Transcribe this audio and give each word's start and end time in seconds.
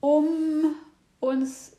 um 0.00 0.74
uns 1.20 1.76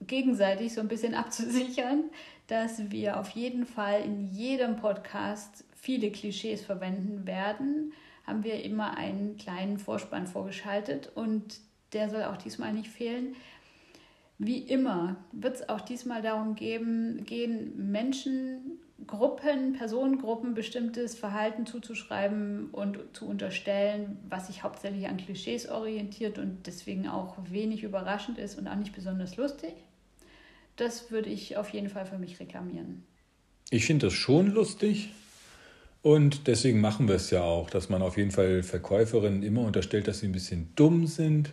gegenseitig 0.00 0.74
so 0.74 0.80
ein 0.80 0.88
bisschen 0.88 1.14
abzusichern, 1.14 2.04
dass 2.46 2.90
wir 2.90 3.18
auf 3.18 3.30
jeden 3.30 3.66
Fall 3.66 4.02
in 4.02 4.26
jedem 4.26 4.76
Podcast 4.76 5.64
viele 5.74 6.10
Klischees 6.10 6.62
verwenden 6.62 7.26
werden, 7.26 7.92
haben 8.26 8.44
wir 8.44 8.62
immer 8.64 8.96
einen 8.96 9.36
kleinen 9.36 9.78
Vorspann 9.78 10.26
vorgeschaltet 10.26 11.10
und 11.14 11.60
der 11.92 12.10
soll 12.10 12.24
auch 12.24 12.36
diesmal 12.36 12.72
nicht 12.72 12.88
fehlen. 12.88 13.34
Wie 14.38 14.58
immer 14.58 15.16
wird 15.32 15.56
es 15.56 15.68
auch 15.68 15.80
diesmal 15.80 16.22
darum 16.22 16.54
geben, 16.54 17.24
gehen 17.24 17.90
Menschen, 17.90 18.80
Gruppen, 19.06 19.74
Personengruppen 19.74 20.54
bestimmtes 20.54 21.16
Verhalten 21.16 21.66
zuzuschreiben 21.66 22.70
und 22.70 22.98
zu 23.12 23.26
unterstellen, 23.26 24.18
was 24.28 24.46
sich 24.46 24.62
hauptsächlich 24.62 25.08
an 25.08 25.16
Klischees 25.16 25.68
orientiert 25.68 26.38
und 26.38 26.66
deswegen 26.66 27.08
auch 27.08 27.36
wenig 27.50 27.82
überraschend 27.82 28.38
ist 28.38 28.56
und 28.56 28.68
auch 28.68 28.76
nicht 28.76 28.94
besonders 28.94 29.36
lustig. 29.36 29.74
Das 30.76 31.10
würde 31.10 31.28
ich 31.28 31.56
auf 31.56 31.70
jeden 31.70 31.88
Fall 31.88 32.06
für 32.06 32.18
mich 32.18 32.38
reklamieren. 32.40 33.02
Ich 33.70 33.84
finde 33.84 34.06
das 34.06 34.14
schon 34.14 34.52
lustig 34.52 35.10
und 36.02 36.46
deswegen 36.46 36.80
machen 36.80 37.08
wir 37.08 37.16
es 37.16 37.30
ja 37.30 37.42
auch, 37.42 37.70
dass 37.70 37.88
man 37.88 38.00
auf 38.00 38.16
jeden 38.16 38.30
Fall 38.30 38.62
Verkäuferinnen 38.62 39.42
immer 39.42 39.62
unterstellt, 39.62 40.06
dass 40.06 40.20
sie 40.20 40.26
ein 40.26 40.32
bisschen 40.32 40.70
dumm 40.76 41.06
sind 41.06 41.52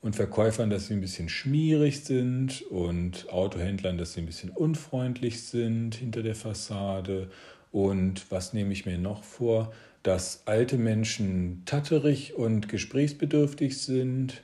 und 0.00 0.14
Verkäufern, 0.14 0.70
dass 0.70 0.86
sie 0.86 0.94
ein 0.94 1.00
bisschen 1.00 1.28
schmierig 1.28 2.04
sind 2.04 2.62
und 2.62 3.28
Autohändlern, 3.30 3.98
dass 3.98 4.12
sie 4.12 4.20
ein 4.20 4.26
bisschen 4.26 4.50
unfreundlich 4.50 5.42
sind 5.42 5.94
hinter 5.96 6.22
der 6.22 6.34
Fassade. 6.34 7.30
Und 7.72 8.30
was 8.30 8.52
nehme 8.52 8.72
ich 8.72 8.86
mir 8.86 8.98
noch 8.98 9.24
vor? 9.24 9.72
Dass 10.02 10.42
alte 10.46 10.78
Menschen 10.78 11.62
tatterig 11.64 12.34
und 12.34 12.68
gesprächsbedürftig 12.68 13.80
sind 13.80 14.42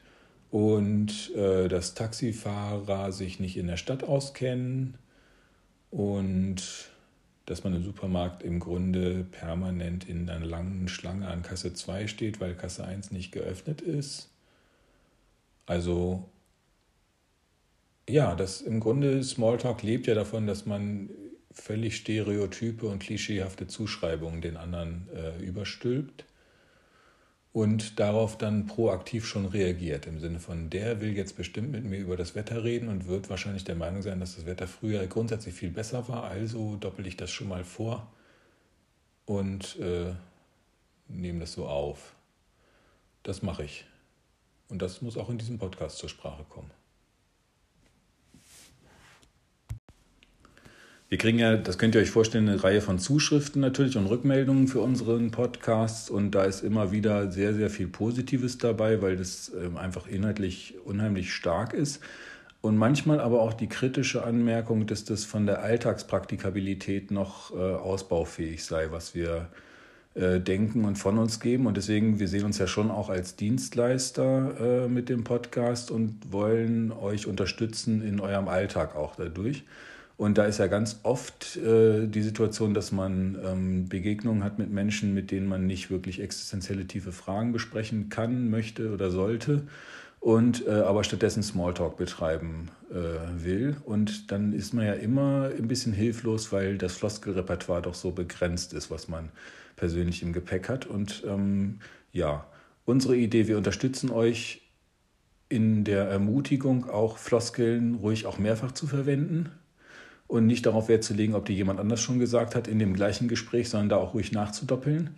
und 0.50 1.34
äh, 1.36 1.68
dass 1.68 1.94
Taxifahrer 1.94 3.12
sich 3.12 3.38
nicht 3.38 3.56
in 3.56 3.68
der 3.68 3.76
Stadt 3.76 4.04
auskennen 4.04 4.98
und 5.90 6.90
dass 7.46 7.64
man 7.64 7.74
im 7.74 7.84
Supermarkt 7.84 8.42
im 8.42 8.60
Grunde 8.60 9.24
permanent 9.24 10.08
in 10.08 10.28
einer 10.28 10.44
langen 10.44 10.88
Schlange 10.88 11.28
an 11.28 11.42
Kasse 11.42 11.72
2 11.74 12.06
steht, 12.06 12.40
weil 12.40 12.54
Kasse 12.54 12.84
1 12.84 13.12
nicht 13.12 13.32
geöffnet 13.32 13.80
ist. 13.80 14.31
Also 15.72 16.28
ja, 18.06 18.34
das 18.34 18.60
im 18.60 18.78
Grunde 18.78 19.24
Smalltalk 19.24 19.82
lebt 19.82 20.06
ja 20.06 20.14
davon, 20.14 20.46
dass 20.46 20.66
man 20.66 21.08
völlig 21.50 21.96
stereotype 21.96 22.86
und 22.86 22.98
klischeehafte 22.98 23.66
Zuschreibungen 23.68 24.42
den 24.42 24.58
anderen 24.58 25.08
äh, 25.14 25.42
überstülpt 25.42 26.26
und 27.54 27.98
darauf 28.00 28.36
dann 28.36 28.66
proaktiv 28.66 29.24
schon 29.24 29.46
reagiert. 29.46 30.06
Im 30.06 30.20
Sinne 30.20 30.40
von, 30.40 30.68
der 30.68 31.00
will 31.00 31.16
jetzt 31.16 31.38
bestimmt 31.38 31.72
mit 31.72 31.84
mir 31.84 31.98
über 31.98 32.18
das 32.18 32.34
Wetter 32.34 32.64
reden 32.64 32.88
und 32.88 33.06
wird 33.06 33.30
wahrscheinlich 33.30 33.64
der 33.64 33.76
Meinung 33.76 34.02
sein, 34.02 34.20
dass 34.20 34.36
das 34.36 34.44
Wetter 34.44 34.66
früher 34.66 35.06
grundsätzlich 35.06 35.54
viel 35.54 35.70
besser 35.70 36.06
war. 36.06 36.24
Also 36.24 36.76
doppel 36.76 37.06
ich 37.06 37.16
das 37.16 37.30
schon 37.30 37.48
mal 37.48 37.64
vor 37.64 38.12
und 39.24 39.78
äh, 39.80 40.12
nehme 41.08 41.40
das 41.40 41.54
so 41.54 41.66
auf. 41.66 42.14
Das 43.22 43.42
mache 43.42 43.64
ich. 43.64 43.86
Und 44.72 44.80
das 44.80 45.02
muss 45.02 45.18
auch 45.18 45.28
in 45.28 45.36
diesem 45.36 45.58
Podcast 45.58 45.98
zur 45.98 46.08
Sprache 46.08 46.44
kommen. 46.48 46.70
Wir 51.10 51.18
kriegen 51.18 51.38
ja, 51.38 51.58
das 51.58 51.76
könnt 51.76 51.94
ihr 51.94 52.00
euch 52.00 52.08
vorstellen, 52.08 52.48
eine 52.48 52.64
Reihe 52.64 52.80
von 52.80 52.98
Zuschriften 52.98 53.60
natürlich 53.60 53.98
und 53.98 54.06
Rückmeldungen 54.06 54.68
für 54.68 54.80
unseren 54.80 55.30
Podcasts. 55.30 56.08
Und 56.08 56.30
da 56.30 56.44
ist 56.44 56.62
immer 56.62 56.90
wieder 56.90 57.30
sehr, 57.30 57.52
sehr 57.52 57.68
viel 57.68 57.86
Positives 57.86 58.56
dabei, 58.56 59.02
weil 59.02 59.18
das 59.18 59.52
ähm, 59.54 59.76
einfach 59.76 60.06
inhaltlich 60.06 60.74
unheimlich 60.86 61.34
stark 61.34 61.74
ist. 61.74 62.00
Und 62.62 62.78
manchmal 62.78 63.20
aber 63.20 63.42
auch 63.42 63.52
die 63.52 63.68
kritische 63.68 64.24
Anmerkung, 64.24 64.86
dass 64.86 65.04
das 65.04 65.26
von 65.26 65.44
der 65.44 65.60
Alltagspraktikabilität 65.60 67.10
noch 67.10 67.54
äh, 67.54 67.58
ausbaufähig 67.58 68.64
sei, 68.64 68.90
was 68.90 69.14
wir 69.14 69.50
äh, 69.52 69.71
denken 70.14 70.84
und 70.84 70.96
von 70.96 71.18
uns 71.18 71.40
geben. 71.40 71.66
Und 71.66 71.76
deswegen, 71.76 72.18
wir 72.18 72.28
sehen 72.28 72.44
uns 72.44 72.58
ja 72.58 72.66
schon 72.66 72.90
auch 72.90 73.08
als 73.08 73.36
Dienstleister 73.36 74.84
äh, 74.84 74.88
mit 74.88 75.08
dem 75.08 75.24
Podcast 75.24 75.90
und 75.90 76.32
wollen 76.32 76.92
euch 76.92 77.26
unterstützen 77.26 78.02
in 78.02 78.20
eurem 78.20 78.48
Alltag 78.48 78.94
auch 78.94 79.16
dadurch. 79.16 79.64
Und 80.18 80.38
da 80.38 80.44
ist 80.44 80.58
ja 80.58 80.66
ganz 80.66 81.00
oft 81.02 81.56
äh, 81.56 82.06
die 82.06 82.22
Situation, 82.22 82.74
dass 82.74 82.92
man 82.92 83.38
ähm, 83.44 83.88
Begegnungen 83.88 84.44
hat 84.44 84.58
mit 84.58 84.70
Menschen, 84.70 85.14
mit 85.14 85.30
denen 85.30 85.48
man 85.48 85.66
nicht 85.66 85.90
wirklich 85.90 86.20
existenzielle 86.20 86.86
tiefe 86.86 87.12
Fragen 87.12 87.52
besprechen 87.52 88.08
kann, 88.08 88.50
möchte 88.50 88.92
oder 88.92 89.10
sollte 89.10 89.62
und 90.20 90.64
äh, 90.68 90.70
aber 90.70 91.02
stattdessen 91.02 91.42
Smalltalk 91.42 91.96
betreiben 91.96 92.68
äh, 92.90 93.42
will. 93.42 93.76
Und 93.84 94.30
dann 94.30 94.52
ist 94.52 94.72
man 94.72 94.86
ja 94.86 94.92
immer 94.92 95.50
ein 95.58 95.66
bisschen 95.66 95.92
hilflos, 95.92 96.52
weil 96.52 96.78
das 96.78 96.92
Floskelrepertoire 96.92 97.82
doch 97.82 97.94
so 97.94 98.12
begrenzt 98.12 98.74
ist, 98.74 98.92
was 98.92 99.08
man 99.08 99.30
persönlich 99.76 100.22
im 100.22 100.32
Gepäck 100.32 100.68
hat. 100.68 100.86
Und 100.86 101.22
ähm, 101.26 101.80
ja, 102.12 102.46
unsere 102.84 103.16
Idee, 103.16 103.48
wir 103.48 103.56
unterstützen 103.56 104.10
euch 104.10 104.62
in 105.48 105.84
der 105.84 106.04
Ermutigung, 106.04 106.88
auch 106.88 107.18
Floskeln 107.18 107.96
ruhig 107.96 108.26
auch 108.26 108.38
mehrfach 108.38 108.72
zu 108.72 108.86
verwenden 108.86 109.50
und 110.26 110.46
nicht 110.46 110.64
darauf 110.64 110.88
Wert 110.88 111.04
zu 111.04 111.12
legen, 111.12 111.34
ob 111.34 111.44
die 111.44 111.54
jemand 111.54 111.78
anders 111.78 112.00
schon 112.00 112.18
gesagt 112.18 112.54
hat 112.54 112.68
in 112.68 112.78
dem 112.78 112.94
gleichen 112.94 113.28
Gespräch, 113.28 113.68
sondern 113.68 113.90
da 113.90 113.96
auch 113.96 114.14
ruhig 114.14 114.32
nachzudoppeln 114.32 115.10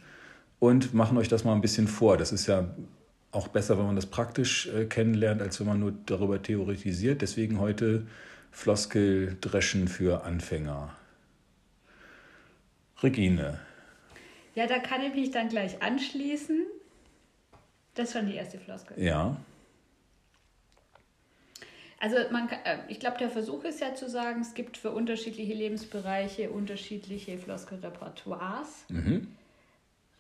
und 0.59 0.93
machen 0.93 1.17
euch 1.19 1.29
das 1.29 1.45
mal 1.45 1.55
ein 1.55 1.61
bisschen 1.61 1.87
vor. 1.87 2.17
Das 2.17 2.33
ist 2.33 2.47
ja 2.47 2.75
auch 3.31 3.49
besser, 3.49 3.79
wenn 3.79 3.87
man 3.87 3.97
das 3.97 4.07
praktisch 4.07 4.67
äh, 4.69 4.87
kennenlernt, 4.87 5.43
als 5.43 5.61
wenn 5.61 5.67
man 5.67 5.79
nur 5.79 5.93
darüber 6.07 6.43
theoretisiert. 6.43 7.23
Deswegen 7.23 7.61
heute 7.61 8.07
Floskeldreschen 8.51 9.89
für 9.89 10.25
Anfänger. 10.25 10.97
Regine. 13.03 13.61
Ja, 14.55 14.67
da 14.67 14.79
kann 14.79 15.03
ich 15.03 15.15
mich 15.15 15.31
dann 15.31 15.49
gleich 15.49 15.83
anschließen. 15.83 16.67
Das 17.95 18.09
ist 18.09 18.13
schon 18.15 18.27
die 18.27 18.35
erste 18.35 18.59
Floskel. 18.59 19.01
Ja. 19.03 19.37
Also 22.01 22.17
man, 22.31 22.49
äh, 22.49 22.79
ich 22.89 23.01
glaube, 23.01 23.19
der 23.19 23.31
Versuch 23.31 23.65
ist 23.65 23.81
ja 23.81 23.95
zu 23.95 24.09
sagen, 24.11 24.43
es 24.43 24.55
gibt 24.55 24.77
für 24.77 24.91
unterschiedliche 24.91 25.55
Lebensbereiche 25.55 26.51
unterschiedliche 26.51 27.39
Floskelrepertoires. 27.39 28.85
Mhm. 28.89 29.29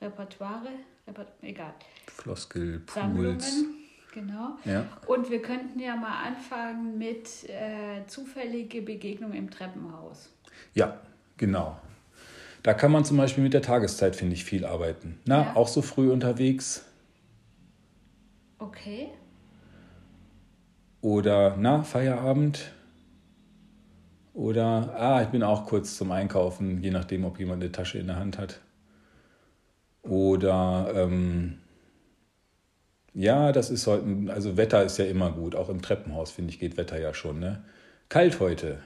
Repertoire, 0.00 0.70
Reper 1.06 1.26
egal. 1.42 1.74
Floskelpools. 2.06 3.64
Genau. 4.12 4.56
Ja. 4.64 4.86
Und 5.06 5.28
wir 5.28 5.42
könnten 5.42 5.80
ja 5.80 5.96
mal 5.96 6.24
anfangen 6.24 6.96
mit 6.98 7.48
äh, 7.48 8.06
zufällige 8.06 8.80
Begegnungen 8.80 9.34
im 9.34 9.50
Treppenhaus. 9.50 10.30
Ja, 10.72 11.00
genau. 11.36 11.78
Da 12.64 12.72
kann 12.72 12.90
man 12.90 13.04
zum 13.04 13.18
Beispiel 13.18 13.44
mit 13.44 13.52
der 13.52 13.60
Tageszeit, 13.60 14.16
finde 14.16 14.34
ich, 14.34 14.44
viel 14.44 14.64
arbeiten. 14.64 15.20
Na, 15.26 15.42
ja. 15.42 15.54
auch 15.56 15.68
so 15.68 15.82
früh 15.82 16.10
unterwegs. 16.10 16.86
Okay. 18.58 19.08
Oder, 21.02 21.56
na, 21.58 21.82
Feierabend. 21.82 22.72
Oder, 24.32 24.94
ah, 24.98 25.22
ich 25.22 25.28
bin 25.28 25.42
auch 25.42 25.66
kurz 25.66 25.98
zum 25.98 26.10
Einkaufen, 26.10 26.82
je 26.82 26.90
nachdem, 26.90 27.26
ob 27.26 27.38
jemand 27.38 27.62
eine 27.62 27.70
Tasche 27.70 27.98
in 27.98 28.06
der 28.06 28.16
Hand 28.16 28.38
hat. 28.38 28.60
Oder, 30.00 30.90
ähm, 30.96 31.58
ja, 33.12 33.52
das 33.52 33.68
ist 33.68 33.86
heute, 33.86 34.06
also 34.28 34.56
Wetter 34.56 34.82
ist 34.84 34.96
ja 34.96 35.04
immer 35.04 35.30
gut. 35.32 35.54
Auch 35.54 35.68
im 35.68 35.82
Treppenhaus, 35.82 36.30
finde 36.30 36.50
ich, 36.50 36.60
geht 36.60 36.78
Wetter 36.78 36.98
ja 36.98 37.12
schon. 37.12 37.40
Ne? 37.40 37.62
Kalt 38.08 38.40
heute. 38.40 38.78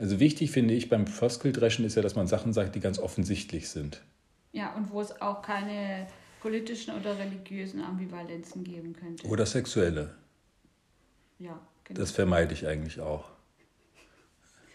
Also 0.00 0.18
wichtig 0.18 0.50
finde 0.50 0.72
ich 0.72 0.88
beim 0.88 1.06
Floskeldreschen 1.06 1.84
ist 1.84 1.94
ja, 1.94 2.00
dass 2.00 2.16
man 2.16 2.26
Sachen 2.26 2.54
sagt, 2.54 2.74
die 2.74 2.80
ganz 2.80 2.98
offensichtlich 2.98 3.68
sind. 3.68 4.00
Ja, 4.50 4.74
und 4.74 4.90
wo 4.90 5.02
es 5.02 5.20
auch 5.20 5.42
keine 5.42 6.06
politischen 6.40 6.96
oder 6.98 7.18
religiösen 7.18 7.82
Ambivalenzen 7.82 8.64
geben 8.64 8.94
könnte. 8.94 9.28
Oder 9.28 9.44
sexuelle. 9.44 10.14
Ja, 11.38 11.60
genau. 11.84 12.00
Das 12.00 12.12
vermeide 12.12 12.54
ich 12.54 12.66
eigentlich 12.66 12.98
auch. 12.98 13.26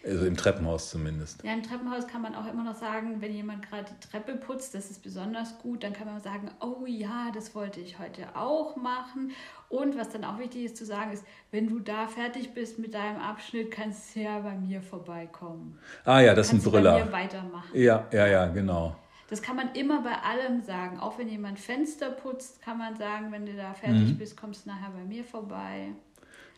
Also 0.05 0.27
im 0.27 0.37
Treppenhaus 0.37 0.91
zumindest. 0.91 1.43
Ja, 1.43 1.53
im 1.53 1.63
Treppenhaus 1.63 2.05
kann 2.05 2.21
man 2.21 2.35
auch 2.35 2.45
immer 2.45 2.63
noch 2.63 2.75
sagen, 2.75 3.19
wenn 3.21 3.33
jemand 3.33 3.67
gerade 3.67 3.85
die 3.91 4.07
Treppe 4.07 4.35
putzt, 4.35 4.75
das 4.75 4.91
ist 4.91 5.01
besonders 5.01 5.57
gut, 5.57 5.83
dann 5.83 5.93
kann 5.93 6.05
man 6.05 6.21
sagen, 6.21 6.51
oh 6.59 6.85
ja, 6.85 7.31
das 7.33 7.55
wollte 7.55 7.79
ich 7.79 7.97
heute 7.97 8.35
auch 8.35 8.75
machen. 8.75 9.31
Und 9.69 9.97
was 9.97 10.09
dann 10.09 10.23
auch 10.23 10.37
wichtig 10.39 10.65
ist 10.65 10.77
zu 10.77 10.85
sagen, 10.85 11.11
ist, 11.11 11.25
wenn 11.51 11.67
du 11.67 11.79
da 11.79 12.07
fertig 12.07 12.53
bist 12.53 12.79
mit 12.79 12.93
deinem 12.93 13.19
Abschnitt, 13.19 13.71
kannst 13.71 14.15
du 14.15 14.21
ja 14.21 14.39
bei 14.39 14.55
mir 14.55 14.81
vorbeikommen. 14.81 15.79
Ah 16.03 16.19
ja, 16.19 16.33
das 16.33 16.47
ist 16.47 16.53
ein 16.53 16.71
Brüller. 16.71 16.99
Bei 16.99 17.05
mir 17.05 17.11
weitermachen. 17.11 17.69
Ja, 17.73 18.07
ja, 18.11 18.27
ja, 18.27 18.45
genau. 18.47 18.95
Das 19.27 19.41
kann 19.41 19.55
man 19.55 19.73
immer 19.73 20.01
bei 20.01 20.13
allem 20.13 20.61
sagen. 20.61 20.99
Auch 20.99 21.17
wenn 21.17 21.27
jemand 21.27 21.59
Fenster 21.59 22.11
putzt, 22.11 22.61
kann 22.61 22.77
man 22.77 22.95
sagen, 22.95 23.31
wenn 23.31 23.45
du 23.45 23.55
da 23.55 23.73
fertig 23.73 24.09
mhm. 24.09 24.17
bist, 24.17 24.37
kommst 24.37 24.65
du 24.65 24.69
nachher 24.69 24.91
bei 24.91 25.03
mir 25.03 25.23
vorbei. 25.23 25.93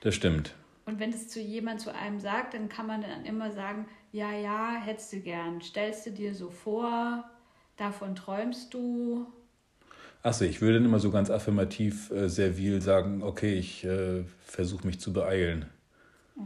Das 0.01 0.15
stimmt. 0.15 0.53
Und 0.85 0.99
wenn 0.99 1.09
es 1.09 1.29
zu 1.29 1.39
jemand 1.39 1.81
zu 1.81 1.93
einem 1.93 2.19
sagt, 2.19 2.53
dann 2.53 2.69
kann 2.69 2.87
man 2.87 3.01
dann 3.01 3.25
immer 3.25 3.51
sagen, 3.51 3.87
ja, 4.11 4.31
ja, 4.31 4.75
hättest 4.75 5.13
du 5.13 5.19
gern. 5.19 5.61
Stellst 5.61 6.05
du 6.05 6.11
dir 6.11 6.33
so 6.33 6.49
vor, 6.49 7.23
davon 7.77 8.15
träumst 8.15 8.73
du. 8.73 9.27
Achso, 10.27 10.43
ich 10.43 10.59
würde 10.59 10.79
immer 10.79 10.99
so 10.99 11.09
ganz 11.09 11.29
affirmativ 11.29 12.11
äh, 12.11 12.27
servil 12.27 12.81
sagen, 12.81 13.23
okay, 13.23 13.53
ich 13.53 13.85
äh, 13.85 14.25
versuche 14.43 14.85
mich 14.85 14.99
zu 14.99 15.13
beeilen. 15.13 15.67
Oh, 16.35 16.41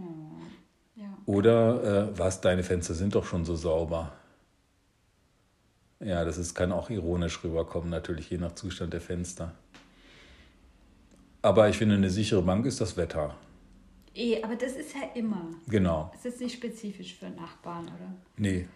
ja. 0.96 1.18
Oder 1.26 2.12
äh, 2.12 2.20
was, 2.20 2.42
deine 2.42 2.62
Fenster 2.62 2.94
sind 2.94 3.16
doch 3.16 3.26
schon 3.26 3.44
so 3.44 3.56
sauber. 3.56 4.14
Ja, 6.00 6.24
das 6.24 6.38
ist, 6.38 6.54
kann 6.54 6.72
auch 6.72 6.92
ironisch 6.92 7.44
rüberkommen, 7.44 7.90
natürlich, 7.90 8.30
je 8.30 8.38
nach 8.38 8.54
Zustand 8.54 8.94
der 8.94 9.02
Fenster. 9.02 9.56
Aber 11.42 11.68
ich 11.68 11.80
finde, 11.80 11.96
eine 11.96 12.12
sichere 12.12 12.44
Bank 12.44 12.68
ist 12.68 12.82
das 12.82 12.98
Wetter. 12.98 13.36
Eh, 14.14 14.44
aber 14.44 14.58
das 14.58 14.74
ist 14.74 14.94
ja 14.94 15.10
immer. 15.16 15.56
Genau. 15.68 16.12
Es 16.14 16.26
ist 16.26 16.40
nicht 16.40 16.54
spezifisch 16.54 17.16
für 17.16 17.32
Nachbarn, 17.32 17.86
oder? 17.86 18.14
Nee. 18.38 18.68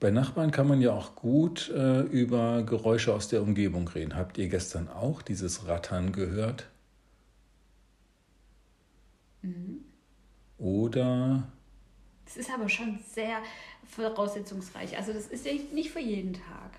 Bei 0.00 0.10
Nachbarn 0.10 0.50
kann 0.50 0.66
man 0.66 0.80
ja 0.80 0.92
auch 0.92 1.14
gut 1.14 1.68
äh, 1.68 2.00
über 2.00 2.62
Geräusche 2.62 3.12
aus 3.12 3.28
der 3.28 3.42
Umgebung 3.42 3.86
reden. 3.88 4.16
Habt 4.16 4.38
ihr 4.38 4.48
gestern 4.48 4.88
auch 4.88 5.20
dieses 5.20 5.68
Rattern 5.68 6.12
gehört? 6.12 6.66
Mhm. 9.42 9.84
Oder 10.56 11.44
Das 12.24 12.38
ist 12.38 12.50
aber 12.50 12.68
schon 12.70 12.98
sehr 13.12 13.38
voraussetzungsreich. 13.94 14.96
Also 14.96 15.12
das 15.12 15.26
ist 15.26 15.44
ja 15.44 15.52
nicht 15.72 15.90
für 15.90 16.00
jeden 16.00 16.32
Tag. 16.32 16.70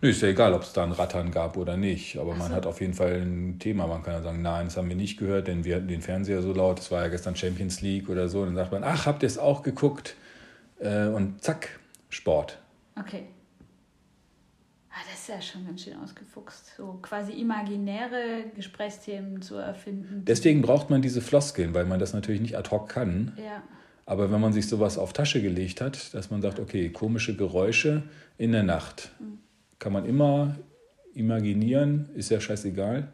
Nö, 0.00 0.10
ist 0.10 0.22
ja 0.22 0.28
egal, 0.28 0.52
ob 0.54 0.62
es 0.62 0.72
da 0.72 0.82
ein 0.82 0.90
Rattern 0.90 1.30
gab 1.30 1.56
oder 1.56 1.76
nicht. 1.76 2.16
Aber 2.18 2.32
Ach 2.32 2.38
man 2.38 2.48
so. 2.48 2.54
hat 2.56 2.66
auf 2.66 2.80
jeden 2.80 2.94
Fall 2.94 3.20
ein 3.22 3.60
Thema. 3.60 3.86
Man 3.86 4.02
kann 4.02 4.14
ja 4.14 4.22
sagen, 4.22 4.42
nein, 4.42 4.64
das 4.66 4.76
haben 4.76 4.88
wir 4.88 4.96
nicht 4.96 5.18
gehört, 5.18 5.46
denn 5.46 5.64
wir 5.64 5.76
hatten 5.76 5.86
den 5.86 6.02
Fernseher 6.02 6.42
so 6.42 6.52
laut. 6.52 6.78
Das 6.78 6.90
war 6.90 7.02
ja 7.02 7.08
gestern 7.08 7.36
Champions 7.36 7.80
League 7.80 8.08
oder 8.08 8.28
so. 8.28 8.40
Und 8.40 8.46
dann 8.46 8.56
sagt 8.56 8.72
man, 8.72 8.82
ach, 8.82 9.06
habt 9.06 9.22
ihr 9.22 9.28
es 9.28 9.38
auch 9.38 9.62
geguckt? 9.62 10.16
Äh, 10.80 11.06
und 11.06 11.44
zack, 11.44 11.78
Sport. 12.12 12.58
Okay. 12.98 13.24
Ah, 14.90 15.00
das 15.10 15.20
ist 15.20 15.28
ja 15.28 15.40
schon 15.40 15.66
ganz 15.66 15.82
schön 15.82 15.96
ausgefuchst. 15.96 16.74
So 16.76 16.98
quasi 17.00 17.32
imaginäre 17.32 18.44
Gesprächsthemen 18.54 19.40
zu 19.40 19.56
erfinden. 19.56 20.22
Deswegen 20.26 20.60
braucht 20.60 20.90
man 20.90 21.00
diese 21.00 21.22
Floskeln, 21.22 21.72
weil 21.72 21.86
man 21.86 21.98
das 21.98 22.12
natürlich 22.12 22.42
nicht 22.42 22.56
ad 22.56 22.70
hoc 22.70 22.88
kann. 22.88 23.32
ja. 23.36 23.62
Aber 24.04 24.32
wenn 24.32 24.40
man 24.40 24.52
sich 24.52 24.68
sowas 24.68 24.98
auf 24.98 25.12
Tasche 25.12 25.40
gelegt 25.40 25.80
hat, 25.80 26.12
dass 26.12 26.28
man 26.28 26.42
sagt, 26.42 26.58
okay, 26.58 26.90
komische 26.90 27.36
Geräusche 27.36 28.02
in 28.36 28.50
der 28.50 28.64
Nacht, 28.64 29.12
kann 29.78 29.92
man 29.92 30.04
immer 30.04 30.56
imaginieren, 31.14 32.08
ist 32.14 32.28
ja 32.28 32.40
scheißegal. 32.40 33.08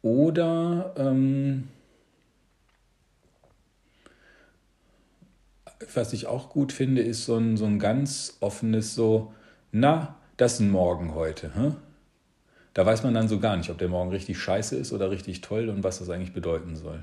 Oder 0.00 0.94
ähm, 0.96 1.68
was 5.94 6.12
ich 6.12 6.26
auch 6.26 6.50
gut 6.50 6.72
finde, 6.72 7.02
ist 7.02 7.24
so 7.24 7.36
ein, 7.36 7.56
so 7.56 7.66
ein 7.66 7.78
ganz 7.78 8.36
offenes 8.40 8.94
so, 8.94 9.32
na, 9.72 10.16
das 10.36 10.54
ist 10.54 10.60
ein 10.60 10.70
Morgen 10.70 11.14
heute. 11.14 11.52
Hä? 11.54 11.72
Da 12.74 12.84
weiß 12.84 13.02
man 13.02 13.14
dann 13.14 13.28
so 13.28 13.40
gar 13.40 13.56
nicht, 13.56 13.70
ob 13.70 13.78
der 13.78 13.88
Morgen 13.88 14.10
richtig 14.10 14.38
scheiße 14.38 14.76
ist 14.76 14.92
oder 14.92 15.10
richtig 15.10 15.40
toll 15.40 15.68
und 15.68 15.82
was 15.82 15.98
das 15.98 16.10
eigentlich 16.10 16.34
bedeuten 16.34 16.76
soll. 16.76 17.02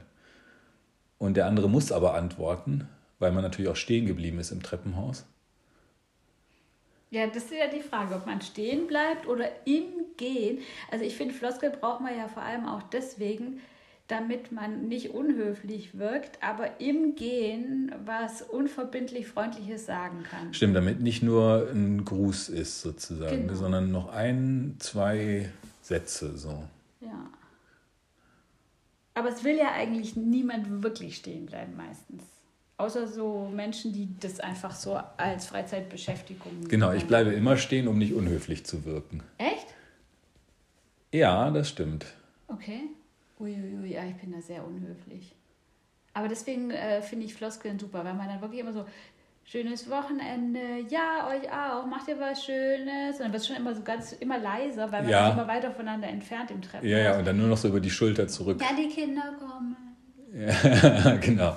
Und 1.17 1.37
der 1.37 1.47
andere 1.47 1.69
muss 1.69 1.91
aber 1.91 2.13
antworten, 2.13 2.87
weil 3.19 3.31
man 3.31 3.43
natürlich 3.43 3.71
auch 3.71 3.75
stehen 3.75 4.05
geblieben 4.05 4.39
ist 4.39 4.51
im 4.51 4.61
Treppenhaus. 4.61 5.25
Ja, 7.09 7.27
das 7.27 7.43
ist 7.43 7.53
ja 7.53 7.67
die 7.67 7.81
Frage, 7.81 8.15
ob 8.15 8.25
man 8.25 8.41
stehen 8.41 8.87
bleibt 8.87 9.27
oder 9.27 9.47
im 9.65 9.83
Gehen. 10.17 10.59
Also 10.91 11.05
ich 11.05 11.15
finde, 11.15 11.33
Floskel 11.33 11.69
braucht 11.69 12.01
man 12.01 12.17
ja 12.17 12.27
vor 12.27 12.41
allem 12.41 12.65
auch 12.65 12.83
deswegen, 12.83 13.61
damit 14.07 14.51
man 14.51 14.87
nicht 14.87 15.11
unhöflich 15.11 15.97
wirkt, 15.97 16.41
aber 16.43 16.81
im 16.81 17.15
Gehen 17.15 17.93
was 18.05 18.41
unverbindlich 18.41 19.27
Freundliches 19.27 19.85
sagen 19.85 20.23
kann. 20.23 20.53
Stimmt, 20.53 20.75
damit 20.75 20.99
nicht 21.01 21.23
nur 21.23 21.69
ein 21.73 22.03
Gruß 22.03 22.49
ist 22.49 22.81
sozusagen, 22.81 23.47
Genau. 23.47 23.53
sondern 23.55 23.91
noch 23.91 24.11
ein, 24.13 24.75
zwei 24.79 25.49
Sätze 25.81 26.37
so. 26.37 26.63
Ja. 26.99 27.27
Aber 29.13 29.29
es 29.29 29.43
will 29.43 29.57
ja 29.57 29.71
eigentlich 29.71 30.15
niemand 30.15 30.83
wirklich 30.83 31.15
stehen 31.17 31.45
bleiben 31.45 31.75
meistens. 31.77 32.23
Außer 32.77 33.07
so 33.07 33.49
Menschen, 33.53 33.93
die 33.93 34.09
das 34.19 34.39
einfach 34.39 34.73
so 34.75 34.99
als 35.17 35.45
Freizeitbeschäftigung. 35.45 36.67
Genau, 36.67 36.91
ich 36.91 37.05
bleibe 37.05 37.31
immer 37.31 37.55
stehen, 37.55 37.87
um 37.87 37.97
nicht 37.97 38.13
unhöflich 38.13 38.65
zu 38.65 38.83
wirken. 38.83 39.21
Echt? 39.37 39.67
Ja, 41.13 41.51
das 41.51 41.69
stimmt. 41.69 42.05
Okay. 42.47 42.81
Uiuiui, 43.39 43.93
ja, 43.93 44.03
ich 44.05 44.15
bin 44.15 44.31
da 44.31 44.41
sehr 44.41 44.65
unhöflich. 44.65 45.35
Aber 46.13 46.27
deswegen 46.27 46.71
äh, 46.71 47.01
finde 47.01 47.25
ich 47.25 47.33
Floskeln 47.33 47.79
super, 47.79 48.05
weil 48.05 48.13
man 48.13 48.27
dann 48.27 48.41
wirklich 48.41 48.61
immer 48.61 48.73
so, 48.73 48.85
schönes 49.45 49.89
Wochenende, 49.89 50.59
ja, 50.89 51.27
euch 51.29 51.51
auch, 51.51 51.85
macht 51.85 52.07
ihr 52.07 52.19
was 52.19 52.45
Schönes. 52.45 53.17
Und 53.17 53.21
dann 53.25 53.31
wird 53.33 53.41
es 53.41 53.47
schon 53.47 53.57
immer 53.57 53.73
so 53.75 53.81
ganz, 53.81 54.13
immer 54.13 54.37
leiser, 54.37 54.91
weil 54.91 55.01
man 55.01 55.11
Ja. 55.11 55.31
immer 55.31 55.47
weiter 55.47 55.71
voneinander 55.71 56.07
entfernt 56.07 56.51
im 56.51 56.61
Treppenhaus. 56.61 56.89
Ja, 56.89 56.97
ja, 56.97 57.17
und 57.19 57.25
dann 57.25 57.37
nur 57.37 57.47
noch 57.47 57.57
so 57.57 57.67
über 57.67 57.79
die 57.79 57.89
Schulter 57.89 58.27
zurück. 58.27 58.61
Ja, 58.61 58.75
die 58.75 58.87
Kinder 58.87 59.33
kommen. 59.39 59.75
Ja, 60.33 61.15
genau. 61.21 61.55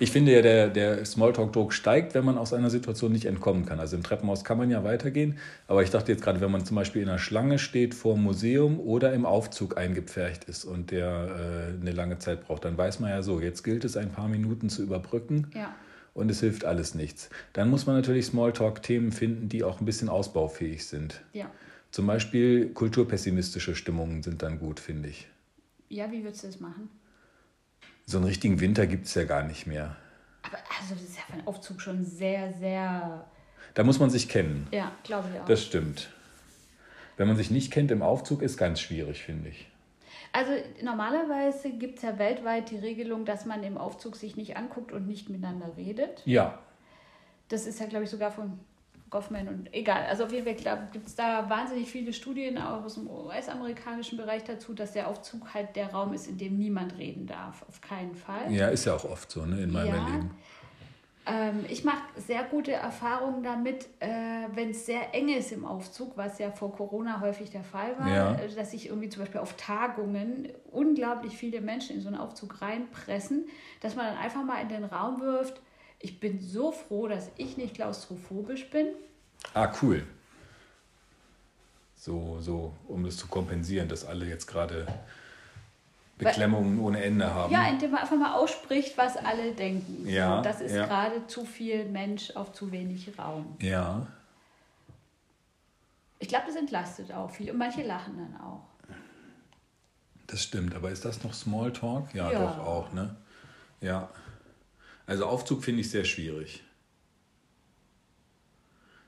Ich 0.00 0.10
finde 0.10 0.32
ja, 0.32 0.42
der, 0.42 0.68
der 0.68 1.04
Smalltalk-Druck 1.04 1.72
steigt, 1.72 2.14
wenn 2.14 2.24
man 2.24 2.36
aus 2.36 2.52
einer 2.52 2.68
Situation 2.70 3.12
nicht 3.12 3.26
entkommen 3.26 3.64
kann. 3.64 3.78
Also 3.78 3.96
im 3.96 4.02
Treppenhaus 4.02 4.42
kann 4.44 4.58
man 4.58 4.68
ja 4.70 4.82
weitergehen, 4.82 5.38
aber 5.68 5.82
ich 5.82 5.90
dachte 5.90 6.10
jetzt 6.10 6.22
gerade, 6.22 6.40
wenn 6.40 6.50
man 6.50 6.64
zum 6.64 6.74
Beispiel 6.74 7.02
in 7.02 7.08
einer 7.08 7.18
Schlange 7.18 7.58
steht 7.60 7.94
vor 7.94 8.14
dem 8.14 8.24
Museum 8.24 8.80
oder 8.80 9.12
im 9.12 9.24
Aufzug 9.24 9.76
eingepfercht 9.78 10.44
ist 10.44 10.64
und 10.64 10.90
der 10.90 11.70
äh, 11.76 11.80
eine 11.80 11.92
lange 11.92 12.18
Zeit 12.18 12.44
braucht, 12.44 12.64
dann 12.64 12.76
weiß 12.76 12.98
man 13.00 13.10
ja 13.10 13.22
so, 13.22 13.40
jetzt 13.40 13.62
gilt 13.62 13.84
es 13.84 13.96
ein 13.96 14.10
paar 14.10 14.28
Minuten 14.28 14.68
zu 14.68 14.82
überbrücken 14.82 15.46
Ja. 15.54 15.74
und 16.12 16.28
es 16.30 16.40
hilft 16.40 16.64
alles 16.64 16.94
nichts. 16.96 17.30
Dann 17.52 17.70
muss 17.70 17.86
man 17.86 17.94
natürlich 17.94 18.26
Smalltalk-Themen 18.26 19.12
finden, 19.12 19.48
die 19.48 19.62
auch 19.62 19.80
ein 19.80 19.84
bisschen 19.84 20.08
ausbaufähig 20.08 20.86
sind. 20.86 21.22
Ja. 21.32 21.46
Zum 21.92 22.08
Beispiel 22.08 22.70
kulturpessimistische 22.70 23.76
Stimmungen 23.76 24.24
sind 24.24 24.42
dann 24.42 24.58
gut, 24.58 24.80
finde 24.80 25.08
ich. 25.10 25.28
Ja, 25.88 26.10
wie 26.10 26.24
würdest 26.24 26.42
du 26.42 26.48
das 26.48 26.58
machen? 26.58 26.88
So 28.06 28.18
einen 28.18 28.26
richtigen 28.26 28.60
Winter 28.60 28.86
gibt 28.86 29.06
es 29.06 29.14
ja 29.14 29.24
gar 29.24 29.42
nicht 29.42 29.66
mehr. 29.66 29.96
Aber 30.42 30.58
also 30.78 30.94
das 30.94 31.02
ist 31.02 31.16
ja 31.16 31.22
für 31.26 31.32
einen 31.34 31.46
Aufzug 31.46 31.80
schon 31.80 32.04
sehr, 32.04 32.52
sehr. 32.52 33.24
Da 33.74 33.82
muss 33.82 33.98
man 33.98 34.10
sich 34.10 34.28
kennen. 34.28 34.68
Ja, 34.70 34.92
glaube 35.02 35.28
ich 35.32 35.40
auch. 35.40 35.46
Das 35.46 35.62
stimmt. 35.64 36.10
Wenn 37.16 37.28
man 37.28 37.36
sich 37.36 37.50
nicht 37.50 37.72
kennt 37.72 37.90
im 37.90 38.02
Aufzug, 38.02 38.42
ist 38.42 38.56
ganz 38.58 38.80
schwierig, 38.80 39.22
finde 39.22 39.48
ich. 39.48 39.68
also 40.32 40.50
normalerweise 40.82 41.70
gibt 41.70 41.96
es 41.98 42.02
ja 42.02 42.18
weltweit 42.18 42.70
die 42.70 42.76
Regelung, 42.76 43.24
dass 43.24 43.46
man 43.46 43.62
im 43.62 43.78
Aufzug 43.78 44.16
sich 44.16 44.36
nicht 44.36 44.56
anguckt 44.56 44.92
und 44.92 45.06
nicht 45.06 45.30
miteinander 45.30 45.76
redet. 45.76 46.22
Ja, 46.26 46.58
Das 47.48 47.66
ist 47.66 47.78
ja, 47.80 47.86
glaube 47.86 48.04
ich, 48.04 48.10
sogar 48.10 48.30
von 48.32 48.58
Goffman 49.10 49.46
und 49.48 49.72
egal. 49.74 50.06
Also 50.06 50.24
auf 50.24 50.32
jeden 50.32 50.44
Fall 50.44 50.88
gibt 50.92 51.06
es 51.06 51.14
da 51.14 51.48
wahnsinnig 51.48 51.88
viele 51.90 52.12
Studien 52.12 52.58
auch 52.58 52.82
aus 52.84 52.94
dem 52.94 53.08
US-amerikanischen 53.08 54.16
Bereich 54.18 54.42
dazu, 54.44 54.74
dass 54.74 54.92
der 54.92 55.08
Aufzug 55.08 55.54
halt 55.54 55.76
der 55.76 55.92
Raum 55.92 56.12
ist, 56.12 56.26
in 56.26 56.36
dem 56.38 56.58
niemand 56.58 56.98
reden 56.98 57.26
darf. 57.26 57.64
Auf 57.68 57.80
keinen 57.80 58.14
Fall. 58.14 58.52
ja, 58.52 58.68
ist 58.68 58.84
ja 58.86 58.94
auch 58.94 59.04
oft 59.04 59.30
so 59.30 59.44
ne, 59.46 59.62
in 59.62 59.70
meinem 59.72 59.86
Ja. 59.86 59.94
Erleben. 59.96 60.30
Ähm, 61.26 61.64
ich 61.70 61.84
mache 61.84 62.02
sehr 62.16 62.44
gute 62.44 62.72
Erfahrungen 62.72 63.42
damit, 63.42 63.88
äh, 64.00 64.08
wenn 64.52 64.70
es 64.70 64.84
sehr 64.84 65.14
eng 65.14 65.30
ist 65.30 65.52
im 65.52 65.64
Aufzug, 65.64 66.18
was 66.18 66.38
ja 66.38 66.50
vor 66.50 66.70
Corona 66.72 67.20
häufig 67.20 67.48
der 67.50 67.64
Fall 67.64 67.98
war, 67.98 68.08
Ja. 68.10 68.34
äh, 68.34 68.54
dass 68.54 68.72
sich 68.72 68.88
irgendwie 68.88 69.08
zum 69.08 69.22
Beispiel 69.22 69.40
auf 69.40 69.54
Tagungen 69.56 70.48
unglaublich 70.70 71.34
viele 71.34 71.62
Menschen 71.62 71.96
in 71.96 72.02
so 72.02 72.08
einen 72.08 72.18
Aufzug 72.18 72.60
reinpressen, 72.60 73.46
dass 73.80 73.96
man 73.96 74.04
dann 74.06 74.18
einfach 74.18 74.44
mal 74.44 74.60
in 74.60 74.68
den 74.68 74.84
Raum 74.84 75.20
wirft. 75.22 75.62
Ich 76.04 76.20
bin 76.20 76.38
so 76.38 76.70
froh, 76.70 77.08
dass 77.08 77.30
ich 77.38 77.56
nicht 77.56 77.76
klaustrophobisch 77.76 78.68
bin. 78.68 78.88
Ah, 79.54 79.72
cool. 79.80 80.02
So, 81.96 82.36
so, 82.40 82.74
um 82.88 83.04
das 83.04 83.16
zu 83.16 83.26
kompensieren, 83.26 83.88
dass 83.88 84.04
alle 84.04 84.26
jetzt 84.26 84.46
gerade 84.46 84.86
Beklemmungen 86.18 86.78
ohne 86.78 87.02
Ende 87.02 87.32
haben. 87.32 87.50
Ja, 87.50 87.66
indem 87.68 87.92
man 87.92 88.02
einfach 88.02 88.18
mal 88.18 88.34
ausspricht, 88.34 88.98
was 88.98 89.16
alle 89.16 89.52
denken. 89.52 90.06
Ja, 90.06 90.36
so, 90.36 90.42
das 90.42 90.60
ist 90.60 90.74
ja. 90.74 90.84
gerade 90.84 91.26
zu 91.26 91.46
viel 91.46 91.86
Mensch 91.86 92.32
auf 92.36 92.52
zu 92.52 92.70
wenig 92.70 93.10
Raum. 93.18 93.56
ja. 93.60 94.06
Ich 96.20 96.28
glaube, 96.28 96.44
das 96.46 96.56
entlastet 96.56 97.12
auch 97.12 97.30
viel 97.30 97.50
und 97.50 97.58
manche 97.58 97.82
lachen 97.82 98.16
dann 98.16 98.40
auch. 98.40 98.62
Das 100.26 100.42
stimmt, 100.42 100.74
aber 100.74 100.90
ist 100.90 101.04
das 101.04 101.22
noch 101.22 101.34
Smalltalk? 101.34 102.14
Ja, 102.14 102.30
Ja. 102.30 102.40
doch 102.40 102.58
auch, 102.58 102.92
ne? 102.92 103.14
Ja. 103.82 104.08
Also 105.06 105.26
Aufzug 105.26 105.64
finde 105.64 105.82
ich 105.82 105.90
sehr 105.90 106.04
schwierig. 106.04 106.62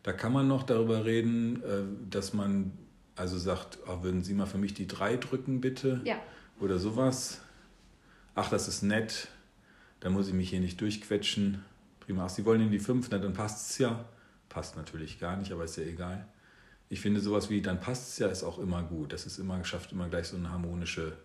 Da 0.03 0.13
kann 0.13 0.33
man 0.33 0.47
noch 0.47 0.63
darüber 0.63 1.05
reden, 1.05 1.63
äh, 1.63 1.83
dass 2.11 2.33
man 2.33 2.73
also 3.17 3.39
sagt, 3.39 3.79
ah, 3.87 4.03
würden 4.03 4.23
Sie 4.23 4.35
mal 4.35 4.47
für 4.47 4.59
mich 4.59 4.75
die 4.75 4.87
drei 4.87 5.17
drücken, 5.17 5.61
bitte? 5.61 6.01
Ja. 6.05 6.21
Oder 6.61 6.79
sowas. 6.79 7.41
Ach, 8.35 8.51
das 8.51 8.69
ist 8.69 8.83
nett. 8.83 9.29
Da 10.01 10.11
muss 10.11 10.29
ich 10.29 10.35
mich 10.35 10.51
hier 10.51 10.61
nicht 10.61 10.81
durchquetschen. 10.81 11.65
Prima. 12.01 12.27
Ach, 12.27 12.31
Sie 12.31 12.45
wollen 12.45 12.61
in 12.61 12.71
die 12.71 12.79
fünf, 12.79 13.09
na 13.11 13.19
dann 13.19 13.33
passt 13.33 13.71
es 13.71 13.79
ja. 13.79 14.05
Passt 14.49 14.77
natürlich 14.77 15.19
gar 15.19 15.37
nicht, 15.37 15.51
aber 15.51 15.65
ist 15.65 15.77
ja 15.77 15.85
egal. 15.85 16.29
Ich 16.89 17.01
finde 17.01 17.21
sowas 17.21 17.51
wie, 17.51 17.63
dann 17.63 17.81
passt 17.81 18.11
es 18.11 18.19
ja, 18.19 18.29
ist 18.29 18.45
auch 18.45 18.59
immer 18.59 18.83
gut. 18.83 19.13
Das 19.13 19.27
ist 19.27 19.39
immer, 19.39 19.65
schafft 19.65 19.93
immer 19.93 20.09
gleich 20.09 20.29
so 20.29 20.37
eine 20.37 20.51
harmonische 20.51 21.17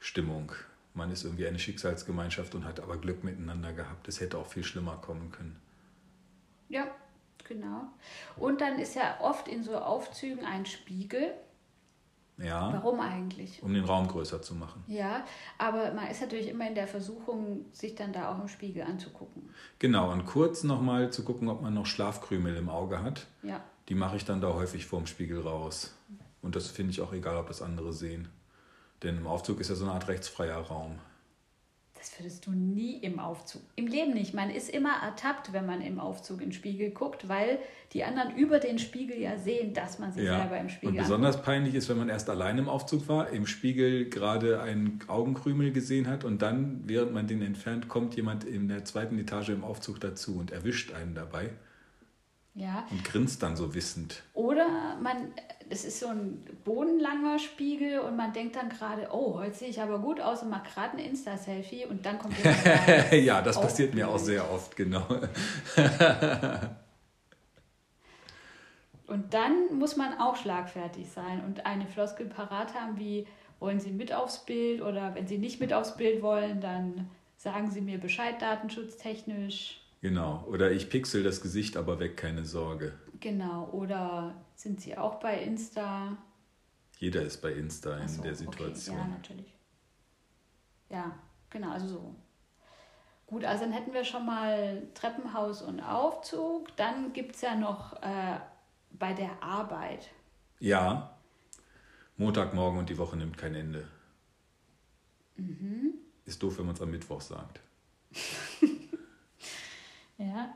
Stimmung. 0.00 0.52
Man 0.94 1.10
ist 1.10 1.24
irgendwie 1.24 1.46
eine 1.46 1.58
Schicksalsgemeinschaft 1.58 2.54
und 2.54 2.64
hat 2.64 2.80
aber 2.80 2.98
Glück 2.98 3.24
miteinander 3.24 3.72
gehabt. 3.72 4.08
Es 4.08 4.20
hätte 4.20 4.38
auch 4.38 4.46
viel 4.46 4.64
schlimmer 4.64 4.96
kommen 4.96 5.30
können. 5.30 5.60
Ja, 6.68 6.86
genau. 7.44 7.88
Und 8.36 8.60
dann 8.60 8.78
ist 8.78 8.94
ja 8.94 9.20
oft 9.20 9.48
in 9.48 9.62
so 9.62 9.76
Aufzügen 9.76 10.44
ein 10.44 10.66
Spiegel. 10.66 11.34
Ja. 12.38 12.72
Warum 12.72 13.00
eigentlich? 13.00 13.62
Um 13.62 13.72
den 13.72 13.84
Raum 13.84 14.08
größer 14.08 14.42
zu 14.42 14.54
machen. 14.54 14.82
Ja, 14.86 15.24
aber 15.58 15.92
man 15.92 16.08
ist 16.08 16.20
natürlich 16.20 16.48
immer 16.48 16.66
in 16.66 16.74
der 16.74 16.88
Versuchung, 16.88 17.66
sich 17.72 17.94
dann 17.94 18.12
da 18.12 18.32
auch 18.34 18.40
im 18.40 18.48
Spiegel 18.48 18.82
anzugucken. 18.82 19.50
Genau, 19.78 20.10
und 20.10 20.26
kurz 20.26 20.64
nochmal 20.64 21.10
zu 21.10 21.24
gucken, 21.24 21.48
ob 21.48 21.62
man 21.62 21.74
noch 21.74 21.86
Schlafkrümel 21.86 22.56
im 22.56 22.68
Auge 22.68 23.02
hat. 23.02 23.26
Ja. 23.42 23.62
Die 23.88 23.94
mache 23.94 24.16
ich 24.16 24.24
dann 24.24 24.40
da 24.40 24.54
häufig 24.54 24.86
vorm 24.86 25.06
Spiegel 25.06 25.40
raus. 25.40 25.94
Und 26.40 26.56
das 26.56 26.68
finde 26.68 26.90
ich 26.90 27.00
auch 27.00 27.12
egal, 27.12 27.36
ob 27.36 27.48
das 27.48 27.62
andere 27.62 27.92
sehen. 27.92 28.28
Denn 29.02 29.16
im 29.18 29.26
Aufzug 29.26 29.60
ist 29.60 29.68
ja 29.68 29.74
so 29.74 29.84
eine 29.84 29.94
Art 29.94 30.08
rechtsfreier 30.08 30.58
Raum. 30.58 30.98
Das 31.94 32.18
würdest 32.18 32.46
du 32.46 32.50
nie 32.50 32.96
im 32.96 33.20
Aufzug. 33.20 33.62
Im 33.76 33.86
Leben 33.86 34.12
nicht. 34.12 34.34
Man 34.34 34.50
ist 34.50 34.68
immer 34.68 34.92
ertappt, 35.04 35.52
wenn 35.52 35.66
man 35.66 35.80
im 35.80 36.00
Aufzug 36.00 36.40
in 36.40 36.48
den 36.48 36.52
Spiegel 36.52 36.90
guckt, 36.90 37.28
weil 37.28 37.60
die 37.92 38.02
anderen 38.02 38.36
über 38.36 38.58
den 38.58 38.80
Spiegel 38.80 39.20
ja 39.20 39.38
sehen, 39.38 39.72
dass 39.72 40.00
man 40.00 40.12
sich 40.12 40.24
Ja. 40.24 40.40
selber 40.40 40.58
im 40.58 40.68
Spiegel 40.68 40.96
Und 40.96 40.96
besonders 40.96 41.42
peinlich 41.42 41.76
ist, 41.76 41.88
wenn 41.88 41.98
man 41.98 42.08
erst 42.08 42.28
allein 42.28 42.58
im 42.58 42.68
Aufzug 42.68 43.06
war, 43.06 43.30
im 43.30 43.46
Spiegel 43.46 44.10
gerade 44.10 44.60
einen 44.60 44.98
Augenkrümel 45.06 45.70
gesehen 45.70 46.08
hat 46.08 46.24
und 46.24 46.42
dann, 46.42 46.82
während 46.86 47.12
man 47.12 47.28
den 47.28 47.40
entfernt, 47.40 47.88
kommt 47.88 48.16
jemand 48.16 48.42
in 48.42 48.66
der 48.66 48.84
zweiten 48.84 49.16
Etage 49.20 49.50
im 49.50 49.62
Aufzug 49.62 50.00
dazu 50.00 50.38
und 50.38 50.50
erwischt 50.50 50.92
einen 50.92 51.14
dabei 51.14 51.42
anguckt. 51.42 51.71
Ja. 52.54 52.86
und 52.90 53.02
grinst 53.02 53.42
dann 53.42 53.56
so 53.56 53.74
wissend. 53.74 54.22
Oder 54.34 54.98
man, 55.00 55.32
es 55.70 55.86
ist 55.86 56.00
so 56.00 56.08
ein 56.08 56.44
bodenlanger 56.64 57.38
Spiegel 57.38 58.00
und 58.00 58.14
man 58.14 58.34
denkt 58.34 58.56
dann 58.56 58.68
gerade, 58.68 59.08
oh, 59.10 59.38
heute 59.38 59.54
sehe 59.54 59.68
ich 59.68 59.80
aber 59.80 59.98
gut 59.98 60.20
aus 60.20 60.42
und 60.42 60.50
macht 60.50 60.74
gerade 60.74 60.98
ein 60.98 60.98
Insta-Selfie 60.98 61.86
und 61.86 62.04
dann 62.04 62.18
kommt 62.18 62.36
jemand 62.36 63.12
ja, 63.12 63.40
das 63.40 63.56
Auch 63.56 63.62
passiert 63.62 63.94
mir 63.94 64.08
auch 64.08 64.18
sehr 64.18 64.50
oft, 64.50 64.76
genau. 64.76 65.06
Und 69.12 69.34
dann 69.34 69.78
muss 69.78 69.96
man 69.96 70.18
auch 70.18 70.36
schlagfertig 70.36 71.10
sein 71.10 71.44
und 71.44 71.66
eine 71.66 71.86
Floskel 71.86 72.24
parat 72.24 72.74
haben, 72.74 72.98
wie 72.98 73.26
wollen 73.60 73.78
Sie 73.78 73.90
mit 73.90 74.14
aufs 74.14 74.38
Bild 74.46 74.80
oder 74.80 75.14
wenn 75.14 75.26
Sie 75.26 75.36
nicht 75.36 75.60
mit 75.60 75.74
aufs 75.74 75.98
Bild 75.98 76.22
wollen, 76.22 76.62
dann 76.62 77.10
sagen 77.36 77.70
Sie 77.70 77.82
mir 77.82 77.98
Bescheid 77.98 78.40
datenschutztechnisch. 78.40 79.81
Genau. 80.02 80.44
Oder 80.48 80.72
ich 80.72 80.90
pixel 80.90 81.22
das 81.22 81.40
Gesicht 81.40 81.76
aber 81.76 82.00
weg, 82.00 82.16
keine 82.16 82.44
Sorge. 82.44 82.92
Genau. 83.20 83.68
Oder 83.70 84.34
sind 84.56 84.80
Sie 84.80 84.98
auch 84.98 85.20
bei 85.20 85.40
Insta? 85.40 86.18
Jeder 86.98 87.22
ist 87.22 87.40
bei 87.40 87.52
Insta 87.52 87.96
in 87.98 88.08
so, 88.08 88.20
der 88.22 88.32
Okay. 88.32 88.44
Situation. 88.44 88.96
Ja, 88.96 89.06
natürlich. 89.06 89.54
Ja, 90.90 91.18
genau, 91.50 91.70
also 91.70 91.86
so. 91.86 92.14
Gut, 93.28 93.44
also 93.44 93.64
dann 93.64 93.72
hätten 93.72 93.94
wir 93.94 94.04
schon 94.04 94.26
mal 94.26 94.82
Treppenhaus 94.94 95.62
und 95.62 95.80
Aufzug. 95.80 96.76
Dann 96.76 97.12
gibt 97.12 97.36
es 97.36 97.40
ja 97.40 97.54
noch 97.54 97.94
äh, 98.02 98.40
bei 98.90 99.12
der 99.14 99.40
Arbeit. 99.40 100.10
Ja. 100.58 101.16
Montagmorgen 102.16 102.80
und 102.80 102.90
die 102.90 102.98
Woche 102.98 103.16
nimmt 103.16 103.38
kein 103.38 103.54
Ende. 103.54 103.86
Mhm. 105.36 105.94
Ist 106.24 106.42
doof, 106.42 106.58
wenn 106.58 106.66
man 106.66 106.74
es 106.74 106.82
am 106.82 106.90
Mittwoch 106.90 107.20
sagt. 107.20 107.60
Ja, 110.18 110.54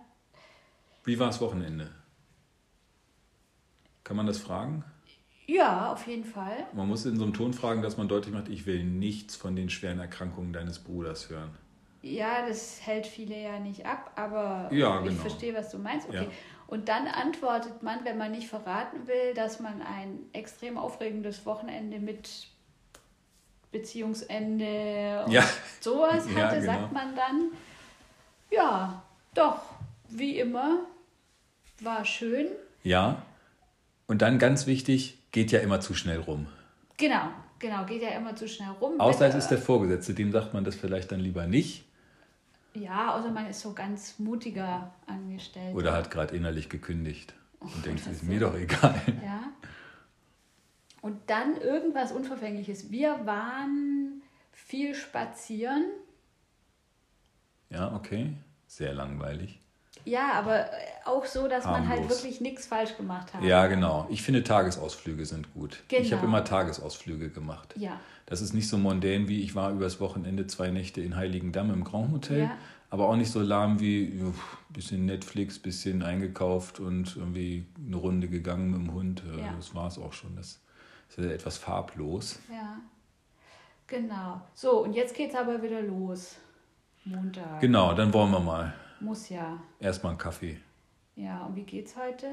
Wie 1.07 1.19
war 1.19 1.29
das 1.29 1.41
Wochenende? 1.41 1.91
Kann 4.05 4.17
man 4.17 4.27
das 4.27 4.39
fragen? 4.39 4.85
ja 5.49 5.93
auf 5.93 6.09
jeden 6.09 6.25
Fall. 6.25 6.67
Man 6.73 6.89
muss 6.89 7.07
in 7.07 7.17
so 7.17 7.23
einem 7.23 7.33
Ton 7.33 7.55
fragen, 7.55 7.81
dass 7.81 7.97
man 7.97 8.09
deutlich 8.09 8.35
macht, 8.35 8.49
ich 8.49 8.67
will 8.67 8.83
nichts 8.83 9.37
von 9.37 9.55
den 9.55 9.71
schweren 9.71 10.01
Erkrankungen 10.01 10.53
deines 10.53 10.81
Bruders 10.81 11.31
hören. 11.31 11.51
Ja, 12.03 12.45
das 12.49 12.81
hält 12.85 13.07
viele 13.07 13.41
ja 13.41 13.59
nicht 13.61 13.87
ab, 13.87 14.11
aber 14.17 14.69
Ja, 14.73 14.99
ich 15.03 15.11
genau. 15.11 15.21
verstehe, 15.21 15.55
was 15.55 15.71
du 15.71 15.79
meinst. 15.79 16.09
Okay. 16.09 16.25
Ja. 16.25 16.31
Und 16.67 16.89
dann 16.89 17.07
antwortet 17.07 17.85
man, 17.85 18.05
wenn 18.05 18.19
man 18.19 18.33
nicht 18.33 18.49
verraten 18.49 19.07
will, 19.07 19.35
dass 19.35 19.61
man 19.61 19.81
ein 19.83 20.19
extrem 20.33 20.77
aufregendes 20.77 21.47
Wochenende 21.47 22.01
mit 22.01 22.49
Beziehungsende 23.71 25.23
und 25.27 25.33
Ja. 25.33 25.45
sowas 25.81 26.27
hatte, 26.35 26.59
genau. 26.61 26.73
sagt 26.73 26.93
man 26.93 27.15
dann, 27.15 27.51
ja, 28.51 29.03
doch, 29.35 29.61
wie 30.09 30.41
immer, 30.41 30.81
war 31.81 32.05
schön. 32.05 32.47
Ja. 32.83 33.23
Und 34.07 34.23
dann 34.23 34.39
ganz 34.39 34.67
wichtig, 34.67 35.19
geht 35.33 35.51
ja 35.53 35.61
immer 35.61 35.81
zu 35.81 35.95
schnell 35.95 36.21
rum. 36.21 36.47
Genau, 36.97 37.29
genau, 37.59 37.85
geht 37.85 38.03
ja 38.03 38.11
immer 38.11 38.37
zu 38.37 38.49
schnell 38.49 38.71
rum. 38.81 39.01
Außer 39.01 39.27
es 39.27 39.35
ist 39.35 39.49
der 39.49 39.59
Vorgesetzte, 39.59 40.15
dem 40.15 40.33
sagt 40.33 40.55
man 40.55 40.65
das 40.65 40.77
vielleicht 40.77 41.13
dann 41.13 41.21
lieber 41.21 41.47
nicht. 41.47 41.85
Ja, 42.75 43.15
außer 43.17 43.31
man 43.31 43.47
ist 43.47 43.61
so 43.61 43.73
ganz 43.73 44.19
mutiger 44.19 44.95
Angestellter. 45.07 45.77
Oder 45.77 45.93
hat 45.93 46.11
gerade 46.11 46.37
innerlich 46.37 46.69
gekündigt 46.69 47.35
und 47.61 47.85
denkt, 47.85 48.03
oder 48.03 48.13
ist 48.13 48.21
so. 48.21 48.27
mir 48.27 48.41
doch 48.41 48.55
egal. 48.55 49.01
Ja. 49.25 49.45
Und 51.01 51.19
dann 51.29 51.57
irgendwas 51.61 52.13
Unverfängliches. 52.13 52.91
Wir 52.91 53.25
waren 53.25 54.23
viel 54.53 54.95
spazieren. 54.95 55.85
Ja, 57.71 57.95
okay. 57.95 58.33
Sehr 58.67 58.93
langweilig. 58.93 59.61
Ja, 60.07 60.33
aber 60.35 60.71
auch 61.05 61.25
so, 61.27 61.49
dass 61.49 61.65
man 61.65 61.89
halt 61.89 62.01
Harmlos. 62.01 62.19
wirklich 62.23 62.41
nichts 62.41 62.67
falsch 62.67 62.97
gemacht 62.97 63.35
hat. 63.35 63.43
Ja, 63.43 63.67
genau. 63.67 64.07
Ich 64.09 64.23
finde 64.23 64.43
Tagesausflüge 64.45 65.27
sind 65.27 65.53
gut. 65.53 65.83
Ich 65.91 65.99
Genau. 65.99 66.17
habe 66.17 66.27
immer 66.27 66.45
Tagesausflüge 66.45 67.29
gemacht. 67.31 67.75
Ja, 67.77 68.01
Das 68.25 68.41
ist 68.41 68.55
nicht 68.55 68.69
so 68.69 68.79
mondän 68.79 69.29
wie 69.29 69.43
ich 69.43 69.55
war 69.55 69.71
übers 69.73 70.01
Wochenende 70.01 70.47
zwei 70.47 70.71
Nächte 70.71 71.01
in 71.01 71.15
Heiligendamm 71.17 71.71
im 71.73 71.85
Grand 71.85 72.13
Hotel, 72.13 72.39
Ja. 72.45 72.57
aber 72.91 73.09
auch 73.09 73.17
nicht 73.17 73.31
so 73.31 73.41
lahm 73.41 73.79
wie 73.81 74.05
ein 74.21 74.35
bisschen 74.71 75.07
Netflix, 75.07 75.59
bisschen 75.59 76.03
eingekauft 76.03 76.81
und 76.81 77.17
irgendwie 77.17 77.67
eine 77.85 77.97
Runde 77.97 78.29
gegangen 78.29 78.71
mit 78.71 78.81
dem 78.81 78.95
Hund. 78.95 79.23
Äh, 79.37 79.41
Ja. 79.41 79.53
Das 79.57 79.75
war 79.75 79.87
es 79.89 79.99
auch 79.99 80.13
schon. 80.13 80.35
Das 80.37 80.61
ist 81.09 81.19
ja 81.19 81.25
etwas 81.31 81.59
farblos. 81.59 82.39
ja. 82.51 82.79
Genau. 83.89 84.41
So, 84.55 84.83
und 84.83 84.95
jetzt 84.95 85.15
geht's 85.15 85.35
aber 85.37 85.63
wieder 85.63 85.81
los. 85.81 86.35
Montag. 87.05 87.61
Genau, 87.61 87.95
dann 87.95 88.13
wollen 88.13 88.33
wir 88.33 88.41
mal. 88.41 88.75
Muss 89.01 89.29
ja. 89.29 89.63
Erstmal 89.79 90.11
einen 90.11 90.19
Kaffee. 90.19 90.59
Ja, 91.15 91.45
und 91.45 91.57
wie 91.57 91.65
geht's 91.65 91.97
heute? 91.97 92.31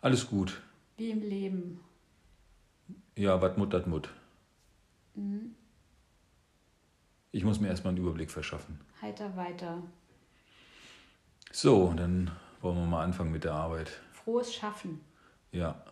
Alles 0.00 0.28
gut. 0.28 0.62
Wie 0.96 1.10
im 1.10 1.22
Leben. 1.22 1.80
Ja, 3.16 3.40
wat 3.40 3.58
Mut, 3.58 3.72
dat 3.72 3.86
Mut. 3.86 4.10
Mhm. 5.14 5.54
Ich 7.32 7.44
muss 7.44 7.60
mir 7.60 7.68
erstmal 7.68 7.92
einen 7.92 8.02
Überblick 8.02 8.30
verschaffen. 8.30 8.80
Heiter 9.00 9.36
weiter. 9.36 9.82
So, 11.50 11.92
dann 11.94 12.30
wollen 12.60 12.76
wir 12.76 12.86
mal 12.86 13.04
anfangen 13.04 13.32
mit 13.32 13.44
der 13.44 13.54
Arbeit. 13.54 13.90
Frohes 14.12 14.54
Schaffen. 14.54 15.00
Ja. 15.52 15.82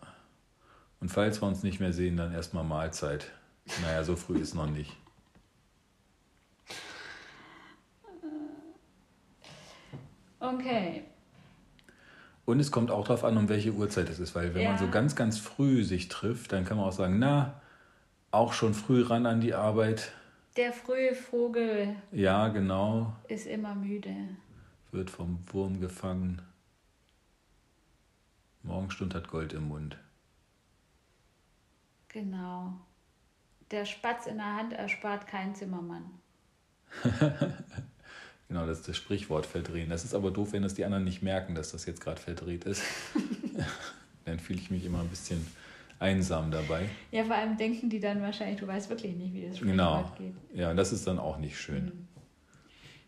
Und 0.99 1.09
falls 1.09 1.41
wir 1.41 1.47
uns 1.47 1.63
nicht 1.63 1.79
mehr 1.79 1.93
sehen, 1.93 2.17
dann 2.17 2.33
erstmal 2.33 2.63
Mahlzeit. 2.63 3.31
Naja, 3.81 4.03
so 4.03 4.15
früh 4.15 4.39
ist 4.39 4.55
noch 4.55 4.69
nicht. 4.69 4.95
Okay. 10.53 11.03
Und 12.45 12.59
es 12.59 12.71
kommt 12.71 12.91
auch 12.91 13.05
darauf 13.07 13.23
an, 13.23 13.37
um 13.37 13.47
welche 13.49 13.71
Uhrzeit 13.71 14.09
es 14.09 14.19
ist, 14.19 14.35
weil 14.35 14.53
wenn 14.53 14.63
man 14.65 14.73
Ja. 14.73 14.77
so 14.79 14.89
ganz, 14.89 15.15
ganz 15.15 15.37
früh 15.39 15.83
sich 15.83 16.09
trifft, 16.09 16.51
dann 16.51 16.65
kann 16.65 16.77
man 16.77 16.85
auch 16.87 16.91
sagen, 16.91 17.17
na, 17.19 17.61
auch 18.31 18.51
schon 18.53 18.73
früh 18.73 19.01
ran 19.01 19.25
an 19.25 19.39
die 19.39 19.53
Arbeit. 19.53 20.11
Der 20.57 20.73
frühe 20.73 21.15
Vogel 21.15 21.95
Ja, 22.11 22.49
genau, 22.49 23.13
ist 23.27 23.47
immer 23.47 23.73
müde. 23.75 24.13
wird 24.91 25.09
vom 25.09 25.39
Wurm 25.51 25.79
gefangen. 25.79 26.41
Morgenstund 28.61 29.15
hat 29.15 29.27
Gold 29.29 29.53
im 29.53 29.67
Mund. 29.69 29.97
Genau. 32.09 32.73
Der 33.71 33.85
Spatz 33.85 34.27
in 34.27 34.37
der 34.37 34.55
Hand 34.55 34.73
erspart 34.73 35.27
keinen 35.27 35.55
Zimmermann. 35.55 36.05
Genau, 38.47 38.65
das 38.67 38.79
ist 38.79 38.87
das 38.87 38.97
Sprichwort 38.97 39.45
verdrehen. 39.45 39.89
Das 39.89 40.03
ist 40.03 40.13
aber 40.13 40.31
doof, 40.31 40.51
wenn 40.51 40.63
das 40.63 40.73
die 40.75 40.85
anderen 40.85 41.03
nicht 41.03 41.21
merken, 41.23 41.55
dass 41.55 41.71
das 41.71 41.85
jetzt 41.85 42.01
gerade 42.01 42.19
verdreht 42.21 42.65
ist. 42.65 42.83
dann 44.25 44.39
fühle 44.39 44.59
ich 44.59 44.69
mich 44.69 44.85
immer 44.85 44.99
ein 44.99 45.07
bisschen 45.09 45.45
einsam 45.99 46.51
dabei. 46.51 46.89
Ja, 47.11 47.23
vor 47.23 47.35
allem 47.35 47.57
denken 47.57 47.89
die 47.89 47.99
dann 47.99 48.21
wahrscheinlich, 48.21 48.59
du 48.59 48.67
weißt 48.67 48.89
wirklich 48.89 49.15
nicht, 49.15 49.33
wie 49.33 49.47
das 49.47 49.59
Genau. 49.59 49.99
Sprichwort 49.99 50.17
geht. 50.17 50.59
Ja, 50.59 50.73
das 50.73 50.91
ist 50.91 51.07
dann 51.07 51.19
auch 51.19 51.37
nicht 51.37 51.57
schön. 51.57 51.85
Mhm. 51.85 52.07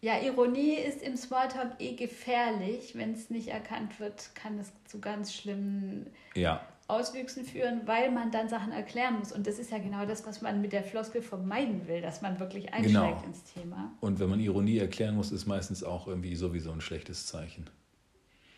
Ja, 0.02 0.20
Ironie 0.22 0.76
ist 0.76 1.02
im 1.02 1.18
Smalltalk 1.18 1.74
eh 1.80 1.96
gefährlich. 1.96 2.94
Wenn 2.96 3.14
es 3.14 3.30
nicht 3.32 3.48
erkannt 3.48 4.00
wird, 4.00 4.36
kann 4.36 4.60
es 4.60 4.72
zu 4.86 5.00
ganz 5.00 5.34
schlimmen 5.34 6.08
Ja, 6.36 6.62
Auswüchsen 6.88 7.46
führen, 7.46 7.82
weil 7.86 8.12
man 8.12 8.32
dann 8.32 8.48
Sachen 8.48 8.72
erklären 8.72 9.18
muss. 9.18 9.32
Und 9.32 9.48
das 9.48 9.58
ist 9.58 9.72
ja 9.72 9.80
genau 9.80 10.06
das, 10.06 10.26
was 10.28 10.42
man 10.42 10.62
mit 10.62 10.72
der 10.72 10.84
Floskel 10.84 11.22
vermeiden 11.24 11.88
will, 11.88 12.02
dass 12.02 12.22
man 12.22 12.40
wirklich 12.40 12.74
einsteigt 12.74 12.94
Genau. 13.22 13.24
ins 13.26 13.44
Thema. 13.44 13.92
und 14.02 14.20
wenn 14.20 14.30
man 14.30 14.40
Ironie 14.40 14.78
erklären 14.78 15.16
muss, 15.16 15.32
ist 15.32 15.48
meistens 15.48 15.84
auch 15.84 16.08
irgendwie 16.08 16.36
sowieso 16.36 16.72
ein 16.72 16.82
schlechtes 16.82 17.26
Zeichen. 17.26 17.66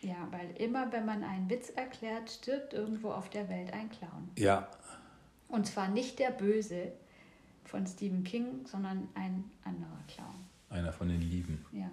Ja, 0.02 0.28
weil 0.30 0.50
immer, 0.62 0.92
wenn 0.92 1.06
man 1.06 1.24
einen 1.24 1.48
Witz 1.50 1.70
erklärt, 1.70 2.30
stirbt 2.30 2.72
irgendwo 2.74 3.10
auf 3.10 3.30
der 3.30 3.48
Welt 3.48 3.72
ein 3.72 3.88
Clown. 3.90 4.28
Ja, 4.36 4.68
Und 5.48 5.66
zwar 5.66 5.88
nicht 5.88 6.18
der 6.18 6.30
Böse 6.30 6.92
von 7.64 7.86
Stephen 7.86 8.22
King, 8.24 8.66
sondern 8.66 9.08
ein 9.14 9.44
anderer 9.64 9.98
Clown. 10.06 10.34
einer 10.70 10.92
von 10.92 11.08
den 11.08 11.22
Lieben. 11.22 11.64
Ja. 11.72 11.90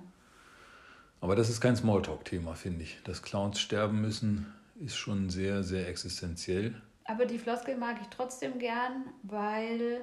Aber 1.22 1.36
das 1.38 1.50
ist 1.50 1.62
kein 1.62 1.76
Smalltalk-Thema, 1.78 2.54
finde 2.56 2.84
ich. 2.84 3.02
Dass 3.06 3.22
Clowns 3.24 3.60
sterben 3.60 4.02
müssen, 4.02 4.46
ist 4.76 4.96
schon 4.96 5.30
sehr, 5.30 5.64
sehr 5.64 5.88
existenziell. 5.88 6.82
Aber 7.06 7.26
die 7.26 7.38
Floskel 7.38 7.78
mag 7.78 7.98
ich 8.02 8.08
trotzdem 8.08 8.60
gern, 8.60 9.06
weil 9.24 10.02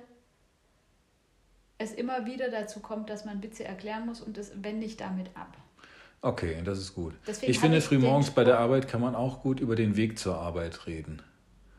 es 1.79 1.93
immer 1.93 2.27
wieder 2.27 2.51
dazu 2.51 2.81
kommt, 2.81 3.11
dass 3.11 3.25
man 3.25 3.43
Witze 3.43 3.65
erklären 3.65 4.07
muss 4.07 4.21
und 4.21 4.37
das 4.37 4.53
wende 4.63 4.87
ich 4.87 4.97
damit 4.97 5.29
ab. 5.37 5.57
Okay, 6.21 6.63
das 6.65 6.79
ist 6.79 6.95
gut. 6.95 7.15
Deswegen 7.27 7.51
ich 7.51 7.59
finde, 7.59 7.81
frühmorgens 7.81 8.31
bei 8.31 8.45
der 8.45 8.59
Arbeit 8.61 8.87
kann 8.87 9.01
man 9.01 9.17
auch 9.17 9.43
gut 9.43 9.59
über 9.59 9.75
den 9.75 9.97
Weg 9.97 10.19
zur 10.19 10.37
Arbeit 10.37 10.87
reden. 10.87 11.21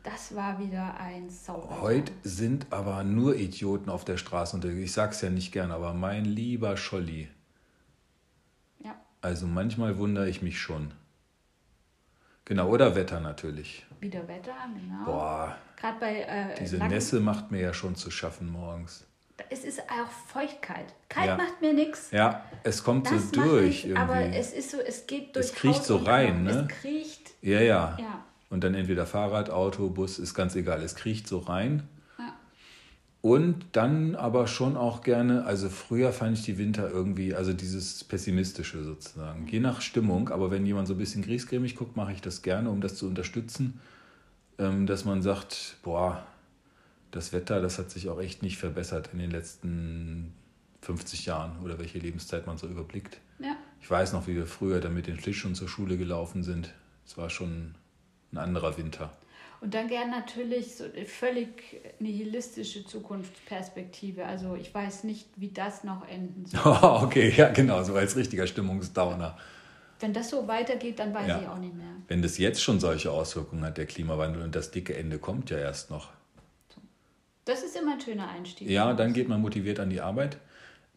Das 0.03 0.35
war 0.35 0.59
wieder 0.59 1.00
ein 1.00 1.29
Sauber. 1.29 1.79
Heute 1.79 2.12
sind 2.23 2.67
aber 2.71 3.05
nur 3.05 3.38
Idioten 3.38 3.89
auf 3.89 4.03
der 4.03 4.17
Straße 4.17 4.53
unterwegs. 4.53 4.83
Ich 4.83 4.91
sag's 4.91 5.21
ja 5.21 5.29
nicht 5.29 5.53
gern, 5.53 5.71
aber 5.71 5.93
mein 5.93 6.25
lieber 6.25 6.75
Scholli. 6.75 7.29
Ja. 8.79 9.00
Also 9.21 9.47
manchmal 9.47 9.97
wundere 9.97 10.27
ich 10.27 10.41
mich 10.41 10.59
schon. 10.59 10.91
Genau, 12.45 12.67
oder 12.69 12.95
Wetter 12.95 13.19
natürlich. 13.19 13.85
Wieder 14.00 14.27
Wetter, 14.27 14.55
genau. 14.73 15.05
Boah. 15.05 15.57
Gerade 15.79 16.00
bei. 16.00 16.21
Äh, 16.21 16.59
diese 16.59 16.77
Nacken. 16.77 16.93
Nässe 16.93 17.19
macht 17.19 17.51
mir 17.51 17.62
ja 17.62 17.73
schon 17.73 17.95
zu 17.95 18.12
schaffen 18.12 18.51
morgens. 18.51 19.05
Es 19.50 19.63
ist 19.63 19.79
auch 19.81 20.09
Feuchtkeit. 20.27 20.93
Kalt 21.09 21.27
ja. 21.27 21.38
macht 21.38 21.62
mir 21.62 21.73
nichts. 21.73 22.12
Ja, 22.12 22.43
es 22.63 22.83
kommt 22.83 23.09
das 23.09 23.29
so 23.29 23.41
durch. 23.41 23.85
Irgendwie. 23.85 24.01
Aber 24.01 24.19
es 24.19 24.53
ist 24.53 24.71
so, 24.71 24.79
es 24.79 25.07
geht 25.07 25.35
durch. 25.35 25.47
Es 25.47 25.53
kriecht 25.55 25.79
Haus 25.79 25.88
so 25.88 25.97
rein, 25.97 26.43
ne? 26.43 26.67
Es 26.69 26.81
kriecht. 26.81 27.31
Ja, 27.41 27.62
ja. 27.62 27.97
ja. 28.00 28.25
Und 28.50 28.63
dann 28.63 28.75
entweder 28.75 29.05
Fahrrad, 29.05 29.50
Auto, 29.50 29.89
Bus, 29.89 30.19
ist 30.19 30.33
ganz 30.35 30.55
egal. 30.55 30.81
Es 30.83 30.95
kriecht 30.95 31.27
so 31.27 31.39
rein. 31.39 31.88
Und 33.24 33.68
dann 33.72 34.15
aber 34.15 34.48
schon 34.48 34.75
auch 34.75 35.01
gerne, 35.01 35.46
also 35.46 35.70
früher 35.70 36.12
fand 36.12 36.38
ich 36.38 36.44
die 36.44 36.58
Winter 36.58 36.92
irgendwie, 36.92 37.34
also 37.34 37.53
dieses 37.53 38.03
Pessimistische 38.03 38.84
sozusagen, 38.84 39.48
je 39.48 39.62
nach 39.62 39.80
Stimmung, 39.80 40.27
aber 40.27 40.51
wenn 40.51 40.65
jemand 40.65 40.89
so 40.89 40.94
ein 40.94 40.98
bisschen 40.98 41.22
griesgrämig 41.22 41.77
guckt, 41.77 41.96
mache 41.96 42.12
ich 42.12 42.20
das 42.20 42.42
gerne, 42.42 42.70
um 42.70 42.82
das 42.82 42.96
zu 42.96 43.08
unterstützen, 43.08 43.80
ähm, 44.58 44.88
dass 44.88 45.06
man 45.06 45.22
sagt, 45.22 45.77
boah, 45.84 46.27
das 47.12 47.32
Wetter, 47.32 47.62
das 47.62 47.80
hat 47.80 47.92
sich 47.92 48.10
auch 48.10 48.20
echt 48.20 48.44
nicht 48.44 48.58
verbessert 48.58 49.12
in 49.13 49.20
den 49.20 49.32
letzten 49.32 50.34
50 50.82 51.25
Jahren 51.25 51.58
oder 51.63 51.80
welche 51.80 52.00
Lebenszeit 52.00 52.46
man 52.46 52.58
so 52.58 52.68
überblickt. 52.68 53.22
Ja. 53.39 53.56
Ich 53.80 53.89
weiß 53.89 54.12
noch, 54.12 54.27
wie 54.27 54.36
wir 54.36 54.48
früher 54.48 54.82
dann 54.82 54.94
mit 54.94 55.08
den 55.08 55.18
Schlittschuhen 55.18 55.56
zur 55.56 55.70
Schule 55.70 55.98
gelaufen 55.98 56.44
sind. 56.44 56.74
Es 57.06 57.18
war 57.18 57.30
schon 57.30 57.75
ein 58.34 58.38
anderer 58.38 58.77
Winter. 58.77 59.13
Und 59.63 59.74
dann 59.74 59.88
gern 59.88 60.10
natürlich 60.10 60.75
so 60.75 60.84
eine 60.84 61.05
völlig 61.05 61.79
nihilistische 62.00 62.86
Zukunftsperspektive. 62.86 64.25
Also 64.25 64.55
ich 64.55 64.75
weiß 64.75 65.05
nicht, 65.05 65.25
wie 65.38 65.53
das 65.53 65.86
noch 65.86 66.05
enden 66.05 66.46
soll. 66.46 66.60
Oh, 66.82 67.00
okay, 67.03 67.34
ja 67.34 67.48
genau, 67.48 67.82
so 67.82 67.96
als 67.96 68.17
richtiger 68.17 68.46
Stimmungsdowner. 68.46 69.38
Wenn 70.01 70.12
das 70.12 70.32
so 70.32 70.50
weitergeht, 70.50 71.00
dann 71.00 71.13
weiß 71.13 71.27
ja. 71.29 71.41
ich 71.41 71.48
auch 71.48 71.60
nicht 71.60 71.75
mehr. 71.75 71.96
Wenn 72.10 72.22
das 72.22 72.38
jetzt 72.39 72.62
schon 72.62 72.82
solche 72.82 73.10
Auswirkungen 73.10 73.63
hat, 73.63 73.77
der 73.77 73.86
Klimawandel, 73.86 74.43
und 74.43 74.53
das 74.53 74.72
dicke 74.72 74.98
Ende 74.98 75.17
kommt 75.17 75.50
ja 75.50 75.60
erst 75.60 75.89
noch. 75.89 76.10
Das 77.46 77.63
ist 77.63 77.77
immer 77.77 77.93
ein 77.93 78.01
schöner 78.01 78.27
Einstieg. 78.27 78.70
Ja, 78.70 78.91
dann 78.91 79.13
geht 79.13 79.29
man 79.29 79.39
motiviert 79.39 79.79
an 79.79 79.89
die 79.89 80.01
Arbeit. 80.01 80.39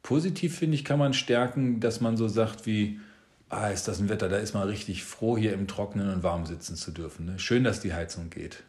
Positiv, 0.03 0.59
finde 0.59 0.75
ich, 0.75 0.85
kann 0.85 0.99
man 0.99 1.15
stärken, 1.15 1.79
dass 1.79 2.01
man 2.01 2.17
so 2.17 2.27
sagt 2.27 2.67
wie, 2.67 2.99
ah, 3.49 3.69
ist 3.69 3.89
das 3.89 3.99
ein 4.01 4.09
Wetter, 4.09 4.29
da 4.29 4.39
ist 4.39 4.55
man 4.55 4.67
richtig 4.67 5.05
froh, 5.05 5.37
hier 5.37 5.53
im 5.53 5.69
Trockenen 5.69 6.13
und 6.13 6.23
warm 6.23 6.47
sitzen 6.47 6.77
zu 6.77 6.91
dürfen. 6.91 7.27
Ne? 7.27 7.39
Schön, 7.39 7.65
dass 7.65 7.81
die 7.81 7.95
Heizung 7.95 8.31
geht. 8.31 8.63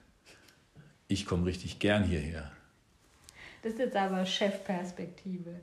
Ich 1.08 1.26
komme 1.26 1.46
richtig 1.46 1.80
gern 1.80 2.04
hierher. 2.04 2.52
Das 3.62 3.74
ist 3.74 3.80
jetzt 3.80 3.96
aber 3.96 4.26
Chefperspektive. 4.26 5.56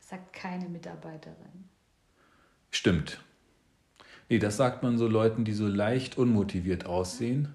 sagt 0.00 0.32
keine 0.32 0.68
Mitarbeiterin. 0.68 1.68
Stimmt. 2.70 3.20
Nee, 4.28 4.38
das 4.38 4.56
sagt 4.56 4.82
man 4.82 4.96
so 4.96 5.08
Leuten, 5.08 5.44
die 5.44 5.52
so 5.52 5.66
leicht 5.66 6.16
unmotiviert 6.16 6.86
aussehen, 6.86 7.54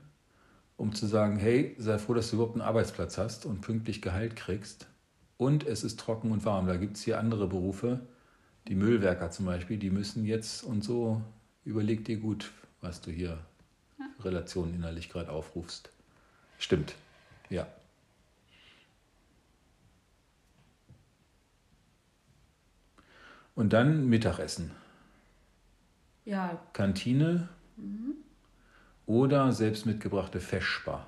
um 0.77 0.93
zu 0.93 1.07
sagen, 1.07 1.37
hey, 1.37 1.73
sei 1.77 1.97
froh, 1.97 2.13
dass 2.13 2.29
du 2.29 2.35
überhaupt 2.35 2.55
einen 2.55 2.67
Arbeitsplatz 2.67 3.17
hast 3.17 3.45
und 3.45 3.61
pünktlich 3.61 4.01
Gehalt 4.01 4.35
kriegst. 4.35 4.87
Und 5.37 5.65
es 5.65 5.83
ist 5.83 5.99
trocken 5.99 6.31
und 6.31 6.45
warm. 6.45 6.67
Da 6.67 6.75
gibt 6.75 6.97
es 6.97 7.03
hier 7.03 7.19
andere 7.19 7.47
Berufe, 7.47 8.01
die 8.67 8.75
Müllwerker 8.75 9.31
zum 9.31 9.45
Beispiel, 9.45 9.77
die 9.77 9.89
müssen 9.89 10.25
jetzt 10.25 10.63
und 10.63 10.83
so, 10.83 11.21
überleg 11.63 12.05
dir 12.05 12.17
gut, 12.17 12.51
was 12.81 13.01
du 13.01 13.11
hier 13.11 13.37
ja. 13.99 14.05
Relationen 14.23 14.73
innerlich 14.73 15.09
gerade 15.09 15.31
aufrufst. 15.31 15.89
Stimmt, 16.57 16.95
ja. 17.49 17.67
Und 23.55 23.71
dann 23.71 24.07
Mittagessen. 24.07 24.71
Ja. 26.25 26.59
Kantine 26.73 27.47
mhm. 27.77 28.15
oder 29.05 29.51
selbst 29.53 29.85
mitgebrachte 29.85 30.39
Feschbar. 30.39 31.07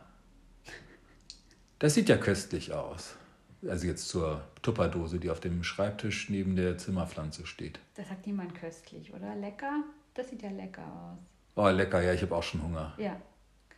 Das 1.79 1.93
sieht 1.93 2.09
ja 2.09 2.17
köstlich 2.17 2.73
aus. 2.73 3.15
Also 3.65 3.87
jetzt 3.87 4.07
zur 4.07 4.41
Tupperdose, 4.61 5.19
die 5.19 5.29
auf 5.29 5.39
dem 5.39 5.63
Schreibtisch 5.63 6.29
neben 6.29 6.55
der 6.55 6.77
Zimmerpflanze 6.77 7.45
steht. 7.47 7.79
Das 7.95 8.07
sagt 8.07 8.27
niemand 8.27 8.53
köstlich, 8.53 9.13
oder? 9.13 9.35
Lecker? 9.35 9.83
Das 10.13 10.29
sieht 10.29 10.41
ja 10.41 10.49
lecker 10.49 10.83
aus. 10.83 11.17
Oh, 11.55 11.67
lecker, 11.69 12.01
ja, 12.01 12.13
ich 12.13 12.21
habe 12.21 12.35
auch 12.35 12.43
schon 12.43 12.61
Hunger. 12.61 12.93
Ja, 12.97 13.19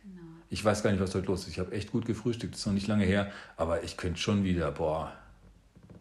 genau. 0.02 0.22
Ich 0.50 0.62
weiß 0.62 0.82
gar 0.82 0.90
nicht, 0.90 1.00
was 1.00 1.14
heute 1.14 1.26
los 1.26 1.42
ist. 1.42 1.48
Ich 1.48 1.58
habe 1.58 1.72
echt 1.72 1.92
gut 1.92 2.04
gefrühstückt, 2.04 2.52
das 2.52 2.60
ist 2.60 2.66
noch 2.66 2.74
nicht 2.74 2.88
lange 2.88 3.04
her, 3.04 3.32
aber 3.56 3.82
ich 3.82 3.96
könnte 3.96 4.20
schon 4.20 4.44
wieder, 4.44 4.70
boah. 4.70 5.12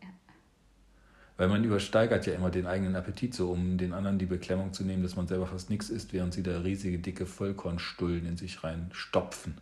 Ja. 0.01 0.09
Weil 1.37 1.47
man 1.47 1.63
übersteigert 1.63 2.25
ja 2.25 2.33
immer 2.33 2.49
den 2.49 2.67
eigenen 2.67 2.97
Appetit 2.97 3.33
so, 3.33 3.49
um 3.49 3.77
den 3.77 3.93
anderen 3.93 4.19
die 4.19 4.25
Beklemmung 4.25 4.73
zu 4.73 4.83
nehmen, 4.83 5.03
dass 5.03 5.15
man 5.15 5.27
selber 5.27 5.47
fast 5.47 5.69
nichts 5.69 5.89
isst, 5.89 6.11
während 6.11 6.33
sie 6.33 6.43
da 6.43 6.59
riesige, 6.59 6.99
dicke 6.99 7.25
Vollkornstullen 7.25 8.25
in 8.25 8.35
sich 8.35 8.61
reinstopfen. 8.61 9.55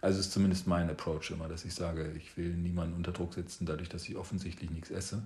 Also 0.00 0.20
ist 0.20 0.32
zumindest 0.32 0.66
mein 0.66 0.88
Approach 0.88 1.30
immer, 1.30 1.48
dass 1.48 1.64
ich 1.64 1.74
sage, 1.74 2.12
ich 2.16 2.36
will 2.36 2.54
niemanden 2.54 2.94
unter 2.94 3.12
Druck 3.12 3.34
setzen, 3.34 3.66
dadurch, 3.66 3.88
dass 3.88 4.08
ich 4.08 4.16
offensichtlich 4.16 4.70
nichts 4.70 4.90
esse. 4.90 5.22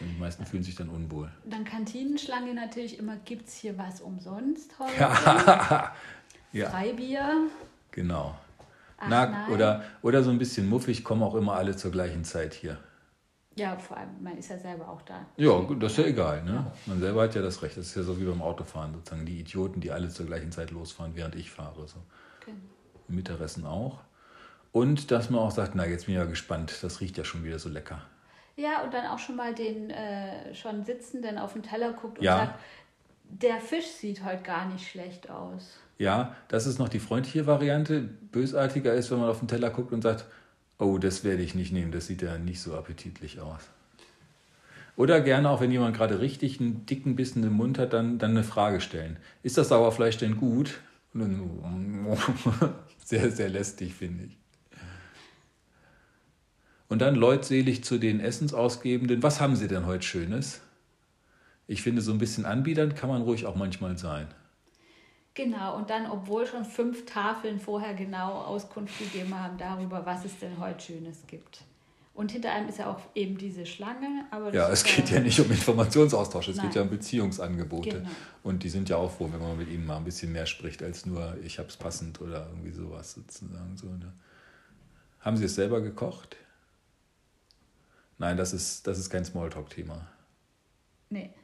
Und 0.00 0.08
die 0.08 0.20
meisten 0.20 0.44
fühlen 0.44 0.62
sich 0.62 0.74
dann 0.74 0.88
unwohl. 0.88 1.30
Dann 1.44 1.64
Kantinenschlange 1.64 2.54
natürlich 2.54 2.98
immer, 2.98 3.16
gibt 3.16 3.48
es 3.48 3.54
hier 3.54 3.76
was 3.78 4.00
umsonst 4.00 4.78
heute? 4.78 5.00
Ja. 5.00 5.94
ja. 6.52 6.70
Freibier. 6.70 7.48
Genau. 7.90 8.38
Ach, 8.98 9.06
Na, 9.08 9.48
oder, 9.48 9.84
oder 10.02 10.22
so 10.22 10.30
ein 10.30 10.38
bisschen 10.38 10.68
muffig, 10.68 11.02
kommen 11.02 11.22
auch 11.22 11.34
immer 11.34 11.54
alle 11.54 11.76
zur 11.76 11.90
gleichen 11.90 12.24
Zeit 12.24 12.54
hier. 12.54 12.78
Ja, 13.58 13.76
vor 13.78 13.96
allem, 13.96 14.22
man 14.22 14.36
ist 14.36 14.50
ja 14.50 14.58
selber 14.58 14.88
auch 14.88 15.00
da. 15.02 15.24
Ja, 15.38 15.62
das 15.78 15.92
ist 15.92 15.98
ja 15.98 16.04
egal. 16.04 16.44
Ne? 16.44 16.52
Ja. 16.52 16.72
Man 16.84 17.00
selber 17.00 17.22
hat 17.22 17.34
ja 17.34 17.40
das 17.40 17.62
Recht. 17.62 17.76
Das 17.78 17.86
ist 17.86 17.96
ja 17.96 18.02
so 18.02 18.20
wie 18.20 18.24
beim 18.24 18.42
Autofahren 18.42 18.92
sozusagen. 18.92 19.24
Die 19.24 19.40
Idioten, 19.40 19.80
die 19.80 19.90
alle 19.90 20.10
zur 20.10 20.26
gleichen 20.26 20.52
Zeit 20.52 20.70
losfahren, 20.72 21.16
während 21.16 21.36
ich 21.36 21.50
fahre. 21.50 21.88
So. 21.88 21.96
Genau. 22.44 22.58
Mittagessen 23.08 23.66
auch. 23.66 24.00
Und 24.72 25.10
dass 25.10 25.30
man 25.30 25.40
auch 25.40 25.50
sagt, 25.50 25.74
na, 25.74 25.86
jetzt 25.86 26.06
bin 26.06 26.14
ich 26.14 26.20
ja 26.20 26.26
gespannt, 26.26 26.78
das 26.82 27.00
riecht 27.00 27.16
ja 27.16 27.24
schon 27.24 27.44
wieder 27.44 27.58
so 27.58 27.68
lecker. 27.68 28.02
Ja, 28.56 28.82
und 28.82 28.92
dann 28.92 29.06
auch 29.06 29.18
schon 29.18 29.36
mal 29.36 29.54
den 29.54 29.90
äh, 29.90 30.54
schon 30.54 30.84
Sitzenden 30.84 31.38
auf 31.38 31.52
den 31.52 31.62
Teller 31.62 31.92
guckt 31.92 32.18
und 32.18 32.24
ja. 32.24 32.36
sagt, 32.36 32.60
der 33.28 33.58
Fisch 33.60 33.86
sieht 33.86 34.24
heute 34.24 34.42
gar 34.42 34.66
nicht 34.68 34.88
schlecht 34.88 35.30
aus. 35.30 35.78
Ja, 35.98 36.36
das 36.48 36.66
ist 36.66 36.78
noch 36.78 36.88
die 36.88 36.98
freundliche 36.98 37.46
Variante. 37.46 38.00
Bösartiger 38.00 38.94
ist, 38.94 39.10
wenn 39.10 39.18
man 39.18 39.30
auf 39.30 39.38
den 39.38 39.48
Teller 39.48 39.70
guckt 39.70 39.92
und 39.92 40.02
sagt, 40.02 40.26
oh, 40.78 40.98
das 40.98 41.24
werde 41.24 41.42
ich 41.42 41.54
nicht 41.54 41.72
nehmen, 41.72 41.92
das 41.92 42.06
sieht 42.06 42.22
ja 42.22 42.38
nicht 42.38 42.60
so 42.60 42.76
appetitlich 42.76 43.40
aus. 43.40 43.62
Oder 44.96 45.20
gerne 45.20 45.50
auch, 45.50 45.60
wenn 45.60 45.70
jemand 45.70 45.96
gerade 45.96 46.20
richtig 46.20 46.60
einen 46.60 46.86
dicken 46.86 47.16
Bissen 47.16 47.44
im 47.44 47.52
Mund 47.52 47.78
hat, 47.78 47.92
dann, 47.92 48.18
dann 48.18 48.30
eine 48.30 48.44
Frage 48.44 48.80
stellen. 48.80 49.18
Ist 49.42 49.58
das 49.58 49.68
Sauerfleisch 49.68 50.16
denn 50.16 50.38
gut? 50.38 50.80
Sehr, 53.06 53.30
sehr 53.30 53.48
lästig, 53.48 53.94
finde 53.94 54.24
ich. 54.24 54.36
Und 56.88 57.00
dann 57.02 57.14
leutselig 57.14 57.84
zu 57.84 57.98
den 57.98 58.18
Essensausgebenden. 58.18 59.22
Was 59.22 59.40
haben 59.40 59.54
Sie 59.54 59.68
denn 59.68 59.86
heute 59.86 60.02
Schönes? 60.02 60.60
Ich 61.68 61.82
finde, 61.82 62.02
so 62.02 62.10
ein 62.10 62.18
bisschen 62.18 62.44
anbiedernd 62.44 62.96
kann 62.96 63.08
man 63.08 63.22
ruhig 63.22 63.46
auch 63.46 63.54
manchmal 63.54 63.96
sein. 63.96 64.26
Genau, 65.34 65.76
und 65.76 65.88
dann, 65.88 66.10
obwohl 66.10 66.48
schon 66.48 66.64
fünf 66.64 67.06
Tafeln 67.06 67.60
vorher 67.60 67.94
genau 67.94 68.40
Auskunft 68.40 68.98
gegeben 68.98 69.38
haben 69.38 69.56
darüber, 69.56 70.04
was 70.04 70.24
es 70.24 70.40
denn 70.40 70.58
heute 70.58 70.80
Schönes 70.80 71.24
gibt. 71.28 71.62
Und 72.16 72.32
hinter 72.32 72.50
einem 72.50 72.66
ist 72.70 72.78
ja 72.78 72.90
auch 72.90 73.00
eben 73.14 73.36
diese 73.36 73.66
Schlange. 73.66 74.24
Aber 74.30 74.52
ja, 74.54 74.70
es 74.70 74.82
geht 74.84 75.10
ja 75.10 75.20
nicht 75.20 75.38
um 75.38 75.50
Informationsaustausch, 75.50 76.48
es 76.48 76.56
Nein. 76.56 76.66
geht 76.66 76.76
ja 76.76 76.82
um 76.82 76.88
Beziehungsangebote. 76.88 77.90
Genau. 77.90 78.08
Und 78.42 78.62
die 78.62 78.70
sind 78.70 78.88
ja 78.88 78.96
auch 78.96 79.10
froh, 79.10 79.28
wenn 79.30 79.40
man 79.40 79.58
mit 79.58 79.68
ihnen 79.68 79.84
mal 79.84 79.98
ein 79.98 80.04
bisschen 80.04 80.32
mehr 80.32 80.46
spricht, 80.46 80.82
als 80.82 81.04
nur 81.04 81.36
ich 81.44 81.58
habe 81.58 81.68
es 81.68 81.76
passend 81.76 82.22
oder 82.22 82.46
irgendwie 82.48 82.72
sowas 82.72 83.12
sozusagen. 83.12 83.76
So, 83.76 83.88
ne? 83.88 84.14
Haben 85.20 85.36
Sie 85.36 85.44
es 85.44 85.56
selber 85.56 85.82
gekocht? 85.82 86.36
Nein, 88.16 88.38
das 88.38 88.54
ist, 88.54 88.86
das 88.86 88.98
ist 88.98 89.10
kein 89.10 89.26
Smalltalk-Thema. 89.26 90.08
Nee. 91.10 91.34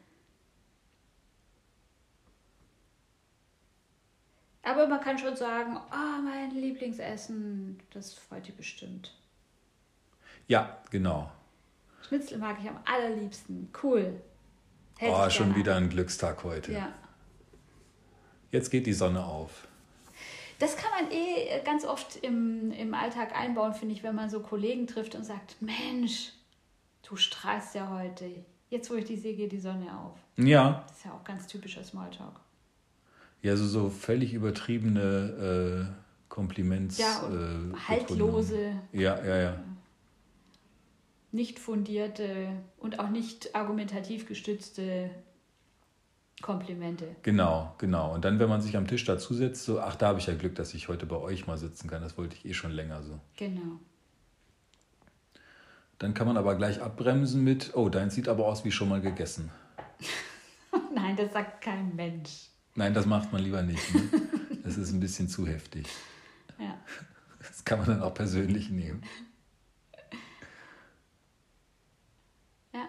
Aber 4.63 4.87
man 4.87 5.03
kann 5.03 5.19
schon 5.19 5.37
sagen, 5.37 5.77
oh, 5.77 6.23
mein 6.25 6.51
Lieblingsessen, 6.53 7.79
das 7.91 8.15
freut 8.15 8.47
dich 8.47 8.55
bestimmt. 8.55 9.13
Ja, 10.49 10.79
genau. 10.91 11.31
Schnitzel 12.07 12.39
mag 12.39 12.59
ich 12.63 12.69
am 12.69 12.79
allerliebsten. 12.85 13.71
Cool. 13.83 14.21
Hält 14.99 15.15
oh, 15.15 15.31
schon 15.31 15.55
wieder 15.57 15.77
ein 15.77 15.89
Glückstag 15.89 16.45
heute. 16.45 16.73
Ja. 16.73 16.93
Jetzt 18.51 18.71
geht 18.71 18.87
die 18.87 18.93
Sonne 18.93 19.25
auf. 19.25 19.67
Das 20.59 20.77
kann 20.77 20.91
man 20.91 21.11
eh 21.11 21.61
ganz 21.65 21.85
oft 21.85 22.17
im, 22.17 22.71
im 22.71 22.95
Alltag 22.95 23.35
einbauen, 23.35 23.75
finde 23.75 23.95
ich, 23.95 24.05
wenn 24.05 24.15
man 24.15 24.31
so 24.31 24.41
Kollegen 24.41 24.87
trifft 24.87 25.15
und 25.17 25.25
sagt, 25.25 25.57
Mensch, 25.61 26.33
du 27.09 27.17
strahlst 27.17 27.75
ja 27.75 27.91
heute. 27.91 28.27
Jetzt, 28.71 28.91
wo 28.91 28.95
ich 28.95 29.07
dich 29.07 29.21
sehe, 29.21 29.35
geht 29.35 29.51
die 29.51 29.59
Sonne 29.59 29.87
auf. 29.99 30.19
Ja. 30.37 30.85
Das 30.87 30.99
ist 30.99 31.05
ja 31.05 31.13
auch 31.13 31.25
ganz 31.25 31.47
typischer 31.47 31.83
Smalltalk. 31.83 32.39
Ja, 33.43 33.57
so, 33.57 33.67
so 33.67 33.91
völlig 33.91 34.35
übertriebene 34.35 35.89
äh, 35.91 36.29
Kompliments. 36.29 36.97
Ja, 36.97 37.29
äh, 37.29 37.77
haltlose. 37.89 38.73
Ja, 38.93 39.23
ja, 39.25 39.37
ja. 39.37 39.61
Nicht 41.33 41.59
fundierte 41.59 42.49
und 42.79 43.01
auch 43.01 43.09
nicht 43.09 43.55
argumentativ 43.55 44.27
gestützte 44.27 45.11
Komplimente. 46.43 47.17
Genau, 47.23 47.75
genau. 47.79 48.15
Und 48.15 48.25
dann, 48.25 48.39
wenn 48.39 48.49
man 48.49 48.61
sich 48.61 48.77
am 48.77 48.87
Tisch 48.87 49.05
dazusetzt, 49.05 49.65
so, 49.65 49.81
ach, 49.81 49.97
da 49.97 50.09
habe 50.09 50.19
ich 50.19 50.27
ja 50.27 50.35
Glück, 50.35 50.55
dass 50.57 50.75
ich 50.75 50.89
heute 50.89 51.07
bei 51.07 51.17
euch 51.17 51.47
mal 51.47 51.57
sitzen 51.57 51.89
kann. 51.89 52.03
Das 52.03 52.19
wollte 52.19 52.37
ich 52.37 52.45
eh 52.45 52.53
schon 52.53 52.73
länger 52.73 53.03
so. 53.03 53.19
Genau. 53.37 53.81
Dann 55.99 56.15
kann 56.15 56.27
man 56.27 56.37
aber 56.37 56.57
gleich 56.57 56.83
abbremsen 56.83 57.45
mit, 57.45 57.77
oh, 57.77 57.89
dein 57.89 58.11
sieht 58.11 58.29
aber 58.29 58.47
aus 58.47 58.65
wie 58.65 58.73
schon 58.73 58.89
mal 58.89 59.01
gegessen. 59.01 59.51
Nein, 60.95 61.17
das 61.17 61.33
sagt 61.33 61.63
kein 61.63 61.95
Mensch. 61.95 62.49
Nein, 62.75 62.93
das 62.93 63.07
macht 63.07 63.33
man 63.33 63.43
lieber 63.43 63.63
nicht. 63.63 63.95
Ne? 63.95 64.03
Das 64.65 64.77
ist 64.77 64.93
ein 64.93 65.01
bisschen 65.01 65.29
zu 65.29 65.45
heftig. 65.45 65.89
Ja. 66.57 66.79
Das 67.41 67.65
kann 67.65 67.81
man 67.81 67.89
dann 67.89 68.03
auch 68.03 68.15
persönlich 68.15 68.71
nehmen. 68.71 69.03
Ja, 72.73 72.87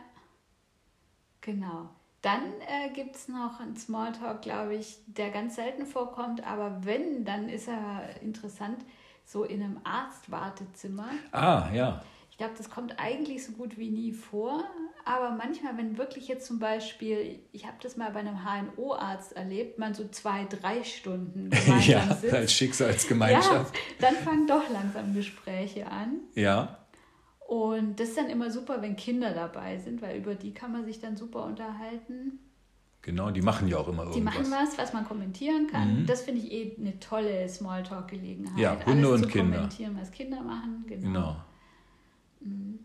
genau. 1.43 1.89
Dann 2.23 2.41
äh, 2.67 2.89
gibt 2.93 3.17
es 3.17 3.27
noch 3.27 3.59
einen 3.59 3.75
Smalltalk, 3.75 4.41
glaube 4.41 4.75
ich, 4.75 4.97
der 5.07 5.29
ganz 5.29 5.55
selten 5.55 5.85
vorkommt, 5.85 6.47
aber 6.47 6.85
wenn, 6.85 7.25
dann 7.25 7.49
ist 7.49 7.67
er 7.67 8.21
interessant, 8.21 8.77
so 9.25 9.43
in 9.43 9.61
einem 9.61 9.79
Arztwartezimmer. 9.83 11.09
Ah, 11.31 11.69
ja. 11.73 12.01
Ich 12.31 12.37
glaube, 12.37 12.53
das 12.57 12.69
kommt 12.69 12.97
eigentlich 12.97 13.45
so 13.45 13.51
gut 13.51 13.77
wie 13.77 13.89
nie 13.89 14.13
vor, 14.13 14.63
aber 15.05 15.31
manchmal, 15.31 15.77
wenn 15.77 15.97
wirklich 15.97 16.27
jetzt 16.29 16.47
zum 16.47 16.59
Beispiel, 16.59 17.39
ich 17.51 17.65
habe 17.65 17.75
das 17.81 17.97
mal 17.97 18.11
bei 18.11 18.21
einem 18.21 18.39
HNO-Arzt 18.43 19.33
erlebt, 19.33 19.77
man 19.77 19.93
so 19.93 20.07
zwei, 20.07 20.45
drei 20.45 20.83
Stunden 20.83 21.51
ja, 21.85 22.15
sitzt. 22.15 22.33
als 22.33 22.53
Schicksalsgemeinschaft. 22.53 23.75
Ja, 23.75 23.81
dann 23.99 24.15
fangen 24.15 24.47
doch 24.47 24.69
langsam 24.71 25.13
Gespräche 25.13 25.87
an. 25.87 26.21
Ja. 26.35 26.82
Und 27.53 27.99
das 27.99 28.09
ist 28.09 28.17
dann 28.17 28.31
immer 28.31 28.49
super, 28.49 28.81
wenn 28.81 28.95
Kinder 28.95 29.31
dabei 29.31 29.77
sind, 29.77 30.01
weil 30.01 30.17
über 30.17 30.33
die 30.33 30.55
kann 30.55 30.71
man 30.71 30.85
sich 30.85 30.99
dann 30.99 31.15
super 31.15 31.45
unterhalten. 31.45 32.39
Genau, 33.03 33.29
die 33.29 33.43
machen 33.43 33.67
ja 33.67 33.77
auch 33.77 33.87
immer 33.87 34.05
irgendwas. 34.05 34.15
Die 34.15 34.39
machen 34.39 34.51
was, 34.51 34.75
was 34.75 34.91
man 34.91 35.05
kommentieren 35.05 35.67
kann. 35.67 36.01
Mhm. 36.01 36.05
Das 36.07 36.23
finde 36.23 36.41
ich 36.41 36.51
eh 36.51 36.75
eine 36.79 36.99
tolle 36.99 37.47
Smalltalk-Gelegenheit. 37.47 38.57
Ja, 38.57 38.71
Hunde 38.83 39.07
Alles 39.07 39.21
und 39.21 39.23
zu 39.25 39.27
Kinder. 39.27 39.57
kommentieren, 39.57 39.95
was 40.01 40.09
Kinder 40.09 40.41
machen. 40.41 40.83
Genau. 40.87 41.35
genau. 42.39 42.79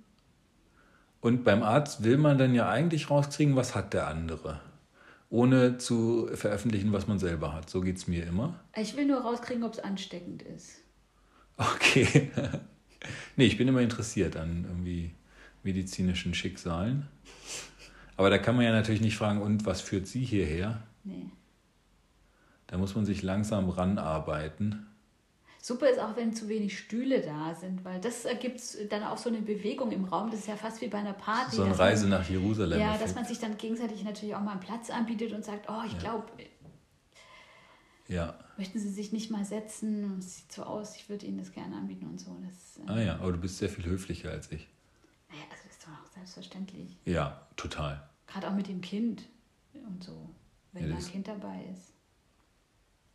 Und 1.22 1.44
beim 1.44 1.62
Arzt 1.62 2.04
will 2.04 2.18
man 2.18 2.36
dann 2.36 2.54
ja 2.54 2.68
eigentlich 2.68 3.08
rauskriegen, 3.08 3.56
was 3.56 3.74
hat 3.74 3.94
der 3.94 4.06
andere. 4.06 4.60
Ohne 5.30 5.78
zu 5.78 6.28
veröffentlichen, 6.34 6.92
was 6.92 7.06
man 7.06 7.18
selber 7.18 7.54
hat. 7.54 7.70
So 7.70 7.80
geht 7.80 7.96
es 7.96 8.06
mir 8.06 8.26
immer. 8.26 8.60
Ich 8.76 8.98
will 8.98 9.06
nur 9.06 9.20
rauskriegen, 9.20 9.64
ob 9.64 9.72
es 9.72 9.78
ansteckend 9.78 10.42
ist. 10.42 10.82
Okay. 11.56 12.30
nee, 13.36 13.46
ich 13.46 13.56
bin 13.56 13.68
immer 13.68 13.80
interessiert 13.80 14.36
an 14.36 14.64
irgendwie 14.68 15.12
medizinischen 15.62 16.34
Schicksalen. 16.34 17.06
Aber 18.16 18.30
da 18.30 18.38
kann 18.38 18.56
man 18.56 18.64
ja 18.64 18.72
natürlich 18.72 19.00
nicht 19.00 19.16
fragen, 19.16 19.40
und 19.40 19.64
was 19.64 19.80
führt 19.80 20.06
Sie 20.06 20.24
hierher? 20.24 20.82
Nee. 21.04 21.30
Da 22.66 22.76
muss 22.76 22.94
man 22.94 23.06
sich 23.06 23.22
langsam 23.22 23.70
ranarbeiten. 23.70 24.86
Super 25.60 25.90
ist 25.90 25.98
auch, 25.98 26.16
wenn 26.16 26.32
zu 26.32 26.48
wenig 26.48 26.78
Stühle 26.78 27.20
da 27.20 27.54
sind, 27.54 27.84
weil 27.84 28.00
das 28.00 28.24
ergibt 28.24 28.60
dann 28.90 29.02
auch 29.02 29.18
so 29.18 29.28
eine 29.28 29.40
Bewegung 29.40 29.90
im 29.90 30.04
Raum. 30.04 30.30
Das 30.30 30.40
ist 30.40 30.48
ja 30.48 30.56
fast 30.56 30.80
wie 30.80 30.88
bei 30.88 30.98
einer 30.98 31.12
Party. 31.12 31.56
So 31.56 31.62
eine 31.62 31.78
Reise 31.78 32.06
man, 32.06 32.20
nach 32.20 32.28
Jerusalem. 32.28 32.78
Ja, 32.80 32.96
dass 32.96 33.14
man 33.14 33.24
sich 33.24 33.38
dann 33.38 33.56
gegenseitig 33.56 34.04
natürlich 34.04 34.34
auch 34.34 34.40
mal 34.40 34.52
einen 34.52 34.60
Platz 34.60 34.88
anbietet 34.88 35.32
und 35.32 35.44
sagt, 35.44 35.68
oh, 35.68 35.82
ich 35.86 35.92
ja. 35.94 35.98
glaube, 35.98 36.26
ja. 38.08 38.38
möchten 38.56 38.78
Sie 38.78 38.90
sich 38.90 39.12
nicht 39.12 39.30
mal 39.30 39.44
setzen? 39.44 40.18
Es 40.18 40.38
sieht 40.38 40.52
so 40.52 40.64
aus, 40.64 40.96
ich 40.96 41.08
würde 41.08 41.26
Ihnen 41.26 41.38
das 41.38 41.52
gerne 41.52 41.76
anbieten 41.76 42.06
und 42.06 42.18
so. 42.18 42.36
Das, 42.46 42.84
äh, 42.84 42.90
ah 42.90 43.00
ja, 43.00 43.14
aber 43.16 43.32
du 43.32 43.38
bist 43.38 43.58
sehr 43.58 43.68
viel 43.68 43.84
höflicher 43.84 44.30
als 44.30 44.50
ich. 44.50 44.66
Naja, 45.28 45.42
also 45.50 45.62
das 45.64 45.72
ist 45.76 45.84
doch 45.84 45.92
auch 45.92 46.12
selbstverständlich. 46.12 46.96
Ja, 47.04 47.46
total. 47.56 48.08
Gerade 48.26 48.48
auch 48.48 48.54
mit 48.54 48.68
dem 48.68 48.80
Kind 48.80 49.24
und 49.86 50.02
so, 50.02 50.28
wenn 50.72 50.84
ja, 50.84 50.90
da 50.90 50.96
ein 50.96 51.04
Kind 51.04 51.28
dabei 51.28 51.64
ist. 51.72 51.92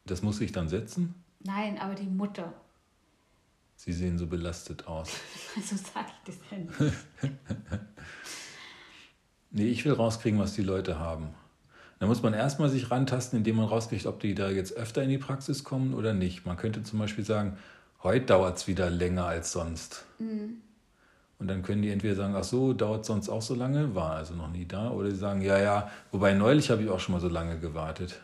Das 0.05 0.21
muss 0.21 0.37
sich 0.37 0.51
dann 0.51 0.69
setzen? 0.69 1.15
Nein, 1.39 1.77
aber 1.77 1.95
die 1.95 2.07
Mutter. 2.07 2.53
Sie 3.75 3.93
sehen 3.93 4.17
so 4.17 4.27
belastet 4.27 4.87
aus. 4.87 5.09
so 5.61 5.75
sage 5.75 6.07
ich 6.07 6.33
das 6.33 6.49
denn. 6.49 6.69
nee, 9.51 9.67
ich 9.67 9.83
will 9.85 9.93
rauskriegen, 9.93 10.39
was 10.39 10.53
die 10.53 10.61
Leute 10.61 10.99
haben. 10.99 11.33
Da 12.03 12.07
muss 12.07 12.21
man 12.21 12.33
erstmal 12.33 12.67
sich 12.67 12.91
rantasten, 12.91 13.37
indem 13.37 13.55
man 13.55 13.65
rauskriegt, 13.65 14.07
ob 14.07 14.19
die 14.19 14.35
da 14.35 14.49
jetzt 14.49 14.73
öfter 14.73 15.01
in 15.03 15.09
die 15.09 15.17
Praxis 15.17 15.63
kommen 15.63 15.93
oder 15.93 16.13
nicht. 16.13 16.45
Man 16.45 16.57
könnte 16.57 16.83
zum 16.83 16.99
Beispiel 16.99 17.23
sagen, 17.23 17.55
heute 18.03 18.25
dauert 18.25 18.57
es 18.57 18.67
wieder 18.67 18.89
länger 18.89 19.25
als 19.25 19.53
sonst. 19.53 20.03
Mhm. 20.19 20.57
Und 21.39 21.47
dann 21.47 21.63
können 21.63 21.81
die 21.81 21.91
entweder 21.91 22.15
sagen, 22.15 22.35
ach 22.35 22.43
so, 22.43 22.73
dauert 22.73 23.05
sonst 23.05 23.29
auch 23.29 23.41
so 23.41 23.55
lange, 23.55 23.95
war 23.95 24.15
also 24.15 24.33
noch 24.33 24.51
nie 24.51 24.65
da. 24.65 24.89
Oder 24.91 25.11
sie 25.11 25.15
sagen, 25.15 25.39
ja, 25.39 25.57
ja, 25.57 25.89
wobei 26.11 26.33
neulich 26.33 26.69
habe 26.71 26.83
ich 26.83 26.89
auch 26.89 26.99
schon 26.99 27.13
mal 27.13 27.21
so 27.21 27.29
lange 27.29 27.57
gewartet. 27.57 28.19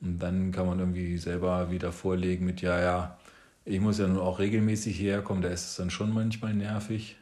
Und 0.00 0.18
dann 0.18 0.50
kann 0.50 0.64
man 0.64 0.78
irgendwie 0.78 1.18
selber 1.18 1.70
wieder 1.70 1.92
vorlegen 1.92 2.46
mit, 2.46 2.62
ja, 2.62 2.80
ja, 2.80 3.18
ich 3.66 3.80
muss 3.80 3.98
ja 3.98 4.06
nun 4.06 4.18
auch 4.18 4.38
regelmäßig 4.38 4.96
hierher 4.96 5.20
kommen, 5.20 5.42
da 5.42 5.50
ist 5.50 5.66
es 5.66 5.76
dann 5.76 5.90
schon 5.90 6.14
manchmal 6.14 6.54
nervig. 6.54 7.18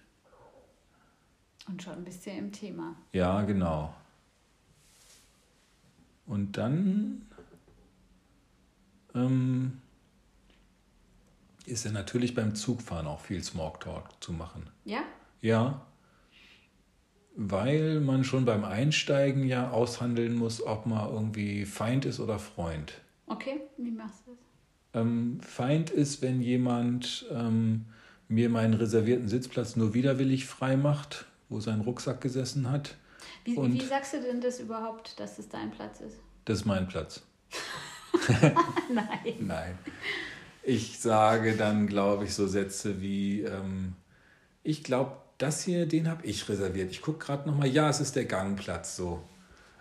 Und 1.67 1.83
schon 1.83 1.95
ein 1.95 2.05
bisschen 2.05 2.39
im 2.39 2.53
Thema. 2.53 2.95
Ja, 3.13 3.43
genau. 3.43 3.93
Und 6.29 6.57
dann 6.57 7.23
ähm, 9.15 9.81
ist 11.67 11.85
ja 11.85 11.91
natürlich 11.91 12.35
beim 12.35 12.55
Zugfahren 12.55 13.09
auch 13.09 13.21
viel 13.21 13.43
Smalltalk 13.43 14.23
zu 14.23 14.33
machen. 14.33 14.71
Ja? 14.85 15.03
Ja 15.41 15.83
weil 17.41 18.01
man 18.01 18.25
schon 18.25 18.45
beim 18.45 18.65
Einsteigen 18.65 19.47
ja 19.47 19.71
aushandeln 19.71 20.35
muss, 20.35 20.61
ob 20.61 20.87
man 20.87 21.09
irgendwie 21.09 21.67
Feind 21.67 22.05
ist 22.05 22.19
oder 22.19 22.41
Freund. 22.41 22.95
Okay, 23.27 23.61
wie 23.77 23.93
machst 23.93 24.27
du 24.27 24.33
das? 24.33 25.01
Ähm, 25.01 25.39
Feind 25.41 25.91
ist, 25.91 26.21
wenn 26.21 26.41
jemand 26.41 27.27
ähm, 27.31 27.85
mir 28.27 28.51
meinen 28.51 28.75
reservierten 28.75 29.29
Sitzplatz 29.29 29.77
nur 29.77 29.95
widerwillig 29.95 30.47
frei 30.47 30.77
macht, 30.77 31.27
wo 31.49 31.61
sein 31.61 31.81
Rucksack 31.81 32.21
gesessen 32.21 32.69
hat. 32.69 32.97
Wie, 33.57 33.81
wie 33.81 33.85
sagst 33.85 34.15
du 34.15 34.21
denn 34.21 34.41
das 34.41 34.61
überhaupt, 34.61 35.19
dass 35.19 35.39
es 35.39 35.49
dein 35.49 35.71
Platz 35.71 36.01
ist? 36.01 36.19
Das 36.45 36.61
ist 36.61 36.65
mein 36.65 36.89
Platz. 36.89 37.23
Nein. 38.91 39.35
Nein. 39.41 39.79
Ich 40.63 40.99
sage 40.99 41.57
dann, 41.57 41.87
glaube 41.87 42.25
ich, 42.25 42.35
so 42.35 42.47
Sätze 42.47 43.01
wie, 43.01 43.43
ähm, 43.43 43.95
ich 44.63 44.85
glaube, 44.85 45.17
das 45.39 45.63
hier, 45.63 45.87
den 45.87 46.09
habe 46.09 46.27
ich 46.27 46.49
reserviert. 46.49 46.91
Ich 46.91 47.01
gucke 47.01 47.25
gerade 47.25 47.49
nochmal, 47.49 47.69
ja, 47.69 47.89
es 47.89 48.01
ist 48.01 48.17
der 48.17 48.25
Gangplatz 48.25 48.97
so. 48.97 49.23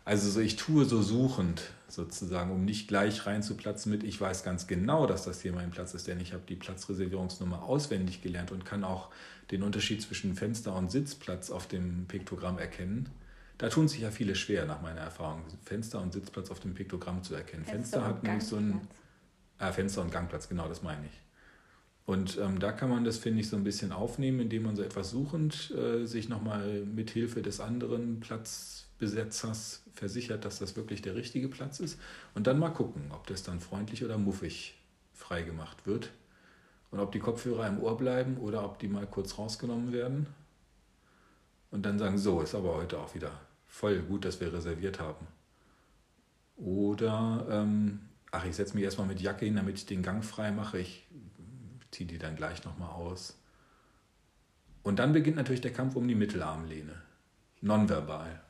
Also 0.05 0.29
so, 0.29 0.39
ich 0.39 0.55
tue 0.55 0.85
so 0.85 1.01
suchend 1.01 1.63
sozusagen, 1.89 2.51
um 2.51 2.63
nicht 2.63 2.87
gleich 2.87 3.25
reinzuplatzen 3.25 3.91
mit, 3.91 4.03
ich 4.03 4.21
weiß 4.21 4.43
ganz 4.43 4.67
genau, 4.67 5.05
dass 5.07 5.23
das 5.23 5.41
hier 5.41 5.51
mein 5.51 5.71
Platz 5.71 5.93
ist, 5.93 6.07
denn 6.07 6.21
ich 6.21 6.31
habe 6.31 6.43
die 6.47 6.55
Platzreservierungsnummer 6.55 7.63
auswendig 7.63 8.21
gelernt 8.21 8.51
und 8.51 8.63
kann 8.63 8.83
auch 8.85 9.09
den 9.51 9.63
Unterschied 9.63 10.01
zwischen 10.01 10.35
Fenster 10.35 10.75
und 10.75 10.91
Sitzplatz 10.91 11.49
auf 11.49 11.67
dem 11.67 12.05
Piktogramm 12.07 12.57
erkennen. 12.57 13.09
Da 13.57 13.69
tun 13.69 13.87
sich 13.87 14.01
ja 14.01 14.11
viele 14.11 14.35
schwer, 14.35 14.65
nach 14.65 14.81
meiner 14.81 15.01
Erfahrung, 15.01 15.43
Fenster 15.63 15.99
und 16.01 16.13
Sitzplatz 16.13 16.51
auf 16.51 16.59
dem 16.59 16.75
Piktogramm 16.75 17.23
zu 17.23 17.33
erkennen. 17.33 17.65
Fenster, 17.65 18.01
Fenster 18.01 18.05
hat 18.05 18.23
nämlich 18.23 18.43
so 18.43 18.57
ein... 18.57 18.87
Ah, 19.59 19.71
Fenster 19.71 20.03
und 20.03 20.11
Gangplatz, 20.11 20.47
genau, 20.47 20.67
das 20.67 20.83
meine 20.83 21.03
ich. 21.07 21.21
Und 22.05 22.37
ähm, 22.37 22.59
da 22.59 22.71
kann 22.71 22.89
man 22.89 23.03
das, 23.03 23.17
finde 23.17 23.41
ich, 23.41 23.49
so 23.49 23.57
ein 23.57 23.63
bisschen 23.63 23.91
aufnehmen, 23.91 24.39
indem 24.39 24.63
man 24.63 24.75
so 24.75 24.83
etwas 24.83 25.09
suchend 25.09 25.71
äh, 25.71 26.05
sich 26.05 26.29
nochmal 26.29 26.85
mit 26.85 27.09
Hilfe 27.09 27.41
des 27.41 27.59
anderen 27.59 28.19
Platzbesetzers 28.19 29.81
versichert, 29.93 30.45
dass 30.45 30.59
das 30.59 30.75
wirklich 30.75 31.01
der 31.01 31.15
richtige 31.15 31.49
Platz 31.49 31.79
ist. 31.79 31.99
Und 32.35 32.45
dann 32.45 32.59
mal 32.59 32.69
gucken, 32.69 33.11
ob 33.11 33.25
das 33.27 33.41
dann 33.41 33.59
freundlich 33.59 34.05
oder 34.05 34.19
muffig 34.19 34.75
freigemacht 35.13 35.87
wird. 35.87 36.11
Und 36.91 36.99
ob 36.99 37.11
die 37.11 37.19
Kopfhörer 37.19 37.67
im 37.67 37.79
Ohr 37.79 37.97
bleiben 37.97 38.37
oder 38.37 38.63
ob 38.63 38.79
die 38.79 38.87
mal 38.87 39.07
kurz 39.07 39.37
rausgenommen 39.37 39.91
werden. 39.91 40.27
Und 41.71 41.85
dann 41.85 41.99
sagen, 41.99 42.17
so, 42.17 42.41
ist 42.41 42.55
aber 42.55 42.75
heute 42.75 42.99
auch 42.99 43.15
wieder 43.15 43.31
voll 43.77 43.99
gut, 43.99 44.25
dass 44.25 44.39
wir 44.41 44.51
reserviert 44.51 44.99
haben. 44.99 45.27
Oder, 46.55 47.45
ähm, 47.49 47.99
ach, 48.31 48.43
ich 48.45 48.55
setze 48.55 48.73
mich 48.73 48.83
erstmal 48.83 49.07
mit 49.07 49.21
Jacke 49.21 49.45
hin, 49.45 49.55
damit 49.55 49.77
ich 49.77 49.85
den 49.85 50.01
Gang 50.01 50.25
frei 50.25 50.51
mache. 50.51 50.79
Ich 50.79 51.07
ziehe 51.91 52.07
die 52.07 52.17
dann 52.17 52.35
gleich 52.35 52.65
nochmal 52.65 52.89
aus. 52.89 53.39
Und 54.81 54.97
dann 54.97 55.13
beginnt 55.13 55.37
natürlich 55.37 55.61
der 55.61 55.73
Kampf 55.73 55.95
um 55.95 56.07
die 56.07 56.15
Mittelarmlehne. 56.15 56.95
Nonverbal. 57.61 58.41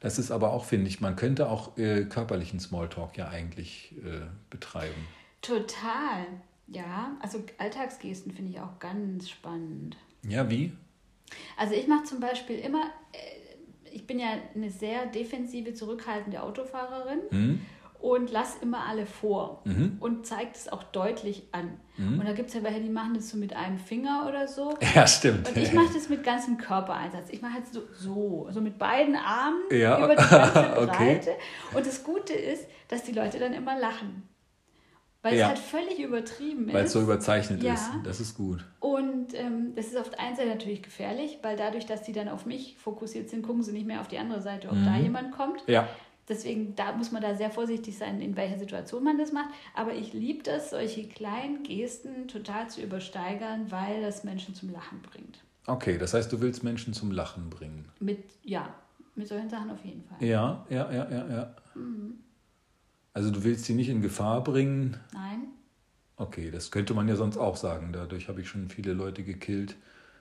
Das 0.00 0.18
ist 0.18 0.30
aber 0.30 0.52
auch, 0.52 0.64
finde 0.64 0.88
ich, 0.88 1.00
man 1.00 1.16
könnte 1.16 1.50
auch 1.50 1.76
äh, 1.76 2.04
körperlichen 2.04 2.60
Smalltalk 2.60 3.18
ja 3.18 3.28
eigentlich 3.28 3.94
äh, 4.04 4.26
betreiben. 4.48 5.06
Total. 5.42 6.26
Ja, 6.68 7.16
also 7.20 7.44
Alltagsgesten 7.58 8.32
finde 8.32 8.52
ich 8.52 8.60
auch 8.60 8.78
ganz 8.78 9.28
spannend. 9.28 9.96
Ja, 10.22 10.48
wie? 10.48 10.72
Also 11.56 11.74
ich 11.74 11.86
mache 11.86 12.04
zum 12.04 12.20
Beispiel 12.20 12.58
immer, 12.58 12.82
äh, 13.12 13.90
ich 13.92 14.06
bin 14.06 14.18
ja 14.18 14.28
eine 14.54 14.70
sehr 14.70 15.06
defensive, 15.06 15.74
zurückhaltende 15.74 16.42
Autofahrerin. 16.42 17.20
Hm? 17.30 17.60
und 18.00 18.30
lass 18.30 18.58
immer 18.62 18.86
alle 18.86 19.06
vor 19.06 19.60
Mhm. 19.64 19.96
und 19.98 20.24
zeigt 20.24 20.54
es 20.56 20.68
auch 20.68 20.84
deutlich 20.84 21.48
an. 21.50 21.80
Mhm. 21.96 22.20
Und 22.20 22.26
da 22.28 22.32
gibt 22.32 22.46
es 22.48 22.54
ja 22.54 22.62
welche, 22.62 22.80
die 22.80 22.88
machen 22.90 23.14
das 23.14 23.28
so 23.28 23.36
mit 23.36 23.56
einem 23.56 23.76
Finger 23.76 24.26
oder 24.28 24.46
so. 24.46 24.72
Ja, 24.94 25.04
stimmt. 25.04 25.48
Und 25.48 25.56
ich 25.56 25.72
mache 25.72 25.88
das 25.94 26.08
mit 26.08 26.22
ganzem 26.22 26.58
Körpereinsatz. 26.58 27.28
Ich 27.30 27.42
mache 27.42 27.54
halt 27.54 27.66
so, 27.66 27.80
so, 27.92 28.46
so 28.52 28.60
mit 28.60 28.78
beiden 28.78 29.16
Armen 29.16 29.62
Ja. 29.72 29.98
über 29.98 30.14
die 30.14 30.22
ganze 30.30 30.76
Okay. 30.78 31.14
Breite. 31.16 31.30
Und 31.74 31.84
das 31.88 32.04
Gute 32.04 32.34
ist, 32.34 32.68
dass 32.86 33.02
die 33.02 33.10
Leute 33.10 33.40
dann 33.40 33.52
immer 33.52 33.76
lachen. 33.76 34.28
Weil 35.22 35.34
Ja. 35.36 35.40
es 35.44 35.48
halt 35.48 35.58
völlig 35.58 35.98
übertrieben 35.98 36.68
Weil 36.68 36.76
es 36.84 36.86
ist. 36.86 36.92
so 36.92 37.02
überzeichnet 37.02 37.62
Ja. 37.62 37.74
ist. 37.74 37.90
Das 38.04 38.20
ist 38.20 38.36
gut. 38.36 38.64
Und 38.78 39.34
ähm, 39.34 39.74
das 39.74 39.86
ist 39.86 39.96
auf 39.96 40.10
der 40.10 40.20
einen 40.20 40.36
Seite 40.36 40.48
natürlich 40.50 40.82
gefährlich, 40.82 41.38
weil 41.42 41.56
dadurch, 41.56 41.86
dass 41.86 42.02
die 42.02 42.12
dann 42.12 42.28
auf 42.28 42.46
mich 42.46 42.76
fokussiert 42.78 43.28
sind, 43.28 43.42
gucken 43.42 43.62
sie 43.64 43.72
nicht 43.72 43.86
mehr 43.86 44.00
auf 44.00 44.08
die 44.08 44.18
andere 44.18 44.40
Seite, 44.40 44.68
ob 44.68 44.76
Mhm. 44.76 44.84
da 44.84 44.96
jemand 44.96 45.32
kommt. 45.32 45.62
Ja. 45.66 45.88
Deswegen 46.28 46.76
da 46.76 46.92
muss 46.92 47.10
man 47.10 47.22
da 47.22 47.34
sehr 47.34 47.50
vorsichtig 47.50 47.96
sein, 47.96 48.20
in 48.20 48.36
welcher 48.36 48.58
Situation 48.58 49.02
man 49.02 49.16
das 49.18 49.32
macht. 49.32 49.48
Aber 49.74 49.94
ich 49.94 50.12
liebe 50.12 50.42
das, 50.44 50.70
solche 50.70 51.08
kleinen 51.08 51.62
Gesten 51.62 52.28
total 52.28 52.68
zu 52.68 52.80
übersteigern, 52.82 53.70
weil 53.72 54.02
das 54.02 54.24
Menschen 54.24 54.54
zum 54.54 54.70
Lachen 54.70 55.00
bringt. 55.02 55.42
Okay, 55.66 55.98
das 55.98 56.14
heißt, 56.14 56.30
du 56.32 56.40
willst 56.40 56.62
Menschen 56.62 56.92
zum 56.94 57.10
Lachen 57.10 57.50
bringen. 57.50 57.88
Mit, 57.98 58.18
ja, 58.44 58.72
mit 59.14 59.26
solchen 59.26 59.48
Sachen 59.50 59.70
auf 59.70 59.84
jeden 59.84 60.04
Fall. 60.04 60.22
Ja, 60.26 60.64
ja, 60.70 60.92
ja, 60.92 61.10
ja, 61.10 61.26
ja. 61.28 61.54
Mhm. 61.74 62.18
Also 63.18 63.32
du 63.32 63.42
willst 63.42 63.64
sie 63.64 63.74
nicht 63.74 63.88
in 63.88 64.00
Gefahr 64.00 64.44
bringen. 64.44 64.96
Nein? 65.12 65.48
Okay, 66.18 66.52
das 66.52 66.70
könnte 66.70 66.94
man 66.94 67.08
ja 67.08 67.16
sonst 67.16 67.36
auch 67.36 67.56
sagen. 67.56 67.92
Dadurch 67.92 68.28
habe 68.28 68.40
ich 68.40 68.48
schon 68.48 68.68
viele 68.68 68.92
Leute 68.92 69.24
gekillt, 69.24 69.74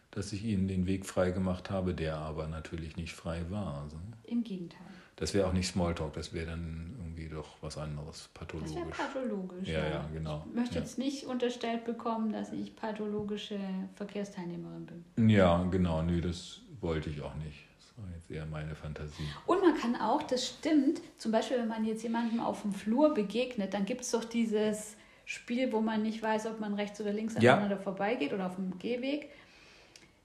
dass 0.10 0.34
ich 0.34 0.44
ihnen 0.44 0.68
den 0.68 0.88
Weg 0.88 1.06
frei 1.06 1.30
gemacht 1.30 1.70
habe, 1.70 1.94
der 1.94 2.18
aber 2.18 2.48
natürlich 2.48 2.98
nicht 2.98 3.14
frei 3.14 3.44
war. 3.52 3.84
Also, 3.84 3.98
Im 4.24 4.44
Gegenteil. 4.44 4.82
das 5.16 5.36
wäre 5.36 5.46
auch 5.48 5.54
nicht 5.54 5.68
Smalltalk, 5.68 6.14
das 6.14 6.34
wäre 6.34 6.48
dann 6.48 6.96
irgendwie 6.98 7.30
doch 7.30 7.58
was 7.62 7.78
anderes, 7.78 8.30
Das 8.34 8.34
pathologisch. 8.34 8.76
wäre 8.76 8.88
pathologisch. 8.90 9.68
Ja, 9.70 9.88
ja, 9.88 10.10
genau. 10.12 10.44
Ich 10.50 10.56
möchte 10.56 10.76
Ja. 10.76 10.82
jetzt 10.82 10.98
nicht 10.98 11.26
unterstellt 11.28 11.86
bekommen, 11.86 12.34
dass 12.34 12.52
ich 12.52 12.76
pathologische 12.76 13.60
Verkehrsteilnehmerin 13.94 14.88
bin. 15.16 15.30
Ja, 15.30 15.62
genau, 15.70 16.02
nö, 16.02 16.20
das 16.20 16.62
wollte 16.82 17.12
ich 17.12 17.22
auch 17.22 17.36
nicht. 17.36 17.67
Das 17.98 18.06
war 18.06 18.14
jetzt 18.14 18.30
eher 18.30 18.46
meine 18.46 18.76
Fantasie. 18.76 19.28
Und 19.48 19.62
man 19.62 19.76
kann 19.76 19.96
auch, 19.96 20.22
das 20.22 20.46
stimmt, 20.48 21.02
zum 21.18 21.32
Beispiel, 21.32 21.58
wenn 21.58 21.68
man 21.68 21.84
jetzt 21.84 22.04
jemandem 22.04 22.40
auf 22.40 22.62
dem 22.62 22.72
Flur 22.74 23.14
begegnet, 23.14 23.74
dann 23.74 23.86
gibt 23.86 24.02
es 24.02 24.12
doch 24.12 24.24
dieses 24.24 24.96
Spiel, 25.26 25.72
wo 25.74 25.82
man 25.82 26.04
nicht 26.04 26.22
weiß, 26.22 26.46
ob 26.46 26.60
man 26.60 26.76
rechts 26.76 27.02
oder 27.02 27.12
links 27.12 27.36
Ja. 27.42 27.54
aneinander 27.54 27.78
vorbeigeht 27.80 28.34
oder 28.34 28.46
auf 28.46 28.56
dem 28.56 28.78
Gehweg. 28.78 29.32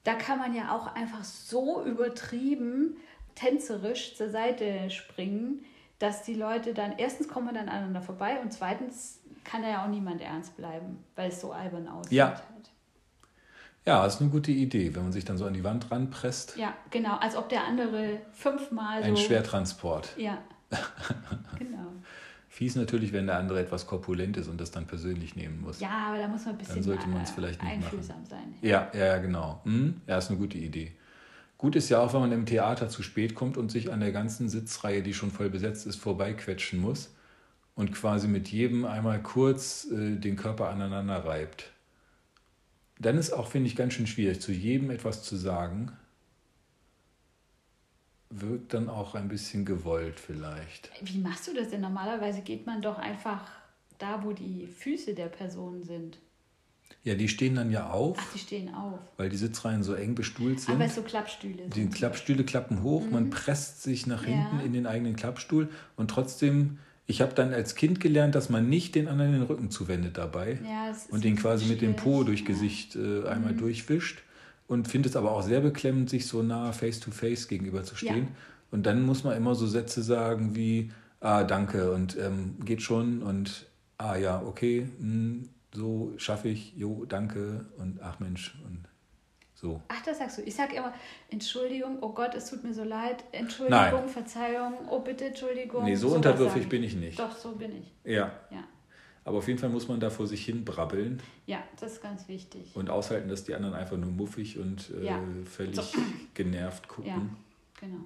Da 0.04 0.14
kann 0.14 0.38
man 0.38 0.54
ja 0.54 0.76
auch 0.76 0.94
einfach 0.94 1.24
so 1.24 1.82
übertrieben 1.84 2.96
tänzerisch 3.34 4.16
zur 4.16 4.28
Seite 4.28 4.90
springen, 4.90 5.64
dass 5.98 6.24
die 6.24 6.34
Leute 6.34 6.74
dann, 6.74 6.98
erstens 6.98 7.28
kommen 7.28 7.46
wir 7.46 7.54
dann 7.54 7.68
aneinander 7.68 8.02
vorbei 8.02 8.38
und 8.40 8.52
zweitens 8.52 9.20
kann 9.44 9.62
ja 9.64 9.82
auch 9.84 9.88
niemand 9.88 10.20
ernst 10.20 10.56
bleiben, 10.56 11.02
weil 11.16 11.30
es 11.30 11.40
so 11.40 11.52
albern 11.52 11.88
aussieht. 11.88 12.12
Ja. 12.12 12.28
Halt. 12.52 12.70
Ja, 13.84 14.06
ist 14.06 14.20
eine 14.20 14.30
gute 14.30 14.52
Idee, 14.52 14.94
wenn 14.94 15.02
man 15.02 15.12
sich 15.12 15.24
dann 15.24 15.38
so 15.38 15.44
an 15.44 15.54
die 15.54 15.64
Wand 15.64 15.90
ranpresst. 15.90 16.56
Ja, 16.56 16.74
genau, 16.90 17.16
als 17.16 17.34
ob 17.36 17.48
der 17.48 17.64
andere 17.64 18.18
fünfmal 18.32 19.02
so... 19.02 19.08
Ein 19.08 19.16
Schwertransport. 19.16 20.16
Ja, 20.16 20.38
genau. 21.58 21.88
Fies 22.48 22.76
natürlich, 22.76 23.12
wenn 23.12 23.26
der 23.26 23.38
andere 23.38 23.60
etwas 23.60 23.86
korpulent 23.86 24.36
ist 24.36 24.48
und 24.48 24.60
das 24.60 24.70
dann 24.70 24.86
persönlich 24.86 25.36
nehmen 25.36 25.60
muss. 25.62 25.80
Ja, 25.80 26.08
aber 26.08 26.18
da 26.18 26.28
muss 26.28 26.44
man 26.44 26.54
ein 26.54 26.58
bisschen 26.58 26.76
Dann 26.76 26.84
sollte 26.84 27.08
man 27.08 27.22
es 27.22 27.30
vielleicht 27.30 27.62
nicht 27.62 27.74
machen. 27.74 27.84
einfühlsam 27.84 28.24
sein. 28.24 28.54
Ja, 28.60 28.88
ja, 28.92 29.06
ja, 29.06 29.18
genau. 29.18 29.60
Hm? 29.64 30.00
Ja, 30.06 30.18
ist 30.18 30.30
eine 30.30 30.38
gute 30.38 30.58
Idee. 30.58 30.92
Gut 31.58 31.76
ist 31.76 31.88
ja 31.88 32.00
auch, 32.00 32.12
wenn 32.12 32.20
man 32.20 32.32
im 32.32 32.46
Theater 32.46 32.88
zu 32.88 33.02
spät 33.02 33.34
kommt 33.34 33.56
und 33.56 33.70
sich 33.70 33.92
an 33.92 34.00
der 34.00 34.12
ganzen 34.12 34.48
Sitzreihe, 34.48 35.02
die 35.02 35.14
schon 35.14 35.30
voll 35.30 35.48
besetzt 35.48 35.86
ist, 35.86 35.96
vorbeiquetschen 35.96 36.80
muss 36.80 37.14
und 37.74 37.92
quasi 37.92 38.28
mit 38.28 38.48
jedem 38.48 38.84
einmal 38.84 39.22
kurz 39.22 39.88
äh, 39.90 40.16
den 40.16 40.36
Körper 40.36 40.68
aneinander 40.68 41.24
reibt. 41.24 41.71
Dann 43.02 43.18
ist 43.18 43.32
auch, 43.32 43.48
finde 43.48 43.66
ich, 43.68 43.76
ganz 43.76 43.94
schön 43.94 44.06
schwierig, 44.06 44.40
zu 44.40 44.52
jedem 44.52 44.90
etwas 44.90 45.22
zu 45.22 45.36
sagen. 45.36 45.92
Wirkt 48.30 48.72
dann 48.72 48.88
auch 48.88 49.14
ein 49.14 49.28
bisschen 49.28 49.64
gewollt 49.64 50.18
vielleicht. 50.18 50.90
Wie 51.02 51.18
machst 51.18 51.48
du 51.48 51.54
das 51.54 51.68
denn? 51.68 51.82
Normalerweise 51.82 52.40
geht 52.40 52.66
man 52.66 52.80
doch 52.80 52.98
einfach 52.98 53.46
da, 53.98 54.24
wo 54.24 54.32
die 54.32 54.66
Füße 54.66 55.14
der 55.14 55.26
Person 55.26 55.82
sind. 55.82 56.18
Ja, 57.04 57.14
die 57.14 57.28
stehen 57.28 57.56
dann 57.56 57.70
ja 57.70 57.90
auf, 57.90 58.16
Ach, 58.20 58.32
die 58.32 58.38
stehen 58.38 58.72
auf. 58.74 58.98
weil 59.16 59.28
die 59.28 59.36
Sitzreihen 59.36 59.82
so 59.82 59.94
eng 59.94 60.14
bestuhlt 60.14 60.60
sind. 60.60 60.74
Aber 60.74 60.84
es 60.84 60.94
so 60.94 61.02
Klappstühle 61.02 61.68
Die. 61.68 61.86
Klappstühle 61.88 62.44
klappen 62.44 62.82
hoch, 62.82 63.10
man 63.10 63.30
presst 63.30 63.82
sich 63.82 64.06
nach 64.06 64.22
Mhm. 64.22 64.28
Ja. 64.32 64.50
hinten 64.50 64.66
in 64.66 64.72
den 64.72 64.86
eigenen 64.86 65.16
Klappstuhl 65.16 65.68
und 65.96 66.10
trotzdem, 66.10 66.78
ich 67.12 67.20
habe 67.20 67.34
dann 67.34 67.52
als 67.52 67.74
Kind 67.74 68.00
gelernt, 68.00 68.34
dass 68.34 68.48
man 68.48 68.68
nicht 68.70 68.94
den 68.94 69.06
anderen 69.06 69.32
den 69.32 69.42
Rücken 69.42 69.70
zuwendet 69.70 70.16
dabei 70.16 70.58
Ja, 70.64 70.92
und 71.10 71.22
den 71.24 71.36
quasi 71.36 71.66
mit 71.66 71.82
dem 71.82 71.94
Po 71.94 72.24
durch 72.24 72.44
Gesicht 72.46 72.96
äh, 72.96 73.26
einmal 73.28 73.52
Mhm. 73.52 73.58
durchwischt 73.58 74.22
und 74.66 74.88
finde 74.88 75.10
es 75.10 75.16
aber 75.16 75.32
auch 75.32 75.42
sehr 75.42 75.60
beklemmend, 75.60 76.08
sich 76.08 76.26
so 76.26 76.42
nah 76.42 76.72
face 76.72 77.00
to 77.00 77.10
face 77.10 77.48
gegenüber 77.48 77.84
zu 77.84 77.96
stehen. 77.96 78.24
Ja. 78.24 78.36
Und 78.70 78.86
dann 78.86 79.02
muss 79.04 79.24
man 79.24 79.36
immer 79.36 79.54
so 79.54 79.66
Sätze 79.66 80.02
sagen 80.02 80.56
wie, 80.56 80.90
ah, 81.20 81.44
danke 81.44 81.92
und 81.92 82.16
ähm, 82.18 82.54
geht 82.64 82.80
schon 82.80 83.22
und 83.22 83.66
ah 83.98 84.16
ja, 84.16 84.42
okay, 84.44 84.88
hm, 84.98 85.48
so 85.74 86.14
schaffe 86.16 86.48
ich, 86.48 86.74
jo, 86.76 87.04
danke 87.06 87.66
und 87.78 88.00
ach 88.02 88.20
Mensch 88.20 88.54
und 88.66 88.78
so. 89.62 89.80
Ach, 89.88 90.02
das 90.02 90.18
sagst 90.18 90.36
du. 90.38 90.42
Ich 90.42 90.54
sage 90.54 90.74
immer, 90.76 90.92
Entschuldigung, 91.30 91.98
oh 92.02 92.10
Gott, 92.12 92.34
es 92.34 92.50
tut 92.50 92.64
mir 92.64 92.74
so 92.74 92.82
leid. 92.84 93.22
Entschuldigung, 93.32 93.78
Nein. 94.00 94.08
Verzeihung, 94.08 94.74
oh 94.90 94.98
bitte, 94.98 95.26
Entschuldigung. 95.26 95.84
Nee, 95.84 95.94
so 95.94 96.08
Sowas 96.08 96.16
unterwürfig 96.16 96.68
bin 96.68 96.82
ich 96.82 96.94
nicht. 96.96 97.18
Doch, 97.18 97.34
so 97.36 97.52
bin 97.52 97.70
ich. 97.78 97.94
Ja, 98.04 98.32
Ja. 98.50 98.64
aber 99.24 99.38
auf 99.38 99.46
jeden 99.46 99.60
Fall 99.60 99.70
muss 99.70 99.86
man 99.88 100.00
da 100.00 100.10
vor 100.10 100.26
sich 100.26 100.44
hin 100.44 100.64
brabbeln 100.64 101.22
ja, 101.46 101.62
das 101.80 101.92
ist 101.92 102.02
ganz 102.02 102.26
wichtig. 102.28 102.74
und 102.74 102.90
aushalten, 102.90 103.28
dass 103.28 103.44
die 103.44 103.54
anderen 103.54 103.74
einfach 103.74 103.96
nur 103.96 104.10
muffig 104.10 104.58
und 104.58 104.90
äh, 105.00 105.06
Ja. 105.06 105.20
völlig 105.44 105.76
So. 105.76 105.98
genervt 106.34 106.88
gucken. 106.88 107.08
Ja, 107.10 107.22
genau. 107.80 108.04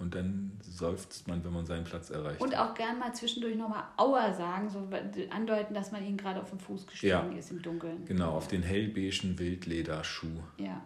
Und 0.00 0.14
dann 0.14 0.52
seufzt 0.62 1.28
man, 1.28 1.44
wenn 1.44 1.52
man 1.52 1.66
seinen 1.66 1.84
Platz 1.84 2.08
erreicht. 2.10 2.40
Und 2.40 2.56
auch 2.56 2.72
gern 2.74 2.98
mal 2.98 3.12
zwischendurch 3.14 3.54
nochmal 3.54 3.84
Aua 3.98 4.32
sagen, 4.32 4.70
so 4.70 4.88
andeuten, 5.30 5.74
dass 5.74 5.92
man 5.92 6.02
ihnen 6.04 6.16
gerade 6.16 6.40
auf 6.40 6.48
den 6.50 6.58
Fuß 6.58 6.86
gestiegen 6.86 7.10
Ja. 7.10 7.28
ist 7.38 7.50
im 7.50 7.60
Dunkeln. 7.60 8.04
genau, 8.06 8.30
auf 8.32 8.48
den 8.48 8.62
hellbeigen 8.62 9.38
Wildlederschuh. 9.38 10.40
Ja. 10.56 10.80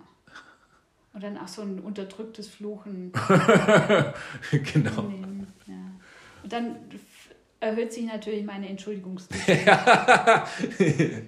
Und 1.13 1.23
dann 1.23 1.39
auch 1.39 1.47
so 1.47 1.63
ein 1.63 1.79
unterdrücktes 1.79 2.49
Fluchen 2.49 3.13
genau. 4.51 5.03
nehmen. 5.03 5.47
Ja. 5.69 5.75
Und 6.43 6.53
dann 6.53 6.77
erhöht 7.61 7.93
sich 7.93 8.05
natürlich 8.07 8.45
meine 8.45 8.69
Entschuldigungsdichte. 8.69 9.55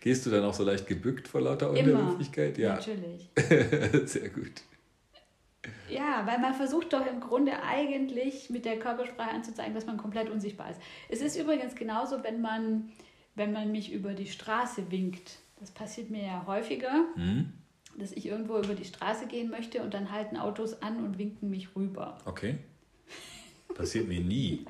Gehst 0.00 0.24
du 0.24 0.30
dann 0.30 0.44
auch 0.44 0.54
so 0.54 0.62
leicht 0.62 0.86
gebückt 0.86 1.26
vor 1.26 1.40
lauter 1.40 1.74
Immer. 1.74 1.98
Unterwürfigkeit? 1.98 2.56
Ja, 2.56 2.74
Natürlich. 2.76 3.28
sehr 4.08 4.28
gut. 4.28 4.62
Ja, 5.88 6.22
weil 6.26 6.38
man 6.38 6.54
versucht 6.54 6.92
doch 6.92 7.04
im 7.06 7.20
Grunde 7.20 7.62
eigentlich 7.62 8.50
mit 8.50 8.64
der 8.64 8.78
Körpersprache 8.78 9.30
anzuzeigen, 9.30 9.74
dass 9.74 9.86
man 9.86 9.96
komplett 9.96 10.28
unsichtbar 10.30 10.70
ist. 10.70 10.80
Es 11.08 11.20
ist 11.20 11.36
übrigens 11.36 11.74
genauso, 11.74 12.22
wenn 12.22 12.40
man, 12.40 12.90
wenn 13.34 13.52
man 13.52 13.72
mich 13.72 13.92
über 13.92 14.12
die 14.14 14.26
Straße 14.26 14.90
winkt. 14.90 15.38
Das 15.58 15.70
passiert 15.70 16.10
mir 16.10 16.24
ja 16.24 16.44
häufiger, 16.46 17.04
Hm? 17.14 17.52
dass 17.98 18.12
ich 18.12 18.26
irgendwo 18.26 18.58
über 18.58 18.74
die 18.74 18.84
Straße 18.84 19.26
gehen 19.26 19.48
möchte 19.50 19.82
und 19.82 19.94
dann 19.94 20.12
halten 20.12 20.36
Autos 20.36 20.82
an 20.82 20.98
und 21.04 21.18
winken 21.18 21.50
mich 21.50 21.74
rüber. 21.74 22.18
Okay. 22.26 22.58
Passiert 23.74 24.06
mir 24.08 24.20
nie. 24.20 24.64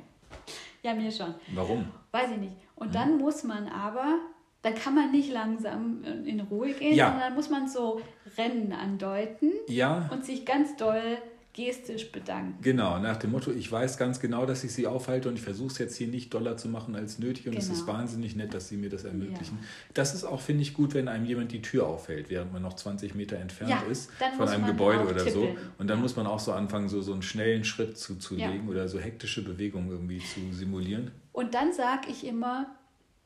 Ja, 0.82 0.94
mir 0.94 1.10
schon. 1.10 1.34
Warum? 1.54 1.90
Weiß 2.12 2.30
ich 2.30 2.38
nicht. 2.38 2.56
Und 2.76 2.94
dann 2.94 3.18
muss 3.18 3.42
man 3.44 3.68
aber, 3.68 4.18
dann 4.66 4.74
kann 4.74 4.94
man 4.94 5.12
nicht 5.12 5.30
langsam 5.32 6.02
in 6.24 6.40
Ruhe 6.40 6.72
gehen, 6.72 6.94
Ja. 6.94 7.10
sondern 7.12 7.34
muss 7.34 7.48
man 7.50 7.68
so 7.68 8.00
Rennen 8.36 8.72
andeuten 8.72 9.52
Ja, 9.68 10.08
und 10.12 10.24
sich 10.24 10.44
ganz 10.44 10.76
doll 10.76 11.18
gestisch 11.54 12.12
bedanken. 12.12 12.58
Genau, 12.60 12.98
nach 12.98 13.16
dem 13.16 13.30
Motto, 13.30 13.50
ich 13.50 13.72
weiß 13.72 13.96
ganz 13.96 14.20
genau, 14.20 14.44
dass 14.44 14.62
ich 14.62 14.74
sie 14.74 14.86
aufhalte 14.86 15.30
und 15.30 15.36
ich 15.36 15.40
versuche 15.40 15.68
es 15.68 15.78
jetzt 15.78 15.96
hier 15.96 16.08
nicht 16.08 16.34
doller 16.34 16.58
zu 16.58 16.68
machen 16.68 16.94
als 16.94 17.18
nötig 17.18 17.48
und 17.48 17.56
es 17.56 17.68
Genau. 17.68 17.78
ist 17.78 17.86
wahnsinnig 17.86 18.36
nett, 18.36 18.52
dass 18.52 18.68
sie 18.68 18.76
mir 18.76 18.90
das 18.90 19.04
ermöglichen. 19.04 19.58
Das 19.94 20.14
ist 20.14 20.24
auch, 20.24 20.40
finde 20.42 20.60
ich, 20.62 20.74
gut, 20.74 20.92
wenn 20.92 21.08
einem 21.08 21.24
jemand 21.24 21.52
die 21.52 21.62
Tür 21.62 21.86
aufhält, 21.86 22.28
während 22.28 22.52
man 22.52 22.60
noch 22.60 22.74
20 22.74 23.14
Meter 23.14 23.38
entfernt 23.38 23.70
Ja, 23.70 23.82
ist 23.90 24.10
von 24.36 24.48
einem 24.48 24.66
Gebäude 24.66 25.04
oder 25.08 25.20
so. 25.20 25.46
tippeln. 25.46 25.56
Und 25.78 25.86
dann 25.88 25.96
Ja. 25.98 26.02
muss 26.02 26.14
man 26.16 26.26
auch 26.26 26.40
so 26.40 26.52
anfangen, 26.52 26.90
so, 26.90 27.00
so 27.00 27.14
einen 27.14 27.22
schnellen 27.22 27.64
Schritt 27.64 27.96
zuzulegen 27.96 28.68
oder 28.68 28.86
so 28.88 28.98
hektische 28.98 29.42
Bewegungen 29.42 29.88
irgendwie 29.90 30.18
zu 30.18 30.40
simulieren. 30.52 31.10
Und 31.32 31.54
dann 31.54 31.72
sage 31.72 32.08
ich 32.10 32.26
immer, 32.26 32.66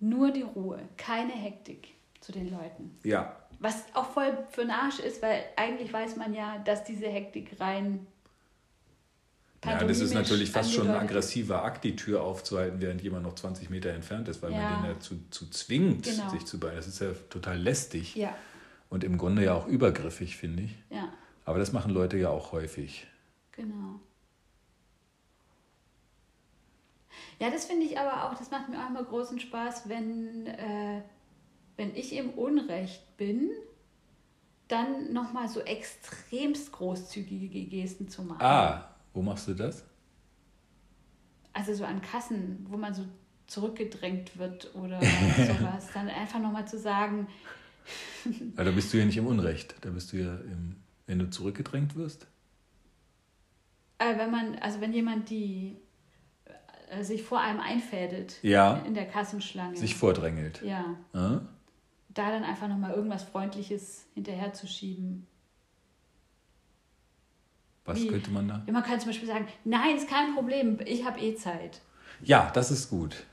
nur 0.01 0.31
die 0.31 0.43
Ruhe, 0.43 0.81
keine 0.97 1.33
Hektik 1.33 1.89
zu 2.21 2.33
den 2.33 2.51
Leuten. 2.51 2.99
Ja, 3.05 3.37
Was 3.59 3.85
auch 3.95 4.11
voll 4.11 4.37
für 4.51 4.63
den 4.63 4.71
Arsch 4.71 4.99
ist, 4.99 5.23
weil 5.23 5.45
eigentlich 5.57 5.93
weiß 5.93 6.17
man 6.17 6.35
ja, 6.35 6.59
dass 6.59 6.85
diese 6.85 7.07
Hektik 7.07 7.61
rein 7.61 8.07
Ja, 9.65 9.85
das 9.85 10.01
ist 10.01 10.15
natürlich 10.15 10.51
fast 10.51 10.73
schon 10.73 10.89
ein 10.89 10.97
aggressiver 10.97 11.63
Akt, 11.63 11.85
die 11.85 11.95
Tür 11.95 12.23
aufzuhalten, 12.23 12.81
während 12.81 13.03
jemand 13.03 13.25
noch 13.25 13.35
20 13.35 13.69
Meter 13.69 13.91
entfernt 13.91 14.29
ist, 14.29 14.43
weil 14.43 14.53
ja. 14.53 14.59
man 14.59 14.83
den 14.83 14.95
dazu 14.95 15.17
zu 15.31 15.51
zwingt, 15.51 16.05
genau. 16.05 16.31
sich 16.31 16.47
zu 16.47 16.59
beeilen. 16.59 16.77
Das 16.77 16.87
ist 16.87 17.01
ja 17.01 17.13
total 17.29 17.59
lästig. 17.59 18.17
Ja. 18.17 18.35
Und 18.89 19.05
im 19.05 19.19
Grunde 19.19 19.45
ja 19.45 19.55
auch 19.55 19.67
übergriffig, 19.67 20.37
finde 20.37 20.65
ich. 20.65 20.77
Ja. 20.89 21.13
Aber 21.45 21.59
das 21.59 21.73
machen 21.73 21.93
Leute 21.93 22.17
ja 22.17 22.31
auch 22.31 22.53
häufig. 22.53 23.07
Genau. 23.53 24.01
Ja, 27.40 27.50
das 27.50 27.64
finde 27.64 27.87
ich 27.87 27.98
aber 27.98 28.24
auch, 28.24 28.35
das 28.37 28.50
macht 28.50 28.68
mir 28.68 28.79
auch 28.79 28.90
immer 28.90 29.03
großen 29.03 29.40
Spaß, 29.40 29.88
wenn, 29.88 30.46
äh, 30.46 31.03
wenn 31.76 31.96
ich 31.96 32.14
im 32.14 32.31
Unrecht 32.31 33.16
bin, 33.16 33.50
dann 34.68 35.14
nochmal 35.14 35.48
so 35.48 35.61
extremst 35.61 36.70
großzügige 36.70 37.64
Gesten 37.64 38.11
zu 38.11 38.22
machen. 38.22 38.42
Ah, 38.42 38.94
wo 39.14 39.22
machst 39.22 39.48
du 39.48 39.55
das? 39.55 39.85
Also 41.55 41.74
so 41.74 41.85
an 41.85 42.03
Kassen, 42.03 42.66
wo 42.68 42.76
man 42.76 42.92
so 42.92 43.07
zurückgedrängt 43.46 44.38
wird 44.38 44.74
oder 44.74 45.00
sowas. 45.37 45.88
Dann 45.94 46.09
einfach 46.09 46.40
nochmal 46.40 46.68
zu 46.68 46.79
sagen. 46.79 47.26
ja, 48.57 48.64
da 48.64 48.70
bist 48.70 48.92
du 48.92 48.98
ja 48.98 49.07
nicht 49.07 49.16
im 49.16 49.26
Unrecht. 49.26 49.74
Da 49.81 49.88
bist 49.88 50.12
du 50.12 50.18
ja 50.18 50.35
im, 50.37 50.76
wenn 51.07 51.18
du 51.18 51.31
zurückgedrängt 51.31 51.96
wirst. 51.96 52.26
Äh, 53.96 54.18
wenn 54.18 54.31
man, 54.31 54.57
also 54.57 54.83
wenn 54.83 54.92
jemand 54.92 55.31
die 55.31 55.79
äh, 56.90 57.05
sich 57.05 57.22
vor 57.22 57.40
einem 57.40 57.61
einfädelt 57.61 58.38
ja. 58.42 58.79
in 58.87 58.94
der 58.94 59.07
Kassenschlange. 59.07 59.76
Sich 59.76 59.94
vordrängelt. 59.94 60.62
Ja. 60.62 60.96
Äh? 61.14 61.40
Da 62.09 62.31
dann 62.31 62.42
einfach 62.42 62.68
nochmal 62.68 62.92
irgendwas 62.92 63.22
Freundliches 63.22 64.07
hinterherzuschieben. 64.14 65.26
Was 67.85 68.00
Wie? 68.00 68.09
könnte 68.09 68.31
man 68.31 68.48
da? 68.48 68.62
Ja, 68.66 68.72
man 68.72 68.83
kann 68.83 69.00
zum 69.00 69.09
Beispiel 69.09 69.29
sagen, 69.29 69.46
nein, 69.64 69.96
ist 69.96 70.09
kein 70.09 70.35
Problem, 70.35 70.79
ich 70.85 71.05
habe 71.05 71.20
eh 71.20 71.35
Zeit. 71.35 71.81
Ja, 72.22 72.50
das 72.53 72.70
ist 72.70 72.90
gut. 72.90 73.24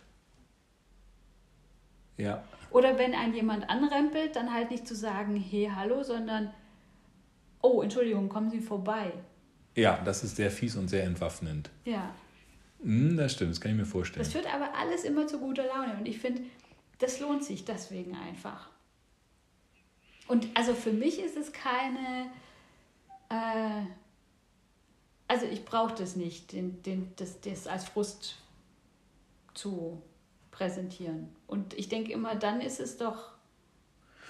Ja. 2.17 2.43
Oder 2.71 2.97
wenn 2.97 3.13
ein 3.13 3.33
jemand 3.33 3.69
anrempelt, 3.69 4.35
dann 4.35 4.53
halt 4.53 4.71
nicht 4.71 4.87
zu 4.87 4.95
sagen, 4.95 5.35
hey, 5.35 5.71
hallo, 5.75 6.03
sondern, 6.03 6.53
oh, 7.61 7.81
Entschuldigung, 7.81 8.29
kommen 8.29 8.49
Sie 8.49 8.59
vorbei. 8.59 9.11
Ja, 9.75 9.99
das 10.03 10.23
ist 10.23 10.35
sehr 10.35 10.51
fies 10.51 10.75
und 10.75 10.87
sehr 10.87 11.03
entwaffnend. 11.03 11.69
Ja. 11.85 12.13
Mm, 12.79 13.17
das 13.17 13.33
stimmt, 13.33 13.51
das 13.51 13.61
kann 13.61 13.71
ich 13.71 13.77
mir 13.77 13.85
vorstellen. 13.85 14.23
Das 14.23 14.33
führt 14.33 14.53
aber 14.53 14.73
alles 14.75 15.03
immer 15.03 15.27
zu 15.27 15.39
guter 15.39 15.65
Laune 15.65 15.97
und 15.97 16.07
ich 16.07 16.19
finde, 16.19 16.41
das 16.99 17.19
lohnt 17.19 17.43
sich 17.43 17.65
deswegen 17.65 18.15
einfach. 18.15 18.69
Und 20.27 20.47
also 20.55 20.73
für 20.73 20.91
mich 20.91 21.19
ist 21.19 21.37
es 21.37 21.53
keine, 21.53 22.29
äh, 23.29 23.85
also 25.27 25.45
ich 25.45 25.63
brauche 25.63 25.95
das 25.95 26.15
nicht, 26.15 26.51
den, 26.51 26.81
den, 26.83 27.13
das, 27.15 27.39
das 27.41 27.67
als 27.67 27.85
Frust 27.85 28.37
zu 29.53 30.01
präsentieren. 30.51 31.29
Und 31.47 31.73
ich 31.73 31.87
denke 31.87 32.11
immer, 32.11 32.35
dann 32.35 32.61
ist 32.61 32.79
es 32.79 32.97
doch 32.97 33.36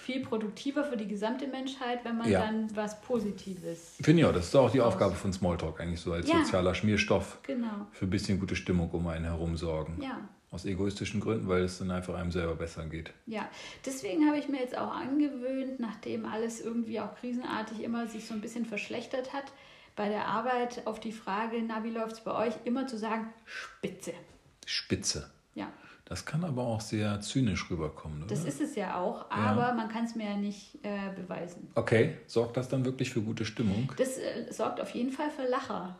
viel 0.08 0.22
produktiver 0.22 0.84
für 0.84 0.96
die 0.96 1.06
gesamte 1.06 1.46
Menschheit, 1.46 2.02
wenn 2.02 2.16
man 2.16 2.30
ja. 2.30 2.40
dann 2.40 2.74
was 2.74 2.98
Positives. 3.02 3.96
Finde 4.00 4.22
ich 4.22 4.26
auch, 4.26 4.32
das 4.32 4.46
ist 4.46 4.56
auch 4.56 4.70
die 4.70 4.80
Aufgabe 4.80 5.14
von 5.14 5.34
Smalltalk 5.34 5.78
eigentlich 5.82 6.00
so 6.00 6.14
als 6.14 6.26
ja. 6.26 6.38
sozialer 6.38 6.74
Schmierstoff. 6.74 7.40
Genau. 7.42 7.86
Für 7.92 8.06
ein 8.06 8.10
bisschen 8.10 8.40
gute 8.40 8.56
Stimmung 8.56 8.90
um 8.92 9.06
einen 9.06 9.26
herum 9.26 9.58
sorgen. 9.58 10.00
Ja. 10.02 10.26
Aus 10.50 10.64
egoistischen 10.64 11.20
Gründen, 11.20 11.46
weil 11.46 11.62
es 11.64 11.78
dann 11.78 11.90
einfach 11.90 12.14
einem 12.14 12.32
selber 12.32 12.54
besser 12.54 12.86
geht. 12.86 13.12
Ja, 13.26 13.50
deswegen 13.84 14.26
habe 14.26 14.38
ich 14.38 14.48
mir 14.48 14.60
jetzt 14.60 14.78
auch 14.78 14.92
angewöhnt, 14.94 15.78
nachdem 15.78 16.24
alles 16.24 16.62
irgendwie 16.62 17.00
auch 17.00 17.14
krisenartig 17.16 17.82
immer 17.82 18.06
sich 18.06 18.24
so 18.24 18.32
ein 18.32 18.40
bisschen 18.40 18.64
verschlechtert 18.64 19.34
hat, 19.34 19.52
bei 19.94 20.08
der 20.08 20.24
Arbeit 20.24 20.86
auf 20.86 21.00
die 21.00 21.12
Frage, 21.12 21.62
na, 21.66 21.84
wie 21.84 21.90
läuft 21.90 22.12
es 22.12 22.20
bei 22.20 22.34
euch, 22.46 22.54
immer 22.64 22.86
zu 22.86 22.96
sagen, 22.96 23.30
Spitze. 23.44 24.14
Spitze. 24.64 25.30
Ja. 25.54 25.70
Das 26.08 26.24
kann 26.24 26.42
aber 26.42 26.62
auch 26.62 26.80
sehr 26.80 27.20
zynisch 27.20 27.70
rüberkommen. 27.70 28.22
Oder? 28.22 28.28
Das 28.34 28.46
ist 28.46 28.62
es 28.62 28.74
ja 28.76 28.96
auch, 28.96 29.30
aber 29.30 29.68
ja. 29.68 29.74
man 29.74 29.90
kann 29.90 30.06
es 30.06 30.14
mir 30.14 30.30
ja 30.30 30.36
nicht 30.38 30.78
äh, 30.82 31.10
beweisen. 31.14 31.68
Okay, 31.74 32.16
sorgt 32.26 32.56
das 32.56 32.70
dann 32.70 32.86
wirklich 32.86 33.10
für 33.10 33.20
gute 33.20 33.44
Stimmung? 33.44 33.92
Das 33.98 34.16
äh, 34.16 34.50
sorgt 34.50 34.80
auf 34.80 34.88
jeden 34.90 35.12
Fall 35.12 35.28
für 35.28 35.46
Lacher. 35.46 35.98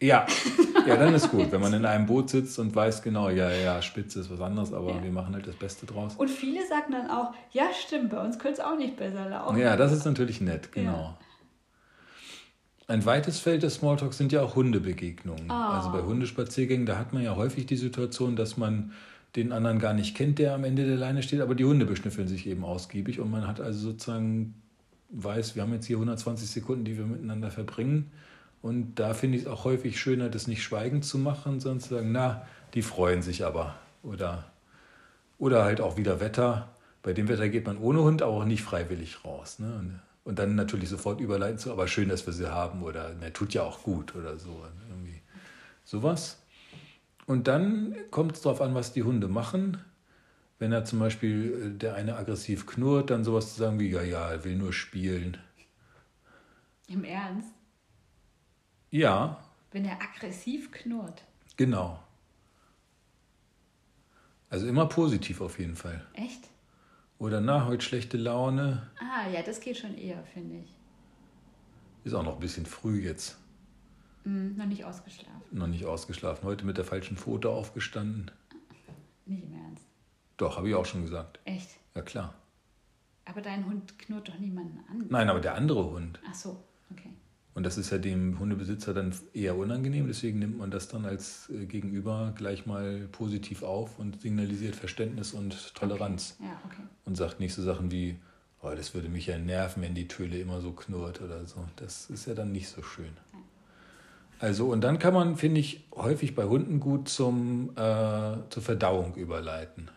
Ja, 0.00 0.26
ja, 0.86 0.96
dann 0.96 1.14
ist 1.14 1.30
gut, 1.30 1.52
wenn 1.52 1.60
man 1.60 1.74
in 1.74 1.84
einem 1.84 2.06
Boot 2.06 2.30
sitzt 2.30 2.58
und 2.58 2.74
weiß 2.74 3.02
genau, 3.02 3.28
ja, 3.28 3.50
ja, 3.50 3.82
Spitze 3.82 4.20
ist 4.20 4.30
was 4.30 4.40
anderes, 4.40 4.72
aber 4.72 4.90
ja. 4.90 5.02
wir 5.02 5.12
machen 5.12 5.34
halt 5.34 5.46
das 5.46 5.54
Beste 5.54 5.84
draus. 5.84 6.14
Und 6.16 6.30
viele 6.30 6.66
sagen 6.66 6.90
dann 6.90 7.10
auch, 7.10 7.34
ja, 7.50 7.64
stimmt, 7.78 8.08
bei 8.08 8.24
uns 8.24 8.38
könnte 8.38 8.62
es 8.62 8.66
auch 8.66 8.78
nicht 8.78 8.96
besser 8.96 9.28
laufen. 9.28 9.58
Ja, 9.58 9.76
das 9.76 9.92
ist 9.92 10.06
natürlich 10.06 10.40
nett, 10.40 10.72
genau. 10.72 10.92
Ja. 10.92 11.18
Ein 12.88 13.04
weites 13.04 13.38
Feld 13.38 13.62
des 13.62 13.74
Smalltalks 13.74 14.16
sind 14.16 14.32
ja 14.32 14.42
auch 14.42 14.56
Hundebegegnungen. 14.56 15.50
Oh. 15.50 15.52
Also 15.52 15.92
bei 15.92 16.02
Hundespaziergängen, 16.02 16.86
da 16.86 16.96
hat 16.96 17.12
man 17.12 17.22
ja 17.22 17.36
häufig 17.36 17.66
die 17.66 17.76
Situation, 17.76 18.34
dass 18.34 18.56
man 18.56 18.92
den 19.36 19.52
anderen 19.52 19.78
gar 19.78 19.94
nicht 19.94 20.16
kennt, 20.16 20.38
der 20.38 20.54
am 20.54 20.64
Ende 20.64 20.86
der 20.86 20.96
Leine 20.96 21.22
steht, 21.22 21.40
aber 21.40 21.54
die 21.54 21.64
Hunde 21.64 21.86
beschnüffeln 21.86 22.28
sich 22.28 22.46
eben 22.46 22.64
ausgiebig 22.64 23.20
und 23.20 23.30
man 23.30 23.46
hat 23.46 23.60
also 23.60 23.78
sozusagen 23.90 24.54
weiß, 25.12 25.54
wir 25.54 25.62
haben 25.62 25.72
jetzt 25.72 25.86
hier 25.86 25.96
120 25.96 26.48
Sekunden, 26.48 26.84
die 26.84 26.96
wir 26.96 27.04
miteinander 27.04 27.50
verbringen. 27.50 28.10
Und 28.62 28.94
da 28.94 29.12
finde 29.14 29.38
ich 29.38 29.44
es 29.44 29.48
auch 29.48 29.64
häufig 29.64 30.00
schöner, 30.00 30.28
das 30.28 30.46
nicht 30.46 30.62
schweigend 30.62 31.04
zu 31.04 31.18
machen, 31.18 31.60
sondern 31.60 31.80
zu 31.80 31.94
sagen, 31.94 32.12
na, 32.12 32.46
die 32.74 32.82
freuen 32.82 33.22
sich 33.22 33.44
aber. 33.44 33.74
Oder, 34.02 34.44
oder 35.38 35.64
halt 35.64 35.80
auch 35.80 35.96
wieder 35.96 36.20
Wetter. 36.20 36.68
Bei 37.02 37.12
dem 37.12 37.28
Wetter 37.28 37.48
geht 37.48 37.66
man 37.66 37.78
ohne 37.78 38.02
Hund 38.02 38.22
auch 38.22 38.44
nicht 38.44 38.62
freiwillig 38.62 39.24
raus. 39.24 39.58
Ne? 39.58 40.00
Und 40.24 40.38
dann 40.38 40.54
natürlich 40.54 40.88
sofort 40.88 41.20
überleiten 41.20 41.58
zu, 41.58 41.72
aber 41.72 41.88
schön, 41.88 42.08
dass 42.08 42.24
wir 42.26 42.32
sie 42.32 42.52
haben 42.52 42.82
oder 42.82 43.10
na, 43.20 43.30
tut 43.30 43.52
ja 43.52 43.62
auch 43.62 43.82
gut 43.82 44.14
oder 44.14 44.38
so. 44.38 44.64
Irgendwie 44.88 45.20
sowas. 45.84 46.41
Und 47.32 47.48
dann 47.48 47.96
kommt 48.10 48.36
es 48.36 48.42
darauf 48.42 48.60
an, 48.60 48.74
was 48.74 48.92
die 48.92 49.04
Hunde 49.04 49.26
machen. 49.26 49.78
Wenn 50.58 50.70
er 50.70 50.84
zum 50.84 50.98
Beispiel 50.98 51.72
äh, 51.72 51.78
der 51.78 51.94
eine 51.94 52.16
aggressiv 52.16 52.66
knurrt, 52.66 53.08
dann 53.08 53.24
sowas 53.24 53.54
zu 53.54 53.60
sagen 53.60 53.80
wie, 53.80 53.88
ja, 53.88 54.02
ja, 54.02 54.30
er 54.30 54.44
will 54.44 54.54
nur 54.54 54.74
spielen. 54.74 55.38
Im 56.88 57.04
Ernst? 57.04 57.48
Ja. 58.90 59.42
Wenn 59.70 59.86
er 59.86 59.94
aggressiv 59.94 60.70
knurrt. 60.72 61.24
Genau. 61.56 61.98
Also 64.50 64.66
immer 64.66 64.84
positiv 64.84 65.40
auf 65.40 65.58
jeden 65.58 65.76
Fall. 65.76 66.04
Echt? 66.12 66.50
Oder 67.18 67.40
na, 67.40 67.64
heute 67.64 67.82
schlechte 67.82 68.18
Laune. 68.18 68.90
Ah, 68.98 69.26
ja, 69.30 69.40
das 69.42 69.58
geht 69.58 69.78
schon 69.78 69.96
eher, 69.96 70.22
finde 70.34 70.58
ich. 70.58 70.76
Ist 72.04 72.12
auch 72.12 72.24
noch 72.24 72.34
ein 72.34 72.40
bisschen 72.40 72.66
früh 72.66 73.00
jetzt. 73.02 73.38
Mm, 74.24 74.56
noch 74.56 74.66
nicht 74.66 74.84
ausgeschlafen. 74.84 75.42
Noch 75.50 75.66
nicht 75.66 75.84
ausgeschlafen. 75.84 76.44
Heute 76.44 76.64
mit 76.64 76.78
der 76.78 76.84
falschen 76.84 77.16
Pfote 77.16 77.48
aufgestanden. 77.48 78.30
Nicht 79.26 79.44
im 79.44 79.54
Ernst. 79.54 79.84
Doch, 80.36 80.56
habe 80.56 80.68
ich 80.68 80.74
auch 80.74 80.86
schon 80.86 81.02
gesagt. 81.02 81.40
Echt? 81.44 81.68
Ja, 81.94 82.02
klar. 82.02 82.34
Aber 83.24 83.40
dein 83.40 83.66
Hund 83.66 83.98
knurrt 83.98 84.28
doch 84.28 84.38
niemanden 84.38 84.80
an. 84.90 85.06
Nein, 85.08 85.28
aber 85.28 85.40
der 85.40 85.54
andere 85.54 85.84
Hund. 85.90 86.20
Ach 86.28 86.34
so, 86.34 86.62
okay. 86.90 87.10
Und 87.54 87.64
das 87.64 87.76
ist 87.76 87.90
ja 87.90 87.98
dem 87.98 88.38
Hundebesitzer 88.38 88.94
dann 88.94 89.14
eher 89.34 89.56
unangenehm, 89.56 90.06
deswegen 90.06 90.38
nimmt 90.38 90.58
man 90.58 90.70
das 90.70 90.88
dann 90.88 91.04
als 91.04 91.50
äh, 91.50 91.66
Gegenüber 91.66 92.32
gleich 92.34 92.64
mal 92.64 93.08
positiv 93.12 93.62
auf 93.62 93.98
und 93.98 94.22
signalisiert 94.22 94.74
Verständnis 94.74 95.34
und 95.34 95.74
Toleranz. 95.74 96.36
Okay. 96.38 96.48
Ja, 96.48 96.60
okay. 96.64 96.82
Und 97.04 97.16
sagt 97.16 97.40
nicht 97.40 97.52
so 97.54 97.62
Sachen 97.62 97.90
wie, 97.90 98.18
oh, 98.62 98.72
das 98.74 98.94
würde 98.94 99.10
mich 99.10 99.26
ja 99.26 99.36
nerven, 99.36 99.82
wenn 99.82 99.94
die 99.94 100.08
Töle 100.08 100.38
immer 100.38 100.62
so 100.62 100.72
knurrt 100.72 101.20
oder 101.20 101.44
so. 101.46 101.64
Das 101.76 102.08
ist 102.08 102.26
ja 102.26 102.34
dann 102.34 102.52
nicht 102.52 102.68
so 102.68 102.82
schön. 102.82 103.12
Also, 104.42 104.66
und 104.66 104.80
dann 104.80 104.98
kann 104.98 105.14
man, 105.14 105.36
finde 105.36 105.60
ich, 105.60 105.84
häufig 105.94 106.34
bei 106.34 106.42
Hunden 106.42 106.80
gut 106.80 107.08
zum, 107.08 107.70
äh, 107.76 108.38
zur 108.50 108.60
Verdauung 108.60 109.14
überleiten 109.14 109.88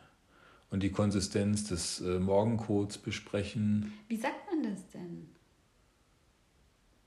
und 0.69 0.83
die 0.83 0.91
Konsistenz 0.91 1.63
des 1.63 1.99
äh, 2.01 2.19
Morgenkots 2.19 2.99
besprechen. 2.99 3.91
Wie 4.07 4.17
sagt 4.17 4.45
man 4.47 4.71
das 4.71 4.87
denn? 4.89 5.29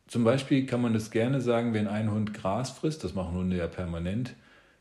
Zum 0.08 0.24
Beispiel 0.24 0.66
kann 0.66 0.82
man 0.82 0.94
das 0.94 1.12
gerne 1.12 1.40
sagen, 1.40 1.74
wenn 1.74 1.86
ein 1.86 2.10
Hund 2.10 2.34
Gras 2.34 2.72
frisst, 2.72 3.04
das 3.04 3.14
machen 3.14 3.36
Hunde 3.36 3.56
ja 3.56 3.68
permanent. 3.68 4.34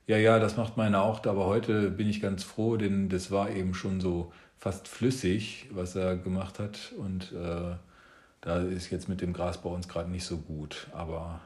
Ja, 0.07 0.17
ja, 0.17 0.39
das 0.39 0.57
macht 0.57 0.77
meine 0.77 1.03
auch, 1.03 1.23
aber 1.27 1.45
heute 1.45 1.91
bin 1.91 2.09
ich 2.09 2.21
ganz 2.21 2.43
froh, 2.43 2.75
denn 2.75 3.07
das 3.07 3.29
war 3.29 3.51
eben 3.51 3.75
schon 3.75 4.01
so 4.01 4.33
fast 4.57 4.87
flüssig, 4.87 5.67
was 5.73 5.95
er 5.95 6.17
gemacht 6.17 6.57
hat. 6.57 6.91
Und 6.97 7.33
äh, 7.33 7.75
da 8.41 8.61
ist 8.61 8.89
jetzt 8.89 9.09
mit 9.09 9.21
dem 9.21 9.33
Gras 9.33 9.61
bei 9.61 9.69
uns 9.69 9.87
gerade 9.87 10.09
nicht 10.09 10.25
so 10.25 10.37
gut. 10.37 10.87
Aber 10.91 11.41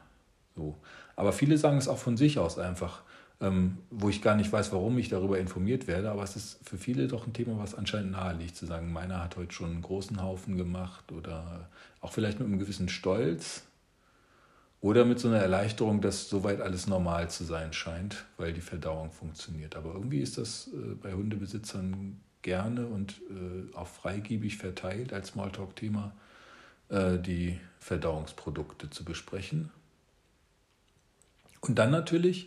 so. 0.54 0.76
Aber 1.16 1.32
viele 1.32 1.58
sagen 1.58 1.78
es 1.78 1.88
auch 1.88 1.98
von 1.98 2.16
sich 2.16 2.38
aus 2.38 2.58
einfach, 2.58 3.02
ähm, 3.40 3.78
wo 3.90 4.08
ich 4.08 4.22
gar 4.22 4.36
nicht 4.36 4.52
weiß, 4.52 4.72
warum 4.72 4.96
ich 4.98 5.08
darüber 5.08 5.38
informiert 5.38 5.86
werde. 5.86 6.10
Aber 6.10 6.22
es 6.22 6.36
ist 6.36 6.58
für 6.62 6.78
viele 6.78 7.08
doch 7.08 7.26
ein 7.26 7.32
Thema, 7.32 7.58
was 7.58 7.74
anscheinend 7.74 8.12
nahe 8.12 8.34
liegt, 8.34 8.56
zu 8.56 8.66
sagen, 8.66 8.92
meiner 8.92 9.22
hat 9.22 9.36
heute 9.36 9.52
schon 9.52 9.70
einen 9.70 9.82
großen 9.82 10.22
Haufen 10.22 10.56
gemacht 10.56 11.10
oder 11.12 11.68
auch 12.00 12.12
vielleicht 12.12 12.38
mit 12.38 12.48
einem 12.48 12.58
gewissen 12.58 12.88
Stolz 12.88 13.64
oder 14.80 15.04
mit 15.04 15.18
so 15.18 15.28
einer 15.28 15.38
Erleichterung, 15.38 16.00
dass 16.00 16.28
soweit 16.28 16.60
alles 16.60 16.86
normal 16.86 17.30
zu 17.30 17.44
sein 17.44 17.72
scheint, 17.72 18.24
weil 18.36 18.52
die 18.52 18.60
Verdauung 18.60 19.10
funktioniert. 19.10 19.76
Aber 19.76 19.94
irgendwie 19.94 20.20
ist 20.20 20.38
das 20.38 20.70
äh, 20.72 20.94
bei 20.94 21.12
Hundebesitzern 21.12 22.20
gerne 22.42 22.86
und 22.86 23.20
äh, 23.30 23.76
auch 23.76 23.86
freigiebig 23.86 24.56
verteilt 24.56 25.12
als 25.12 25.28
Smalltalk-Thema, 25.28 26.12
äh, 26.88 27.18
die 27.18 27.58
Verdauungsprodukte 27.78 28.90
zu 28.90 29.04
besprechen 29.04 29.70
Und 31.62 31.78
dann 31.78 31.90
natürlich 31.90 32.46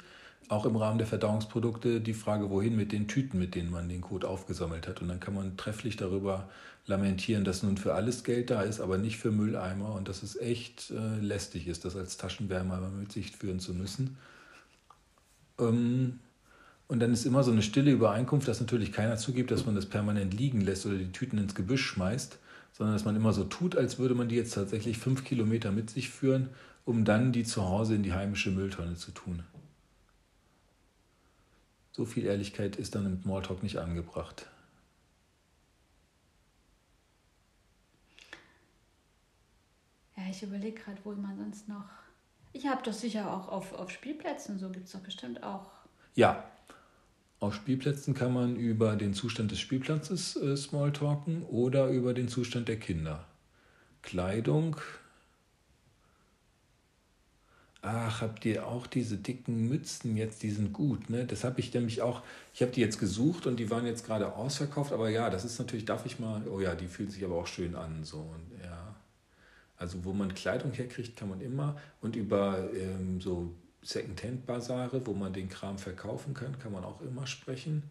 auch 0.49 0.65
im 0.65 0.75
Rahmen 0.75 0.99
der 0.99 1.07
Verdauungsprodukte 1.07 2.01
die 2.01 2.13
Frage, 2.13 2.49
wohin 2.49 2.75
mit 2.75 2.91
den 2.91 3.07
Tüten, 3.07 3.39
mit 3.39 3.55
denen 3.55 3.71
man 3.71 3.89
den 3.89 4.01
Kot 4.01 4.25
aufgesammelt 4.25 4.87
hat. 4.87 5.01
Und 5.01 5.07
dann 5.07 5.19
kann 5.19 5.33
man 5.33 5.57
trefflich 5.57 5.97
darüber 5.97 6.49
lamentieren, 6.85 7.43
dass 7.43 7.63
nun 7.63 7.77
für 7.77 7.95
alles 7.95 8.23
Geld 8.23 8.51
da 8.51 8.61
ist, 8.61 8.79
aber 8.79 8.99
nicht 8.99 9.17
für 9.17 9.31
Mülleimer 9.31 9.95
und 9.95 10.07
dass 10.07 10.21
es 10.21 10.35
echt 10.35 10.91
äh, 10.91 11.19
lästig 11.19 11.67
ist, 11.67 11.83
das 11.83 11.95
als 11.95 12.17
Taschenwärmer 12.17 12.79
mit 12.91 13.11
sich 13.11 13.31
führen 13.31 13.59
zu 13.59 13.73
müssen. 13.73 14.17
Ähm, 15.59 16.19
und 16.87 16.99
dann 16.99 17.11
ist 17.11 17.25
immer 17.25 17.41
so 17.41 17.51
eine 17.51 17.63
stille 17.63 17.89
Übereinkunft, 17.89 18.47
dass 18.47 18.59
natürlich 18.59 18.91
keiner 18.91 19.17
zugibt, 19.17 19.49
dass 19.49 19.65
man 19.65 19.73
das 19.73 19.87
permanent 19.87 20.35
liegen 20.35 20.61
lässt 20.61 20.85
oder 20.85 20.97
die 20.97 21.11
Tüten 21.11 21.39
ins 21.39 21.55
Gebüsch 21.55 21.83
schmeißt, 21.83 22.37
sondern 22.73 22.95
dass 22.95 23.05
man 23.05 23.15
immer 23.15 23.33
so 23.33 23.45
tut, 23.45 23.75
als 23.75 23.97
würde 23.97 24.13
man 24.13 24.27
die 24.27 24.35
jetzt 24.35 24.53
tatsächlich 24.53 24.99
fünf 24.99 25.23
Kilometer 25.23 25.71
mit 25.71 25.89
sich 25.89 26.09
führen, 26.09 26.49
um 26.85 27.03
dann 27.03 27.31
die 27.31 27.43
zu 27.43 27.67
Hause 27.67 27.95
in 27.95 28.03
die 28.03 28.13
heimische 28.13 28.51
Mülltonne 28.51 28.95
zu 28.95 29.11
tun. 29.11 29.43
So 31.91 32.05
viel 32.05 32.25
Ehrlichkeit 32.25 32.75
ist 32.75 32.95
dann 32.95 33.05
im 33.05 33.21
Smalltalk 33.21 33.63
nicht 33.63 33.77
angebracht. 33.77 34.47
Ja, 40.17 40.23
ich 40.29 40.43
überlege 40.43 40.81
gerade, 40.81 40.99
wo 41.03 41.13
man 41.13 41.37
sonst 41.37 41.67
noch. 41.67 41.89
Ich 42.53 42.67
habe 42.67 42.83
doch 42.83 42.93
sicher 42.93 43.33
auch 43.33 43.49
auf, 43.49 43.73
auf 43.73 43.89
Spielplätzen, 43.89 44.59
so 44.59 44.69
gibt 44.69 44.85
es 44.85 44.93
doch 44.93 45.01
bestimmt 45.01 45.43
auch. 45.43 45.71
Ja, 46.15 46.45
auf 47.39 47.53
Spielplätzen 47.53 48.13
kann 48.13 48.33
man 48.33 48.55
über 48.55 48.95
den 48.95 49.13
Zustand 49.13 49.51
des 49.51 49.59
Spielplatzes 49.59 50.35
äh, 50.37 50.55
Smalltalken 50.55 51.43
oder 51.43 51.89
über 51.89 52.13
den 52.13 52.27
Zustand 52.27 52.67
der 52.67 52.79
Kinder. 52.79 53.25
Kleidung. 54.01 54.77
Ach, 57.87 58.21
habt 58.21 58.43
ihr 58.45 58.65
auch 58.65 58.87
diese 58.87 59.15
dicken 59.15 59.69
Mützen 59.69 60.17
jetzt? 60.17 60.41
Die 60.41 60.49
sind 60.49 60.73
gut, 60.73 61.11
ne? 61.11 61.25
Das 61.25 61.43
habe 61.43 61.59
ich 61.59 61.71
nämlich 61.71 62.01
auch. 62.01 62.23
Ich 62.51 62.63
habe 62.63 62.71
die 62.71 62.81
jetzt 62.81 62.99
gesucht 62.99 63.45
und 63.45 63.57
die 63.57 63.69
waren 63.69 63.85
jetzt 63.85 64.07
gerade 64.07 64.33
ausverkauft. 64.33 64.91
Aber 64.91 65.09
ja, 65.09 65.29
das 65.29 65.45
ist 65.45 65.59
natürlich, 65.59 65.85
darf 65.85 66.03
ich 66.07 66.19
mal. 66.19 66.41
Oh 66.47 66.59
ja, 66.59 66.73
die 66.73 66.87
fühlt 66.87 67.11
sich 67.11 67.23
aber 67.23 67.35
auch 67.35 67.45
schön 67.45 67.75
an. 67.75 68.03
So 68.03 68.17
und 68.17 68.63
ja. 68.63 68.95
Also 69.77 70.03
wo 70.03 70.13
man 70.13 70.33
Kleidung 70.33 70.71
herkriegt, 70.71 71.15
kann 71.15 71.29
man 71.29 71.41
immer. 71.41 71.77
Und 72.01 72.15
über 72.15 72.67
ähm, 72.73 73.21
so 73.21 73.53
Secondhand-Basare, 73.83 75.05
wo 75.05 75.13
man 75.13 75.31
den 75.31 75.47
Kram 75.47 75.77
verkaufen 75.77 76.33
kann, 76.33 76.57
kann 76.57 76.71
man 76.71 76.83
auch 76.83 77.01
immer 77.01 77.27
sprechen. 77.27 77.83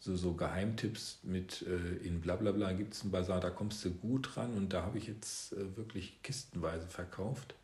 So, 0.00 0.16
so 0.16 0.34
Geheimtipps 0.34 1.20
mit 1.22 1.62
äh, 1.68 2.04
in 2.04 2.20
Blablabla 2.20 2.72
gibt 2.72 2.94
es 2.94 3.02
einen 3.02 3.12
Basar, 3.12 3.38
da 3.38 3.50
kommst 3.50 3.84
du 3.84 3.90
gut 3.92 4.36
ran 4.36 4.54
und 4.54 4.72
da 4.72 4.82
habe 4.82 4.98
ich 4.98 5.06
jetzt 5.06 5.52
äh, 5.52 5.76
wirklich 5.76 6.20
kistenweise 6.22 6.88
verkauft. 6.88 7.54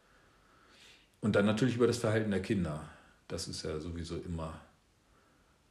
Und 1.20 1.34
dann 1.34 1.46
natürlich 1.46 1.76
über 1.76 1.86
das 1.86 1.98
Verhalten 1.98 2.30
der 2.30 2.42
Kinder. 2.42 2.88
Das 3.28 3.48
ist 3.48 3.62
ja 3.62 3.80
sowieso 3.80 4.16
immer. 4.16 4.60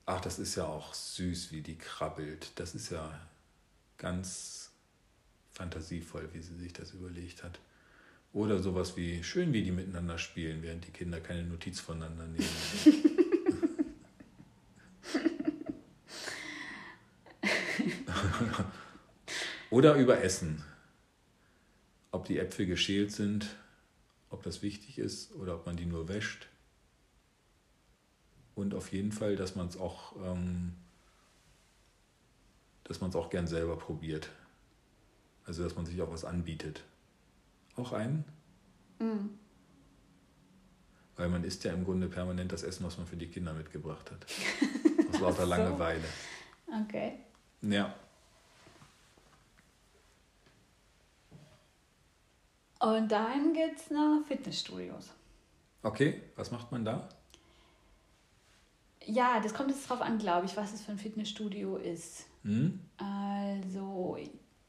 Ach, 0.06 0.22
das 0.22 0.40
ist 0.40 0.56
ja 0.56 0.66
auch 0.66 0.94
süß, 0.94 1.52
wie 1.52 1.62
die 1.62 1.78
krabbelt. 1.78 2.52
Das 2.56 2.76
ist 2.76 2.92
ja 2.92 3.20
ganz 3.98 4.72
fantasievoll, 5.52 6.30
wie 6.34 6.42
sie 6.42 6.56
sich 6.56 6.74
das 6.74 6.92
überlegt 6.92 7.44
hat. 7.44 7.60
Oder 8.34 8.62
sowas 8.62 8.98
wie 8.98 9.24
schön, 9.24 9.54
wie 9.54 9.64
die 9.64 9.72
miteinander 9.72 10.18
spielen, 10.18 10.62
während 10.62 10.86
die 10.86 10.92
Kinder 10.92 11.22
keine 11.22 11.44
Notiz 11.44 11.80
voneinander 11.80 12.28
nehmen. 12.28 12.50
Oder 19.70 19.96
über 19.96 20.22
Essen. 20.22 20.64
Ob 22.12 22.26
die 22.26 22.38
Äpfel 22.40 22.66
geschält 22.66 23.12
sind, 23.12 23.56
ob 24.30 24.44
das 24.44 24.62
wichtig 24.62 24.98
ist 24.98 25.34
oder 25.36 25.56
ob 25.56 25.66
man 25.66 25.78
die 25.78 25.86
nur 25.86 26.08
wäscht. 26.08 26.48
Und 28.56 28.74
auf 28.74 28.92
jeden 28.92 29.12
Fall, 29.12 29.36
dass 29.36 29.56
man 29.56 29.68
es 29.68 29.78
auch, 29.78 30.16
ähm, 30.24 30.74
dass 32.84 33.02
man 33.02 33.10
es 33.10 33.16
auch 33.16 33.30
gern 33.30 33.48
selber 33.48 33.78
probiert. 33.78 34.30
Also 35.46 35.64
dass 35.64 35.76
man 35.76 35.86
sich 35.86 36.02
auch 36.02 36.12
was 36.12 36.26
anbietet 36.26 36.84
auch 37.76 37.94
einen. 37.94 38.26
Mhm. 39.00 39.38
Weil 41.16 41.30
man 41.30 41.44
isst 41.44 41.64
ja 41.64 41.74
im 41.74 41.86
Grunde 41.86 42.08
permanent 42.08 42.52
das 42.52 42.64
Essen, 42.64 42.86
was 42.86 42.98
man 42.98 43.08
für 43.08 43.16
die 43.16 43.28
Kinder 43.28 43.54
mitgebracht 43.54 44.12
hat. 44.12 44.26
Aus 45.14 45.22
lauter 45.22 45.44
so. 45.44 45.50
Langeweile. 45.50 46.04
Okay. 46.84 47.20
Ja. 47.62 47.94
Und 52.86 53.12
dann 53.12 53.54
gibt 53.54 53.80
es 53.80 53.90
noch 53.90 54.22
Fitnessstudios. 54.28 55.10
Okay, 55.82 56.22
was 56.36 56.52
macht 56.52 56.72
man 56.72 56.86
da? 56.86 57.10
Ja, 59.04 59.40
das 59.40 59.56
kommt 59.56 59.72
jetzt 59.72 59.90
drauf 59.90 60.02
an, 60.02 60.20
glaube 60.20 60.46
ich, 60.46 60.56
was 60.56 60.72
es 60.72 60.82
für 60.82 60.92
ein 60.92 61.00
Fitnessstudio 61.00 61.78
ist. 61.78 62.28
Hm? 62.44 62.80
Also, 62.98 64.20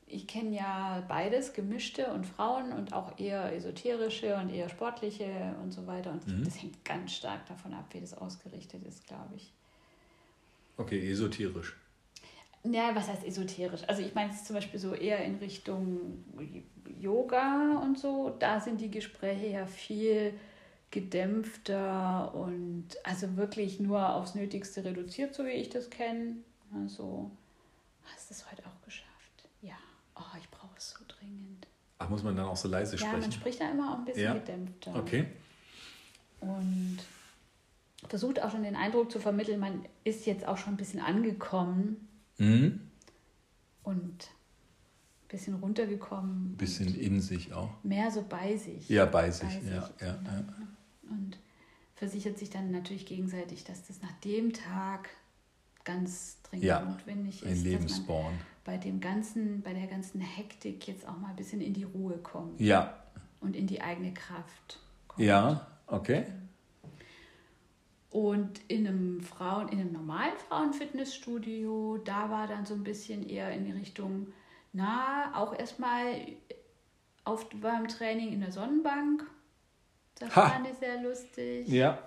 ich 0.06 0.26
kenne 0.26 0.56
ja 0.56 1.04
beides, 1.06 1.52
gemischte 1.52 2.10
und 2.10 2.24
Frauen 2.24 2.72
und 2.72 2.94
auch 2.94 3.18
eher 3.18 3.54
esoterische 3.54 4.34
und 4.36 4.48
eher 4.48 4.70
sportliche 4.70 5.54
und 5.62 5.72
so 5.72 5.86
weiter. 5.86 6.12
Und 6.12 6.26
mhm. 6.26 6.42
das 6.42 6.62
hängt 6.62 6.82
ganz 6.86 7.12
stark 7.12 7.44
davon 7.44 7.74
ab, 7.74 7.84
wie 7.90 8.00
das 8.00 8.14
ausgerichtet 8.14 8.82
ist, 8.86 9.06
glaube 9.06 9.34
ich. 9.36 9.52
Okay, 10.78 11.10
esoterisch. 11.10 11.76
Ja, 12.64 12.94
was 12.94 13.08
heißt 13.08 13.26
esoterisch? 13.26 13.82
Also 13.86 14.00
ich 14.00 14.14
meine 14.14 14.32
es 14.32 14.44
zum 14.44 14.54
Beispiel 14.56 14.80
so 14.80 14.94
eher 14.94 15.22
in 15.22 15.34
Richtung 15.36 16.24
Yoga 17.00 17.78
und 17.82 17.98
so. 17.98 18.34
Da 18.38 18.60
sind 18.60 18.80
die 18.80 18.90
Gespräche 18.90 19.46
ja 19.46 19.66
viel 19.66 20.34
gedämpfter 20.90 22.34
und 22.34 22.86
also 23.02 23.36
wirklich 23.36 23.80
nur 23.80 24.14
aufs 24.14 24.34
Nötigste 24.34 24.84
reduziert, 24.84 25.34
so 25.34 25.44
wie 25.44 25.50
ich 25.50 25.68
das 25.68 25.90
kenne. 25.90 26.36
Also 26.74 27.30
hast 28.04 28.30
du 28.30 28.34
es 28.34 28.50
heute 28.50 28.62
auch 28.66 28.84
geschafft? 28.84 29.06
oh, 30.16 30.36
ich 30.38 30.48
brauche 30.50 30.76
es 30.76 30.90
so 30.90 31.04
dringend. 31.06 31.66
Ach, 31.98 32.08
muss 32.08 32.22
man 32.22 32.36
dann 32.36 32.46
auch 32.46 32.56
so 32.56 32.68
leise 32.68 32.98
sprechen? 32.98 33.14
Ja, 33.14 33.20
man 33.20 33.32
spricht 33.32 33.60
da 33.60 33.70
immer 33.70 33.92
auch 33.92 33.98
ein 33.98 34.04
bisschen 34.04 34.24
ja. 34.24 34.34
gedämpfter. 34.34 34.94
Okay. 34.96 35.26
Und 36.40 36.98
versucht 38.08 38.42
auch 38.42 38.50
schon 38.50 38.62
den 38.62 38.76
Eindruck 38.76 39.10
zu 39.10 39.18
vermitteln, 39.18 39.58
man 39.58 39.84
ist 40.04 40.26
jetzt 40.26 40.46
auch 40.46 40.58
schon 40.58 40.74
ein 40.74 40.76
bisschen 40.76 41.00
angekommen. 41.00 42.08
Mhm. 42.38 42.80
Und 43.82 44.28
bisschen 45.28 45.54
runtergekommen. 45.54 46.52
Ein 46.52 46.56
bisschen 46.56 46.94
in 46.94 47.20
sich 47.20 47.52
auch. 47.52 47.70
Mehr 47.82 48.10
so 48.10 48.24
bei 48.28 48.56
sich. 48.56 48.88
Ja, 48.88 49.06
bei 49.06 49.30
sich, 49.30 49.48
bei 49.48 49.70
ja, 49.70 49.86
sich. 49.86 50.00
ja, 50.00 50.06
ja. 50.06 50.44
Und 51.10 51.38
versichert 51.94 52.38
sich 52.38 52.50
dann 52.50 52.70
natürlich 52.70 53.06
gegenseitig, 53.06 53.64
dass 53.64 53.86
das 53.86 54.02
nach 54.02 54.12
dem 54.24 54.52
Tag 54.52 55.10
ganz 55.84 56.38
dringend 56.42 56.66
ja, 56.66 56.80
notwendig 56.82 57.42
ist. 57.42 57.48
Ein 57.48 57.62
Lebensborn 57.62 58.34
bei 58.66 58.76
dem 58.76 59.00
ganzen, 59.00 59.62
bei 59.62 59.72
der 59.72 59.86
ganzen 59.86 60.20
Hektik 60.20 60.86
jetzt 60.88 61.08
auch 61.08 61.16
mal 61.16 61.30
ein 61.30 61.36
bisschen 61.36 61.60
in 61.60 61.72
die 61.72 61.84
Ruhe 61.84 62.18
kommt. 62.18 62.60
Ja. 62.60 62.94
Und 63.40 63.54
in 63.54 63.66
die 63.66 63.80
eigene 63.80 64.12
Kraft 64.12 64.80
kommt. 65.06 65.24
Ja, 65.24 65.66
okay. 65.86 66.24
Und 68.10 68.60
in 68.66 68.86
einem 68.86 69.20
Frauen, 69.20 69.68
in 69.68 69.78
einem 69.78 69.92
normalen 69.92 70.36
Frauenfitnessstudio, 70.48 71.98
da 71.98 72.28
war 72.30 72.48
dann 72.48 72.66
so 72.66 72.74
ein 72.74 72.82
bisschen 72.82 73.28
eher 73.28 73.52
in 73.52 73.64
die 73.64 73.72
Richtung, 73.72 74.28
na, 74.76 75.32
auch 75.34 75.58
erstmal 75.58 76.26
auf 77.24 77.48
beim 77.60 77.88
Training 77.88 78.32
in 78.32 78.40
der 78.40 78.52
Sonnenbank. 78.52 79.24
Das 80.18 80.34
ha. 80.36 80.50
fand 80.50 80.68
ich 80.68 80.76
sehr 80.76 81.02
lustig. 81.02 81.66
Ja. 81.68 81.98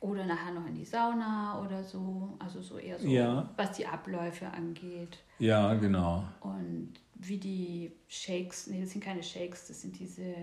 Oder 0.00 0.24
nachher 0.24 0.52
noch 0.52 0.66
in 0.66 0.74
die 0.74 0.84
Sauna 0.84 1.62
oder 1.62 1.84
so. 1.84 2.36
Also 2.38 2.62
so 2.62 2.78
eher 2.78 2.98
so, 2.98 3.06
ja. 3.06 3.50
was 3.56 3.72
die 3.72 3.86
Abläufe 3.86 4.46
angeht. 4.46 5.18
Ja, 5.38 5.74
genau. 5.74 6.24
Und 6.40 6.94
wie 7.14 7.38
die 7.38 7.92
Shakes, 8.08 8.68
nee, 8.68 8.80
das 8.80 8.90
sind 8.90 9.04
keine 9.04 9.22
Shakes, 9.22 9.68
das 9.68 9.82
sind 9.82 9.98
diese 9.98 10.34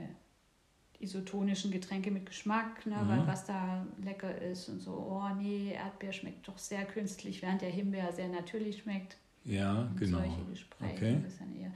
isotonischen 0.99 1.71
Getränke 1.71 2.11
mit 2.11 2.25
Geschmack, 2.25 2.85
ne, 2.85 2.95
mhm. 2.95 3.09
weil 3.09 3.27
was 3.27 3.45
da 3.45 3.85
lecker 4.01 4.41
ist 4.41 4.69
und 4.69 4.79
so, 4.79 4.91
oh 4.91 5.35
nee, 5.35 5.73
Erdbeer 5.73 6.13
schmeckt 6.13 6.47
doch 6.47 6.57
sehr 6.57 6.85
künstlich, 6.85 7.41
während 7.41 7.61
der 7.61 7.69
Himbeer 7.69 8.13
sehr 8.13 8.29
natürlich 8.29 8.79
schmeckt. 8.79 9.17
Ja, 9.45 9.87
genau. 9.97 10.19
Solche 10.19 10.43
Gespräche 10.49 10.95
okay. 10.95 11.21
eher. 11.59 11.71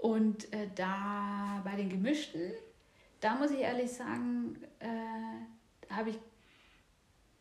Und 0.00 0.52
äh, 0.52 0.68
da 0.74 1.60
bei 1.64 1.76
den 1.76 1.88
gemischten, 1.88 2.52
da 3.20 3.36
muss 3.36 3.50
ich 3.50 3.60
ehrlich 3.60 3.92
sagen, 3.92 4.56
äh, 4.80 5.92
habe 5.94 6.10
ich 6.10 6.18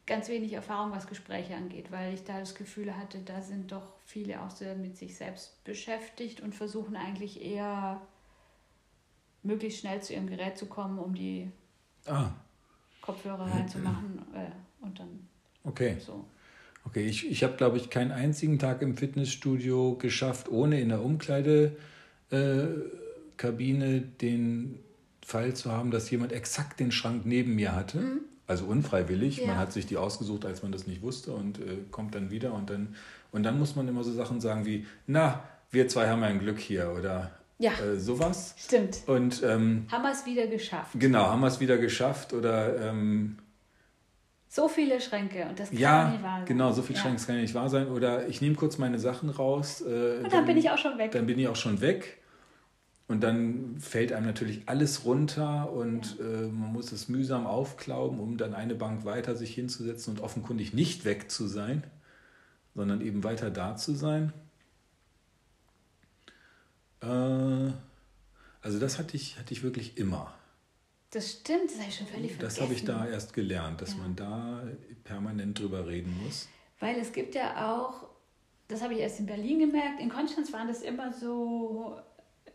ganz 0.06 0.28
wenig 0.28 0.54
Erfahrung, 0.54 0.92
was 0.92 1.08
Gespräche 1.08 1.56
angeht, 1.56 1.92
weil 1.92 2.14
ich 2.14 2.24
da 2.24 2.40
das 2.40 2.56
Gefühl 2.56 2.96
hatte, 2.96 3.20
da 3.20 3.42
sind 3.42 3.72
doch 3.72 3.94
viele 4.06 4.42
auch 4.42 4.50
sehr 4.50 4.76
mit 4.76 4.98
sich 4.98 5.16
selbst 5.16 5.64
beschäftigt 5.64 6.42
und 6.42 6.54
versuchen 6.54 6.96
eigentlich 6.96 7.42
eher 7.42 8.02
möglichst 9.44 9.80
schnell 9.80 10.02
zu 10.02 10.14
ihrem 10.14 10.28
Gerät 10.28 10.58
zu 10.58 10.66
kommen, 10.66 11.00
um 11.00 11.16
die 11.16 11.50
ah. 12.06 12.32
Kopfhörer 13.02 13.50
reinzumachen 13.50 14.20
äh, 14.34 14.52
und 14.82 15.00
dann 15.00 15.28
okay. 15.64 15.98
so. 16.00 16.26
Okay, 16.86 17.06
ich, 17.06 17.30
ich 17.30 17.44
habe, 17.44 17.56
glaube 17.56 17.78
ich, 17.78 17.90
keinen 17.90 18.12
einzigen 18.12 18.60
Tag 18.60 18.82
im 18.82 18.98
Fitnessstudio 18.98 19.96
geschafft, 19.96 20.50
ohne 20.50 20.80
in 20.82 20.90
der 20.90 21.02
Umkleidekabine 21.04 21.78
äh, 23.96 24.02
den 24.22 24.80
Fall 25.26 25.54
zu 25.54 25.72
haben, 25.72 25.92
dass 25.92 26.10
jemand 26.12 26.34
exakt 26.34 26.80
den 26.80 26.92
Schrank 26.92 27.26
neben 27.26 27.56
mir 27.56 27.76
hatte. 27.76 28.00
Mhm 28.00 28.20
Also 28.46 28.66
unfreiwillig. 28.66 29.38
Ja. 29.38 29.48
Man 29.48 29.58
hat 29.58 29.72
sich 29.72 29.86
die 29.86 29.98
ausgesucht, 29.98 30.46
als 30.46 30.62
man 30.64 30.72
das 30.72 30.86
nicht 30.86 31.02
wusste 31.02 31.32
und 31.32 31.60
äh, 31.60 31.78
kommt 31.92 32.14
dann 32.16 32.30
wieder 32.30 32.54
und 32.54 32.70
dann, 32.70 32.96
und 33.32 33.44
dann 33.44 33.58
muss 33.58 33.76
man 33.76 33.88
immer 33.88 34.04
so 34.04 34.12
Sachen 34.12 34.42
sagen 34.42 34.66
wie, 34.66 34.86
na, 35.08 35.44
wir 35.72 35.88
zwei 35.88 36.10
haben 36.10 36.24
ein 36.24 36.40
Glück 36.40 36.60
hier 36.60 36.94
oder 36.98 37.32
ja. 37.60 37.72
Äh, 37.80 37.98
sowas. 37.98 38.56
Stimmt. 38.58 39.04
Und, 39.08 39.42
ähm, 39.44 39.86
haben 39.90 40.04
wir 40.04 40.12
es 40.12 40.26
wieder 40.26 40.48
geschafft. 40.48 40.92
Genau, 41.00 41.28
haben 41.28 41.40
wir 41.40 41.48
es 41.48 41.60
wieder 41.60 41.78
geschafft 41.78 42.34
oder 42.34 42.90
ähm, 42.90 43.38
so 44.54 44.68
viele 44.68 45.02
Schränke 45.02 45.48
und 45.50 45.60
das 45.60 45.72
kann 45.72 45.80
ja, 45.80 46.10
nicht 46.12 46.22
wahr 46.22 46.38
sein. 46.38 46.46
Genau, 46.46 46.72
so 46.72 46.84
viele 46.84 46.98
ja. 46.98 47.02
Schränke, 47.02 47.18
das 47.18 47.26
kann 47.26 47.36
ja 47.38 47.42
nicht 47.42 47.56
wahr 47.56 47.70
sein. 47.70 47.88
Oder 47.88 48.28
ich 48.28 48.40
nehme 48.40 48.54
kurz 48.54 48.78
meine 48.78 49.00
Sachen 49.00 49.32
raus. 49.32 49.82
Äh, 49.82 50.18
und 50.18 50.24
dann, 50.26 50.30
dann, 50.30 50.46
bin 50.46 50.58
ich 50.58 50.70
auch 50.70 50.78
schon 50.78 51.00
weg. 51.00 51.12
Dann 51.12 51.26
bin 51.26 51.40
ich 51.40 51.48
auch 51.48 51.56
schon 51.56 51.82
weg. 51.82 52.22
Und 53.08 53.22
dann 53.22 53.78
fällt 53.80 54.14
einem 54.14 54.28
natürlich 54.28 54.62
alles 54.68 55.06
runter 55.06 55.72
und 55.72 56.20
ja. 56.20 56.26
äh, 56.26 56.48
man 56.50 56.72
muss 56.72 56.92
es 56.92 57.10
mühsam 57.10 57.48
aufklauben, 57.48 58.20
um 58.20 58.38
dann 58.38 58.54
eine 58.54 58.76
Bank 58.76 59.06
weiter 59.06 59.36
sich 59.36 59.56
hinzusetzen 59.56 60.14
und 60.14 60.24
offenkundig 60.24 60.72
nicht 60.72 61.04
weg 61.04 61.32
zu 61.32 61.48
sein, 61.48 61.84
sondern 62.76 63.02
eben 63.02 63.24
weiter 63.24 63.50
da 63.50 63.76
zu 63.76 63.96
sein. 63.96 64.34
Äh, 67.02 67.08
also 68.62 68.80
das 68.80 69.00
hatte 69.00 69.18
ich, 69.18 69.40
hatte 69.40 69.52
ich 69.52 69.64
wirklich 69.64 69.98
immer. 69.98 70.32
Das 71.14 71.32
stimmt, 71.32 71.66
das 71.66 71.78
habe 71.78 71.90
ich 71.90 71.96
schon 71.96 72.08
völlig 72.08 72.32
vergessen. 72.32 72.56
Das 72.56 72.62
habe 72.62 72.74
ich 72.74 72.86
da 72.86 73.08
erst 73.08 73.34
gelernt, 73.36 73.82
dass 73.82 73.92
ja. 73.92 73.98
man 73.98 74.16
da 74.16 74.64
permanent 75.04 75.60
drüber 75.60 75.88
reden 75.88 76.20
muss. 76.24 76.50
Weil 76.80 76.98
es 76.98 77.14
gibt 77.14 77.36
ja 77.36 77.72
auch, 77.72 78.08
das 78.68 78.82
habe 78.82 78.96
ich 78.96 79.00
erst 79.00 79.20
in 79.20 79.28
Berlin 79.28 79.60
gemerkt, 79.60 80.00
in 80.00 80.10
Konstanz 80.10 80.52
waren 80.52 80.68
das 80.68 80.82
immer 80.82 81.14
so 81.14 82.00
äh, 82.46 82.52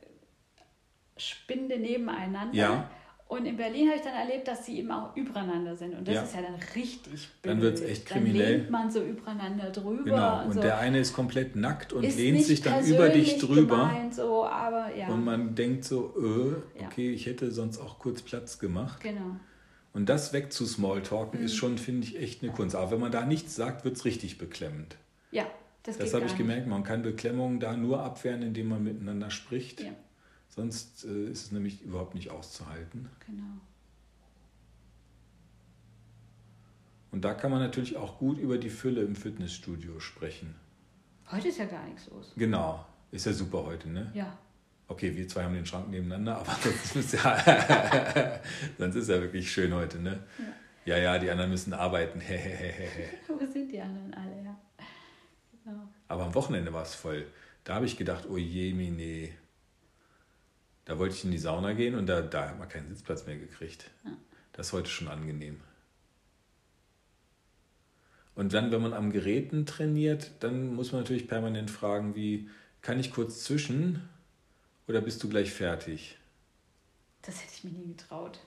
Spinde 1.20 1.78
nebeneinander. 1.78 2.52
Ja. 2.52 2.90
Und 3.28 3.44
in 3.44 3.58
Berlin 3.58 3.88
habe 3.88 3.98
ich 3.98 4.02
dann 4.02 4.14
erlebt, 4.14 4.48
dass 4.48 4.64
sie 4.64 4.78
eben 4.78 4.90
auch 4.90 5.14
übereinander 5.14 5.76
sind. 5.76 5.94
Und 5.94 6.08
das 6.08 6.14
ja. 6.14 6.22
ist 6.22 6.34
ja 6.34 6.40
dann 6.40 6.54
richtig 6.74 7.12
blöd. 7.12 7.28
Dann 7.42 7.60
wird 7.60 7.74
es 7.74 7.82
echt 7.82 8.06
kriminell. 8.06 8.42
Dann 8.42 8.52
lehnt 8.52 8.70
man 8.70 8.90
so 8.90 9.02
übereinander 9.02 9.70
drüber. 9.70 10.02
Genau, 10.02 10.44
und, 10.46 10.54
so. 10.54 10.60
der 10.62 10.78
eine 10.78 10.98
ist 10.98 11.12
komplett 11.12 11.54
nackt 11.54 11.92
und 11.92 12.02
lehnt 12.02 12.42
sich 12.42 12.62
dann 12.62 12.82
über 12.86 13.10
dich 13.10 13.36
drüber. 13.36 13.76
Gemeint, 13.76 14.14
so, 14.14 14.46
aber, 14.46 14.94
ja. 14.96 15.08
Und 15.08 15.26
man 15.26 15.54
denkt 15.54 15.84
so, 15.84 16.14
äh, 16.16 16.82
okay, 16.84 17.10
ich 17.10 17.26
hätte 17.26 17.50
sonst 17.50 17.78
auch 17.78 17.98
kurz 17.98 18.22
Platz 18.22 18.58
gemacht. 18.58 19.02
Genau. 19.02 19.36
Und 19.92 20.08
das 20.08 20.32
weg 20.32 20.50
zu 20.50 20.64
Smalltalken 20.64 21.40
mhm. 21.40 21.46
ist 21.46 21.54
schon, 21.54 21.76
finde 21.76 22.06
ich, 22.06 22.18
echt 22.18 22.42
eine 22.42 22.50
Kunst. 22.52 22.76
Aber 22.76 22.92
wenn 22.92 23.00
man 23.00 23.12
da 23.12 23.26
nichts 23.26 23.54
sagt, 23.54 23.84
wird 23.84 23.96
es 23.96 24.06
richtig 24.06 24.38
beklemmend. 24.38 24.96
Ja, 25.32 25.44
das, 25.82 25.98
das 25.98 26.14
habe 26.14 26.24
ich 26.24 26.36
gemerkt. 26.38 26.66
Man 26.66 26.82
kann 26.82 27.02
Beklemmungen 27.02 27.60
da 27.60 27.76
nur 27.76 28.02
abwehren, 28.02 28.40
indem 28.40 28.68
man 28.68 28.82
miteinander 28.82 29.30
spricht. 29.30 29.82
Ja. 29.82 29.90
Sonst 30.58 31.04
äh, 31.04 31.30
ist 31.30 31.44
es 31.44 31.52
nämlich 31.52 31.82
überhaupt 31.82 32.16
nicht 32.16 32.32
auszuhalten. 32.32 33.08
Genau. 33.24 33.60
Und 37.12 37.24
da 37.24 37.32
kann 37.32 37.52
man 37.52 37.60
natürlich 37.60 37.96
auch 37.96 38.18
gut 38.18 38.38
über 38.38 38.58
die 38.58 38.68
Fülle 38.68 39.02
im 39.02 39.14
Fitnessstudio 39.14 40.00
sprechen. 40.00 40.56
Heute 41.30 41.46
ist 41.46 41.58
ja 41.58 41.66
gar 41.66 41.86
nichts 41.86 42.08
los. 42.10 42.32
Genau. 42.36 42.84
Ist 43.12 43.26
ja 43.26 43.32
super 43.32 43.66
heute, 43.66 43.88
ne? 43.88 44.10
Ja. 44.14 44.36
Okay, 44.88 45.14
wir 45.16 45.28
zwei 45.28 45.44
haben 45.44 45.54
den 45.54 45.64
Schrank 45.64 45.90
nebeneinander, 45.90 46.38
aber 46.40 46.56
sonst 46.60 46.96
ist 46.96 47.12
ja, 47.12 48.40
sonst 48.78 48.96
ist 48.96 49.08
ja 49.08 49.20
wirklich 49.20 49.52
schön 49.52 49.72
heute, 49.72 50.00
ne? 50.00 50.24
Ja, 50.86 50.96
ja, 50.96 51.02
ja 51.04 51.18
die 51.20 51.30
anderen 51.30 51.52
müssen 51.52 51.72
arbeiten. 51.72 52.20
Wo 53.28 53.38
sind 53.46 53.70
die 53.70 53.80
anderen 53.80 54.12
alle, 54.12 54.42
ja? 54.42 54.58
Genau. 55.64 55.88
Aber 56.08 56.24
am 56.24 56.34
Wochenende 56.34 56.72
war 56.72 56.82
es 56.82 56.96
voll. 56.96 57.28
Da 57.62 57.76
habe 57.76 57.86
ich 57.86 57.96
gedacht, 57.96 58.26
oh 58.28 58.38
je, 58.38 58.74
mine, 58.74 59.28
da 60.88 60.98
wollte 60.98 61.14
ich 61.14 61.24
in 61.24 61.30
die 61.30 61.38
Sauna 61.38 61.74
gehen 61.74 61.94
und 61.94 62.06
da, 62.06 62.22
da 62.22 62.48
hat 62.48 62.58
man 62.58 62.66
keinen 62.66 62.88
Sitzplatz 62.88 63.26
mehr 63.26 63.36
gekriegt. 63.36 63.90
Ja. 64.04 64.16
Das 64.52 64.68
ist 64.68 64.72
heute 64.72 64.88
schon 64.88 65.08
angenehm. 65.08 65.60
Und 68.34 68.54
dann, 68.54 68.72
wenn 68.72 68.80
man 68.80 68.94
am 68.94 69.12
Geräten 69.12 69.66
trainiert, 69.66 70.30
dann 70.40 70.74
muss 70.74 70.92
man 70.92 71.02
natürlich 71.02 71.28
permanent 71.28 71.70
fragen, 71.70 72.14
wie, 72.14 72.48
kann 72.80 72.98
ich 72.98 73.12
kurz 73.12 73.44
zwischen 73.44 74.08
oder 74.86 75.02
bist 75.02 75.22
du 75.22 75.28
gleich 75.28 75.52
fertig? 75.52 76.16
Das 77.20 77.42
hätte 77.42 77.52
ich 77.54 77.64
mir 77.64 77.72
nie 77.72 77.88
getraut. 77.88 78.38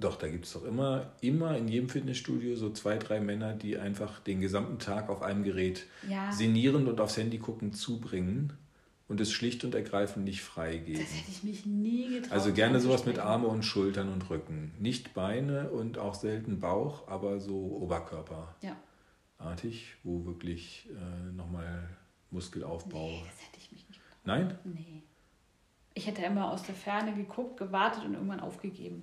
Doch, 0.00 0.16
da 0.16 0.26
gibt 0.26 0.46
es 0.46 0.52
doch 0.52 0.64
immer, 0.64 1.12
immer 1.20 1.56
in 1.56 1.68
jedem 1.68 1.88
Fitnessstudio 1.88 2.56
so 2.56 2.72
zwei, 2.72 2.98
drei 2.98 3.20
Männer, 3.20 3.54
die 3.54 3.78
einfach 3.78 4.18
den 4.18 4.40
gesamten 4.40 4.80
Tag 4.80 5.08
auf 5.10 5.22
einem 5.22 5.44
Gerät 5.44 5.86
ja. 6.08 6.32
sinnieren 6.32 6.88
und 6.88 7.00
aufs 7.00 7.16
Handy 7.16 7.38
gucken 7.38 7.72
zubringen 7.72 8.52
und 9.08 9.20
es 9.20 9.32
schlicht 9.32 9.64
und 9.64 9.74
ergreifend 9.74 10.24
nicht 10.24 10.42
freigeben. 10.42 11.00
Das 11.00 11.14
hätte 11.14 11.30
ich 11.30 11.44
mich 11.44 11.66
nie 11.66 12.08
getraut. 12.08 12.32
Also 12.32 12.52
gerne 12.52 12.80
sowas 12.80 13.06
mit 13.06 13.18
Arme 13.18 13.46
und 13.46 13.64
Schultern 13.64 14.12
und 14.12 14.28
Rücken. 14.30 14.72
Nicht 14.78 15.14
Beine 15.14 15.70
und 15.70 15.98
auch 15.98 16.14
selten 16.14 16.58
Bauch, 16.58 17.06
aber 17.08 17.40
so 17.40 17.56
Oberkörperartig, 17.80 18.56
ja. 18.62 19.96
wo 20.02 20.24
wirklich 20.26 20.88
äh, 20.90 21.32
nochmal 21.32 21.88
Muskelaufbau. 22.30 23.08
Nee, 23.08 23.22
das 23.24 23.46
hätte 23.46 23.58
ich 23.58 23.72
mich 23.72 23.88
nicht 23.88 24.00
getraut. 24.00 24.20
Nein? 24.24 24.58
Nee. 24.64 25.02
Ich 25.94 26.06
hätte 26.06 26.22
immer 26.22 26.50
aus 26.52 26.64
der 26.64 26.74
Ferne 26.74 27.14
geguckt, 27.14 27.56
gewartet 27.58 28.04
und 28.04 28.14
irgendwann 28.14 28.40
aufgegeben. 28.40 29.02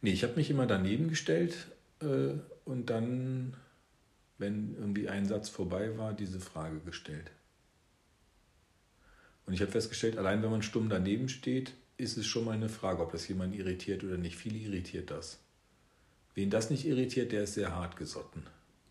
Nee, 0.00 0.12
ich 0.12 0.22
habe 0.22 0.36
mich 0.36 0.50
immer 0.50 0.66
daneben 0.66 1.08
gestellt 1.08 1.66
äh, 2.00 2.34
und 2.64 2.88
dann, 2.88 3.54
wenn 4.38 4.76
irgendwie 4.76 5.08
ein 5.08 5.26
Satz 5.26 5.48
vorbei 5.48 5.98
war, 5.98 6.14
diese 6.14 6.38
Frage 6.38 6.78
gestellt. 6.80 7.32
Und 9.48 9.54
ich 9.54 9.62
habe 9.62 9.72
festgestellt, 9.72 10.18
allein 10.18 10.42
wenn 10.42 10.50
man 10.50 10.60
stumm 10.60 10.90
daneben 10.90 11.30
steht, 11.30 11.72
ist 11.96 12.18
es 12.18 12.26
schon 12.26 12.44
mal 12.44 12.52
eine 12.52 12.68
Frage, 12.68 13.00
ob 13.00 13.12
das 13.12 13.26
jemand 13.28 13.54
irritiert 13.54 14.04
oder 14.04 14.18
nicht. 14.18 14.36
Viele 14.36 14.58
irritiert 14.58 15.10
das. 15.10 15.38
Wen 16.34 16.50
das 16.50 16.68
nicht 16.68 16.84
irritiert, 16.84 17.32
der 17.32 17.44
ist 17.44 17.54
sehr 17.54 17.74
hart 17.74 17.96
gesotten. 17.96 18.42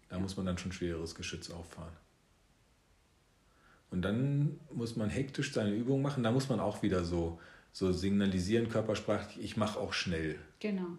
Da 0.09 0.17
muss 0.17 0.35
man 0.35 0.47
dann 0.47 0.57
schon 0.57 0.71
schwereres 0.71 1.13
Geschütz 1.13 1.51
auffahren. 1.51 1.93
Und 3.91 4.01
dann 4.01 4.59
muss 4.73 4.95
man 4.95 5.11
hektisch 5.11 5.53
seine 5.53 5.75
Übung 5.75 6.01
machen. 6.01 6.23
Da 6.23 6.31
muss 6.31 6.49
man 6.49 6.59
auch 6.59 6.81
wieder 6.81 7.05
so, 7.05 7.39
so 7.71 7.91
signalisieren, 7.91 8.67
körpersprachlich, 8.67 9.45
ich 9.45 9.57
mache 9.57 9.79
auch 9.79 9.93
schnell. 9.93 10.39
Genau. 10.59 10.97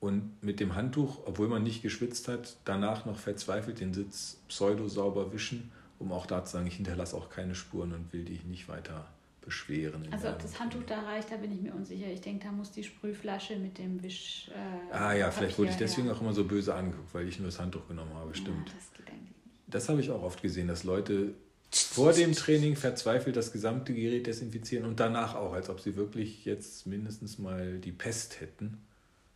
Und 0.00 0.42
mit 0.42 0.58
dem 0.58 0.74
Handtuch, 0.74 1.20
obwohl 1.26 1.48
man 1.48 1.64
nicht 1.64 1.82
geschwitzt 1.82 2.28
hat, 2.28 2.56
danach 2.64 3.04
noch 3.04 3.18
verzweifelt 3.18 3.80
den 3.80 3.92
Sitz 3.92 4.38
pseudo 4.48 4.88
sauber 4.88 5.34
wischen 5.34 5.70
um 6.04 6.12
auch 6.12 6.26
da 6.26 6.44
zu 6.44 6.52
sagen, 6.52 6.66
ich 6.66 6.76
hinterlasse 6.76 7.16
auch 7.16 7.30
keine 7.30 7.54
Spuren 7.54 7.92
und 7.92 8.12
will 8.12 8.24
dich 8.24 8.44
nicht 8.44 8.68
weiter 8.68 9.06
beschweren. 9.40 10.06
Also 10.10 10.28
ob 10.28 10.40
das 10.40 10.60
Handtuch 10.60 10.82
da 10.86 11.00
reicht, 11.00 11.30
da 11.30 11.36
bin 11.36 11.52
ich 11.52 11.60
mir 11.60 11.74
unsicher. 11.74 12.06
Ich 12.06 12.20
denke, 12.20 12.46
da 12.46 12.52
muss 12.52 12.70
die 12.70 12.84
Sprühflasche 12.84 13.56
mit 13.56 13.78
dem 13.78 14.02
Wisch. 14.02 14.50
Äh, 14.50 14.94
ah 14.94 15.14
ja, 15.14 15.30
vielleicht 15.30 15.58
wurde 15.58 15.70
ich 15.70 15.76
deswegen 15.76 16.06
ja. 16.06 16.14
auch 16.14 16.20
immer 16.20 16.34
so 16.34 16.44
böse 16.44 16.74
angeguckt, 16.74 17.12
weil 17.14 17.26
ich 17.26 17.38
nur 17.38 17.48
das 17.48 17.58
Handtuch 17.58 17.88
genommen 17.88 18.12
habe, 18.14 18.34
stimmt. 18.34 18.68
Ja, 18.68 18.74
das 18.74 18.92
geht 18.92 19.08
eigentlich 19.08 19.30
nicht. 19.30 19.56
Das 19.66 19.88
habe 19.88 20.00
ich 20.00 20.10
auch 20.10 20.22
oft 20.22 20.42
gesehen, 20.42 20.68
dass 20.68 20.84
Leute 20.84 21.34
vor 21.70 22.12
dem 22.12 22.32
Training 22.32 22.76
verzweifelt 22.76 23.36
das 23.36 23.50
gesamte 23.50 23.94
Gerät 23.94 24.26
desinfizieren 24.26 24.86
und 24.86 25.00
danach 25.00 25.34
auch, 25.34 25.54
als 25.54 25.70
ob 25.70 25.80
sie 25.80 25.96
wirklich 25.96 26.44
jetzt 26.44 26.86
mindestens 26.86 27.38
mal 27.38 27.78
die 27.78 27.92
Pest 27.92 28.40
hätten 28.40 28.78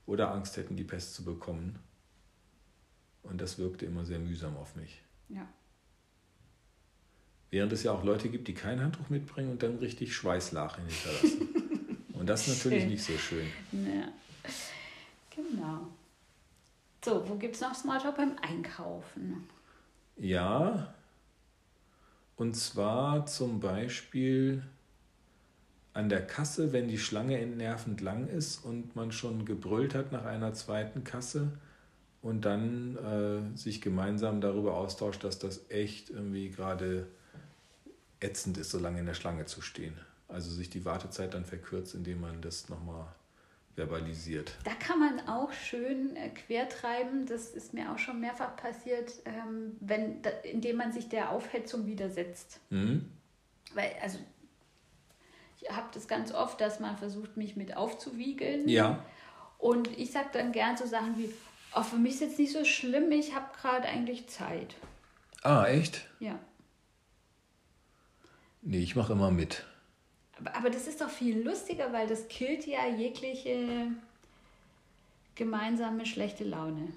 oder 0.06 0.32
Angst 0.32 0.56
hätten, 0.56 0.76
die 0.76 0.84
Pest 0.84 1.14
zu 1.14 1.24
bekommen. 1.24 1.78
Und 3.22 3.40
das 3.40 3.58
wirkte 3.58 3.86
immer 3.86 4.04
sehr 4.04 4.18
mühsam 4.18 4.56
auf 4.56 4.76
mich. 4.76 5.02
Ja. 5.28 5.48
Während 7.50 7.72
es 7.72 7.82
ja 7.82 7.92
auch 7.92 8.04
Leute 8.04 8.28
gibt, 8.28 8.48
die 8.48 8.54
kein 8.54 8.80
Handtuch 8.80 9.08
mitbringen 9.08 9.50
und 9.50 9.62
dann 9.62 9.78
richtig 9.78 10.14
Schweißlachen 10.14 10.84
hinterlassen. 10.86 11.48
und 12.12 12.28
das 12.28 12.46
ist 12.46 12.58
natürlich 12.58 12.82
schön. 12.82 12.90
nicht 12.90 13.04
so 13.04 13.12
schön. 13.14 13.46
Ja. 13.72 14.08
Genau. 15.34 15.88
So, 17.04 17.26
wo 17.28 17.36
gibt 17.36 17.54
es 17.54 17.60
noch 17.60 17.74
Smalltalk 17.74 18.16
beim 18.16 18.36
Einkaufen? 18.42 19.46
Ja, 20.16 20.92
und 22.36 22.54
zwar 22.54 23.26
zum 23.26 23.60
Beispiel 23.60 24.62
an 25.92 26.08
der 26.08 26.26
Kasse, 26.26 26.72
wenn 26.72 26.86
die 26.86 26.98
Schlange 26.98 27.40
entnervend 27.40 28.00
lang 28.00 28.28
ist 28.28 28.64
und 28.64 28.94
man 28.94 29.10
schon 29.10 29.44
gebrüllt 29.44 29.94
hat 29.94 30.12
nach 30.12 30.24
einer 30.24 30.52
zweiten 30.54 31.02
Kasse 31.02 31.52
und 32.22 32.44
dann 32.44 32.96
äh, 32.96 33.56
sich 33.56 33.80
gemeinsam 33.80 34.40
darüber 34.40 34.76
austauscht, 34.76 35.24
dass 35.24 35.40
das 35.40 35.68
echt 35.70 36.10
irgendwie 36.10 36.50
gerade 36.50 37.08
ätzend 38.20 38.58
ist, 38.58 38.70
so 38.70 38.78
lange 38.78 39.00
in 39.00 39.06
der 39.06 39.14
Schlange 39.14 39.46
zu 39.46 39.60
stehen. 39.60 39.98
Also 40.28 40.50
sich 40.50 40.68
die 40.70 40.84
Wartezeit 40.84 41.34
dann 41.34 41.44
verkürzt, 41.44 41.94
indem 41.94 42.20
man 42.20 42.42
das 42.42 42.68
nochmal 42.68 43.06
verbalisiert. 43.74 44.56
Da 44.64 44.74
kann 44.74 44.98
man 44.98 45.28
auch 45.28 45.52
schön 45.52 46.16
äh, 46.16 46.30
quertreiben. 46.30 47.26
Das 47.26 47.50
ist 47.50 47.72
mir 47.72 47.92
auch 47.92 47.98
schon 47.98 48.20
mehrfach 48.20 48.56
passiert, 48.56 49.12
ähm, 49.24 49.76
wenn, 49.80 50.20
da, 50.20 50.30
indem 50.42 50.76
man 50.76 50.92
sich 50.92 51.08
der 51.08 51.30
Aufhetzung 51.30 51.86
widersetzt. 51.86 52.58
Mhm. 52.70 53.08
Weil, 53.74 53.92
also, 54.02 54.18
ich 55.60 55.70
habe 55.70 55.86
das 55.94 56.08
ganz 56.08 56.32
oft, 56.32 56.60
dass 56.60 56.80
man 56.80 56.98
versucht, 56.98 57.36
mich 57.36 57.56
mit 57.56 57.76
aufzuwiegeln. 57.76 58.68
Ja. 58.68 59.04
Und 59.58 59.96
ich 59.96 60.10
sage 60.10 60.28
dann 60.32 60.52
gern 60.52 60.76
so 60.76 60.86
Sachen 60.86 61.16
wie, 61.16 61.32
oh, 61.74 61.82
für 61.82 61.96
mich 61.96 62.14
ist 62.14 62.20
jetzt 62.20 62.38
nicht 62.38 62.52
so 62.52 62.64
schlimm, 62.64 63.10
ich 63.12 63.34
habe 63.34 63.46
gerade 63.60 63.88
eigentlich 63.88 64.28
Zeit. 64.28 64.74
Ah, 65.42 65.66
echt? 65.66 66.06
Ja. 66.18 66.38
Nee, 68.68 68.80
ich 68.80 68.94
mache 68.94 69.14
immer 69.14 69.30
mit. 69.30 69.64
Aber, 70.38 70.54
aber 70.54 70.68
das 70.68 70.86
ist 70.86 71.00
doch 71.00 71.08
viel 71.08 71.42
lustiger, 71.42 71.90
weil 71.90 72.06
das 72.06 72.28
killt 72.28 72.66
ja 72.66 72.86
jegliche 72.86 73.86
gemeinsame 75.34 76.04
schlechte 76.04 76.44
Laune. 76.44 76.88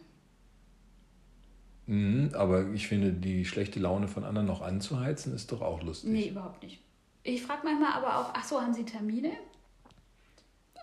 Mhm, 1.86 2.32
aber 2.34 2.67
ich 2.74 2.89
finde, 2.89 3.13
die 3.13 3.45
schlechte 3.45 3.80
Laune 3.80 4.09
von 4.09 4.26
anderen 4.26 4.47
noch 4.47 4.61
anzuheizen, 4.61 5.34
ist 5.34 5.53
doch 5.53 5.61
auch 5.61 5.82
lustig. 5.82 6.09
Nee, 6.09 6.28
überhaupt 6.28 6.61
nicht. 6.61 6.82
Ich 7.24 7.41
frage 7.41 7.61
manchmal 7.63 7.93
aber 7.93 8.17
auch, 8.17 8.34
ach 8.34 8.43
so, 8.43 8.59
haben 8.59 8.74
Sie 8.74 8.84
Termine? 8.84 9.32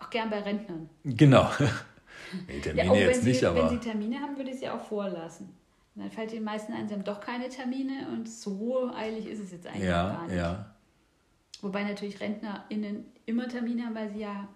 Auch 0.00 0.08
gern 0.08 0.30
bei 0.30 0.40
Rentnern. 0.40 0.88
Genau. 1.04 1.50
nee, 2.48 2.60
Termine 2.60 2.86
ja, 2.86 3.08
jetzt 3.08 3.24
Sie, 3.24 3.28
nicht, 3.28 3.44
aber. 3.44 3.64
Wenn 3.64 3.78
Sie 3.78 3.86
Termine 3.90 4.20
haben, 4.20 4.38
würde 4.38 4.52
ich 4.52 4.60
sie 4.60 4.70
auch 4.70 4.82
vorlassen. 4.82 5.50
Und 5.94 6.02
dann 6.02 6.10
fällt 6.10 6.32
den 6.32 6.44
meisten 6.44 6.72
ein, 6.72 6.88
sie 6.88 6.94
haben 6.94 7.04
doch 7.04 7.20
keine 7.20 7.50
Termine 7.50 8.08
und 8.10 8.26
so 8.26 8.90
eilig 8.94 9.26
ist 9.26 9.40
es 9.40 9.52
jetzt 9.52 9.66
eigentlich 9.66 9.84
ja, 9.84 10.12
gar 10.12 10.26
nicht. 10.26 10.36
Ja. 10.36 10.74
Wobei 11.60 11.84
natürlich 11.84 12.20
RentnerInnen 12.20 13.04
immer 13.26 13.48
Termine 13.48 13.86
haben, 13.86 13.94
weil 13.94 14.10
sie 14.12 14.20
ja 14.20 14.48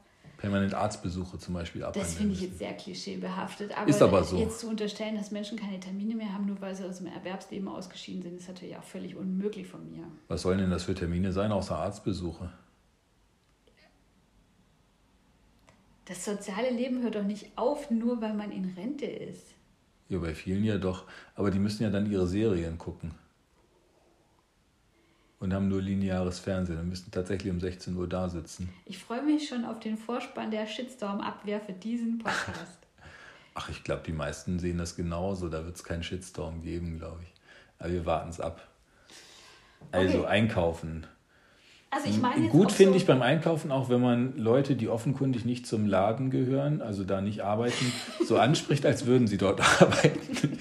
permanent 0.42 0.74
Arztbesuche 0.74 1.38
zum 1.38 1.54
Beispiel 1.54 1.84
abhandeln. 1.84 2.04
Das 2.04 2.14
finde 2.16 2.34
ich 2.34 2.40
jetzt 2.40 2.58
sehr 2.58 2.74
klischeebehaftet. 2.74 3.76
Aber, 3.78 3.88
ist 3.88 4.02
aber 4.02 4.24
so. 4.24 4.36
jetzt 4.36 4.58
zu 4.58 4.68
unterstellen, 4.68 5.14
dass 5.14 5.30
Menschen 5.30 5.56
keine 5.56 5.78
Termine 5.78 6.16
mehr 6.16 6.32
haben, 6.34 6.46
nur 6.46 6.60
weil 6.60 6.74
sie 6.74 6.84
aus 6.84 6.98
dem 6.98 7.06
Erwerbsleben 7.06 7.68
ausgeschieden 7.68 8.22
sind, 8.22 8.36
ist 8.36 8.48
natürlich 8.48 8.76
auch 8.76 8.82
völlig 8.82 9.14
unmöglich 9.14 9.68
von 9.68 9.88
mir. 9.88 10.04
Was 10.26 10.42
sollen 10.42 10.58
denn 10.58 10.70
das 10.70 10.82
für 10.82 10.96
Termine 10.96 11.32
sein, 11.32 11.52
außer 11.52 11.76
Arztbesuche? 11.76 12.52
Das 16.06 16.24
soziale 16.24 16.70
Leben 16.70 17.02
hört 17.02 17.14
doch 17.14 17.22
nicht 17.22 17.56
auf, 17.56 17.92
nur 17.92 18.20
weil 18.20 18.34
man 18.34 18.50
in 18.50 18.64
Rente 18.76 19.06
ist. 19.06 19.46
Ja, 20.08 20.18
bei 20.18 20.34
vielen 20.34 20.64
ja 20.64 20.76
doch. 20.76 21.04
Aber 21.36 21.52
die 21.52 21.60
müssen 21.60 21.84
ja 21.84 21.90
dann 21.90 22.10
ihre 22.10 22.26
Serien 22.26 22.78
gucken. 22.78 23.14
Und 25.42 25.52
haben 25.52 25.66
nur 25.66 25.82
lineares 25.82 26.38
Fernsehen 26.38 26.78
und 26.78 26.88
müssen 26.88 27.10
tatsächlich 27.10 27.52
um 27.52 27.58
16 27.58 27.96
Uhr 27.96 28.08
da 28.08 28.28
sitzen. 28.28 28.72
Ich 28.86 28.98
freue 28.98 29.24
mich 29.24 29.48
schon 29.48 29.64
auf 29.64 29.80
den 29.80 29.98
Vorspann 29.98 30.52
der 30.52 30.68
Shitstorm-Abwehr 30.68 31.60
für 31.60 31.72
diesen 31.72 32.18
Podcast. 32.18 32.78
Ach, 33.54 33.68
ich 33.68 33.82
glaube, 33.82 34.02
die 34.06 34.12
meisten 34.12 34.60
sehen 34.60 34.78
das 34.78 34.94
genauso. 34.94 35.48
Da 35.48 35.64
wird 35.64 35.74
es 35.74 35.82
keinen 35.82 36.04
Shitstorm 36.04 36.62
geben, 36.62 37.00
glaube 37.00 37.18
ich. 37.24 37.32
Aber 37.80 37.90
wir 37.90 38.06
warten 38.06 38.30
es 38.30 38.38
ab. 38.38 38.68
Also 39.90 40.20
okay. 40.20 40.28
einkaufen. 40.28 41.08
Also 41.90 42.08
ich 42.08 42.18
meine 42.20 42.48
Gut 42.48 42.70
finde 42.70 42.92
so 42.92 42.98
ich 42.98 43.06
beim 43.06 43.20
Einkaufen 43.20 43.72
auch, 43.72 43.88
wenn 43.88 44.00
man 44.00 44.36
Leute, 44.36 44.76
die 44.76 44.88
offenkundig 44.88 45.44
nicht 45.44 45.66
zum 45.66 45.86
Laden 45.86 46.30
gehören, 46.30 46.80
also 46.82 47.02
da 47.02 47.20
nicht 47.20 47.40
arbeiten, 47.40 47.92
so 48.24 48.38
anspricht, 48.38 48.86
als 48.86 49.06
würden 49.06 49.26
sie 49.26 49.38
dort 49.38 49.60
arbeiten. 49.82 50.60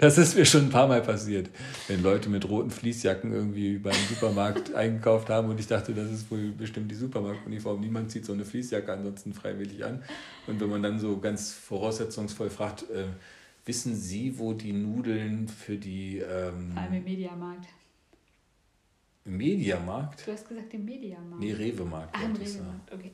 Das 0.00 0.18
ist 0.18 0.36
mir 0.36 0.44
schon 0.44 0.64
ein 0.64 0.70
paar 0.70 0.86
Mal 0.86 1.02
passiert, 1.02 1.50
wenn 1.88 2.02
Leute 2.02 2.28
mit 2.28 2.48
roten 2.48 2.70
Fließjacken 2.70 3.32
irgendwie 3.32 3.78
beim 3.78 3.94
Supermarkt 4.08 4.74
eingekauft 4.74 5.28
haben 5.28 5.48
und 5.48 5.60
ich 5.60 5.66
dachte, 5.66 5.94
das 5.94 6.10
ist 6.10 6.30
wohl 6.30 6.52
bestimmt 6.52 6.90
die 6.90 6.94
Supermarktuniform. 6.94 7.80
Niemand 7.80 8.10
zieht 8.10 8.24
so 8.24 8.32
eine 8.32 8.44
Fließjacke 8.44 8.92
ansonsten 8.92 9.32
freiwillig 9.32 9.84
an. 9.84 10.02
Und 10.46 10.60
wenn 10.60 10.68
man 10.68 10.82
dann 10.82 10.98
so 10.98 11.18
ganz 11.18 11.52
voraussetzungsvoll 11.52 12.50
fragt, 12.50 12.88
äh, 12.90 13.06
wissen 13.64 13.94
Sie, 13.94 14.38
wo 14.38 14.52
die 14.52 14.72
Nudeln 14.72 15.48
für 15.48 15.76
die... 15.76 16.18
Ähm, 16.18 16.72
Vor 16.72 16.82
allem 16.82 16.94
im 16.94 17.04
Mediamarkt. 17.04 17.66
Im 19.24 19.36
Mediamarkt? 19.36 20.26
Du 20.26 20.32
hast 20.32 20.48
gesagt 20.48 20.72
im 20.72 20.84
Mediamarkt. 20.84 21.40
Nee, 21.40 21.52
Rewe-Markt. 21.52 22.10
Ach, 22.12 22.24
im 22.24 22.36
Rewe-Markt, 22.36 22.92
okay. 22.92 23.12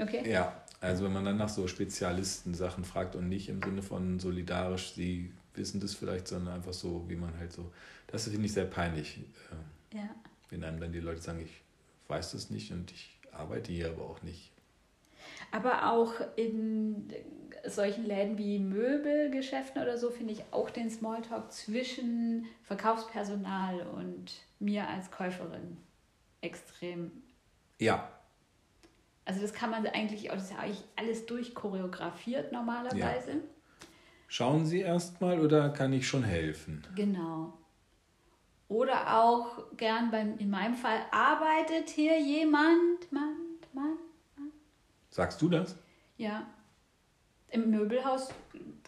Okay. 0.00 0.30
Ja, 0.30 0.64
also 0.80 1.04
wenn 1.04 1.12
man 1.12 1.24
dann 1.24 1.36
nach 1.36 1.48
so 1.48 1.68
Spezialisten 1.68 2.54
Sachen 2.54 2.84
fragt 2.84 3.14
und 3.14 3.28
nicht 3.28 3.48
im 3.48 3.62
Sinne 3.62 3.82
von 3.82 4.18
solidarisch, 4.18 4.94
sie 4.94 5.30
wissen 5.54 5.80
das 5.80 5.94
vielleicht, 5.94 6.28
sondern 6.28 6.54
einfach 6.54 6.72
so, 6.72 7.04
wie 7.08 7.16
man 7.16 7.36
halt 7.38 7.52
so. 7.52 7.72
Das 8.06 8.28
finde 8.28 8.46
ich 8.46 8.52
sehr 8.52 8.66
peinlich. 8.66 9.18
Äh, 9.92 9.98
ja. 9.98 10.14
Wenn 10.50 10.64
einem 10.64 10.80
dann 10.80 10.92
die 10.92 11.00
Leute 11.00 11.20
sagen, 11.20 11.40
ich 11.40 11.62
weiß 12.08 12.32
das 12.32 12.50
nicht 12.50 12.72
und 12.72 12.90
ich 12.90 13.18
arbeite 13.32 13.72
hier 13.72 13.88
aber 13.90 14.02
auch 14.02 14.22
nicht. 14.22 14.52
Aber 15.50 15.90
auch 15.90 16.14
in 16.36 17.12
solchen 17.66 18.04
Läden 18.04 18.36
wie 18.38 18.58
Möbelgeschäften 18.58 19.80
oder 19.80 19.96
so 19.96 20.10
finde 20.10 20.32
ich 20.32 20.44
auch 20.50 20.70
den 20.70 20.90
Smalltalk 20.90 21.50
zwischen 21.52 22.46
Verkaufspersonal 22.62 23.86
und 23.86 24.32
mir 24.58 24.88
als 24.88 25.10
Käuferin 25.10 25.78
extrem. 26.40 27.10
Ja. 27.78 28.10
Also 29.24 29.40
das 29.40 29.54
kann 29.54 29.70
man 29.70 29.86
eigentlich, 29.86 30.24
das 30.28 30.44
ist 30.44 30.50
ja 30.50 30.58
eigentlich 30.58 30.84
alles 30.96 31.24
durchchoreografiert 31.26 32.52
normalerweise. 32.52 33.30
Ja. 33.30 33.40
Schauen 34.28 34.66
Sie 34.66 34.80
erst 34.80 35.20
mal 35.20 35.40
oder 35.40 35.70
kann 35.70 35.92
ich 35.92 36.08
schon 36.08 36.24
helfen? 36.24 36.82
Genau. 36.94 37.52
Oder 38.68 39.22
auch 39.22 39.76
gern 39.76 40.10
beim, 40.10 40.38
in 40.38 40.50
meinem 40.50 40.74
Fall, 40.74 40.98
arbeitet 41.10 41.90
hier 41.90 42.18
jemand? 42.20 43.12
Mann, 43.12 43.36
Mann, 43.72 43.98
Mann. 44.36 44.50
Sagst 45.10 45.40
du 45.42 45.48
das? 45.48 45.76
Ja. 46.16 46.46
Im 47.50 47.70
Möbelhaus 47.70 48.30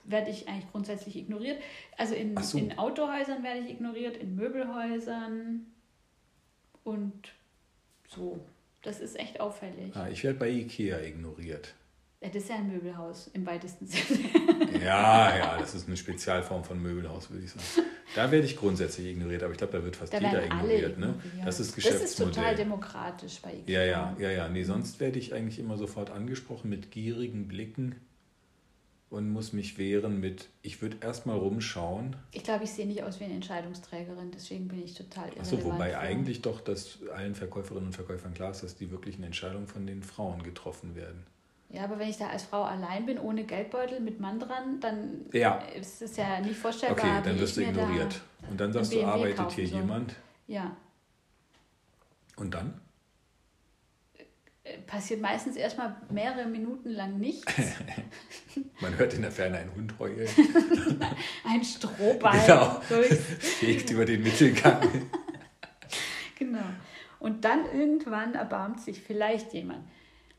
werde 0.04 0.30
ich 0.30 0.48
eigentlich 0.48 0.70
grundsätzlich 0.72 1.16
ignoriert. 1.16 1.60
Also 1.96 2.14
in, 2.14 2.36
so. 2.38 2.58
in 2.58 2.78
Autohäusern 2.78 3.42
werde 3.42 3.60
ich 3.60 3.70
ignoriert, 3.70 4.16
in 4.16 4.34
Möbelhäusern 4.34 5.66
und 6.82 7.32
so. 8.08 8.40
Das 8.82 9.00
ist 9.00 9.18
echt 9.18 9.40
auffällig. 9.40 9.94
Ah, 9.94 10.08
ich 10.08 10.22
werde 10.24 10.38
bei 10.38 10.48
Ikea 10.48 11.00
ignoriert. 11.00 11.74
Das 12.32 12.42
ist 12.42 12.48
ja 12.48 12.56
ein 12.56 12.72
Möbelhaus 12.72 13.30
im 13.32 13.46
weitesten 13.46 13.86
Sinne. 13.86 14.28
Ja, 14.82 15.36
ja, 15.36 15.58
das 15.58 15.74
ist 15.74 15.86
eine 15.86 15.96
Spezialform 15.96 16.64
von 16.64 16.80
Möbelhaus, 16.80 17.30
würde 17.30 17.44
ich 17.44 17.50
sagen. 17.50 17.88
Da 18.14 18.30
werde 18.30 18.46
ich 18.46 18.56
grundsätzlich 18.56 19.08
ignoriert, 19.08 19.42
aber 19.42 19.52
ich 19.52 19.58
glaube, 19.58 19.72
da 19.72 19.84
wird 19.84 19.96
fast 19.96 20.12
da 20.12 20.18
jeder 20.18 20.44
ignoriert. 20.44 20.98
Ne? 20.98 21.14
Das 21.44 21.60
ist 21.60 21.74
Geschäftsmodell. 21.74 22.02
Das 22.02 22.12
ist 22.12 22.36
total 22.36 22.54
demokratisch 22.54 23.40
bei 23.42 23.52
Ikea. 23.52 23.84
Ja, 23.84 23.84
ja, 23.84 24.16
ja, 24.18 24.30
ja. 24.30 24.48
Nee, 24.48 24.62
sonst 24.62 25.00
werde 25.00 25.18
ich 25.18 25.34
eigentlich 25.34 25.58
immer 25.58 25.76
sofort 25.76 26.10
angesprochen 26.10 26.70
mit 26.70 26.90
gierigen 26.90 27.48
Blicken 27.48 27.96
und 29.08 29.30
muss 29.30 29.52
mich 29.52 29.78
wehren 29.78 30.20
mit, 30.20 30.48
ich 30.62 30.82
würde 30.82 30.98
erstmal 31.00 31.36
rumschauen. 31.38 32.16
Ich 32.32 32.42
glaube, 32.42 32.64
ich 32.64 32.70
sehe 32.70 32.86
nicht 32.86 33.02
aus 33.02 33.20
wie 33.20 33.24
eine 33.24 33.34
Entscheidungsträgerin, 33.34 34.30
deswegen 34.32 34.68
bin 34.68 34.82
ich 34.82 34.94
total 34.94 35.30
Achso, 35.38 35.62
wobei 35.64 35.90
für. 35.90 35.98
eigentlich 35.98 36.42
doch 36.42 36.60
dass 36.60 36.98
allen 37.14 37.34
Verkäuferinnen 37.34 37.86
und 37.86 37.92
Verkäufern 37.92 38.34
klar 38.34 38.50
ist, 38.50 38.62
dass 38.62 38.76
die 38.76 38.90
wirklichen 38.90 39.22
Entscheidungen 39.22 39.68
von 39.68 39.86
den 39.86 40.02
Frauen 40.02 40.42
getroffen 40.42 40.96
werden. 40.96 41.24
Ja, 41.68 41.84
aber 41.84 41.98
wenn 41.98 42.08
ich 42.08 42.16
da 42.16 42.28
als 42.28 42.44
Frau 42.44 42.62
allein 42.62 43.06
bin, 43.06 43.18
ohne 43.18 43.44
Geldbeutel, 43.44 44.00
mit 44.00 44.20
Mann 44.20 44.38
dran, 44.38 44.80
dann 44.80 45.26
ja. 45.32 45.58
ist 45.78 46.00
es 46.00 46.16
ja 46.16 46.40
nicht 46.40 46.56
vorstellbar. 46.56 46.98
Okay, 46.98 47.20
dann 47.24 47.38
wirst 47.38 47.56
du 47.56 47.62
ignoriert. 47.62 48.20
Da 48.40 48.48
und 48.48 48.60
dann 48.60 48.72
sagst 48.72 48.92
du, 48.92 49.04
arbeitet 49.04 49.52
hier 49.52 49.68
soll. 49.68 49.80
jemand? 49.80 50.14
Ja. 50.46 50.76
Und 52.36 52.54
dann? 52.54 52.80
Äh, 54.62 54.78
passiert 54.86 55.20
meistens 55.20 55.56
erstmal 55.56 55.96
mehrere 56.08 56.46
Minuten 56.46 56.90
lang 56.90 57.18
nichts. 57.18 57.52
Man 58.80 58.96
hört 58.96 59.14
in 59.14 59.22
der 59.22 59.32
Ferne 59.32 59.58
einen 59.58 59.74
Hund 59.74 59.94
heulen. 59.98 60.28
Ein 61.44 61.64
Strohball 61.64 62.40
genau. 62.46 62.80
fegt 63.38 63.90
über 63.90 64.04
den 64.04 64.22
Mittelgang. 64.22 65.08
genau. 66.38 66.64
Und 67.18 67.44
dann 67.44 67.64
irgendwann 67.66 68.34
erbarmt 68.34 68.80
sich 68.80 69.00
vielleicht 69.00 69.52
jemand. 69.52 69.84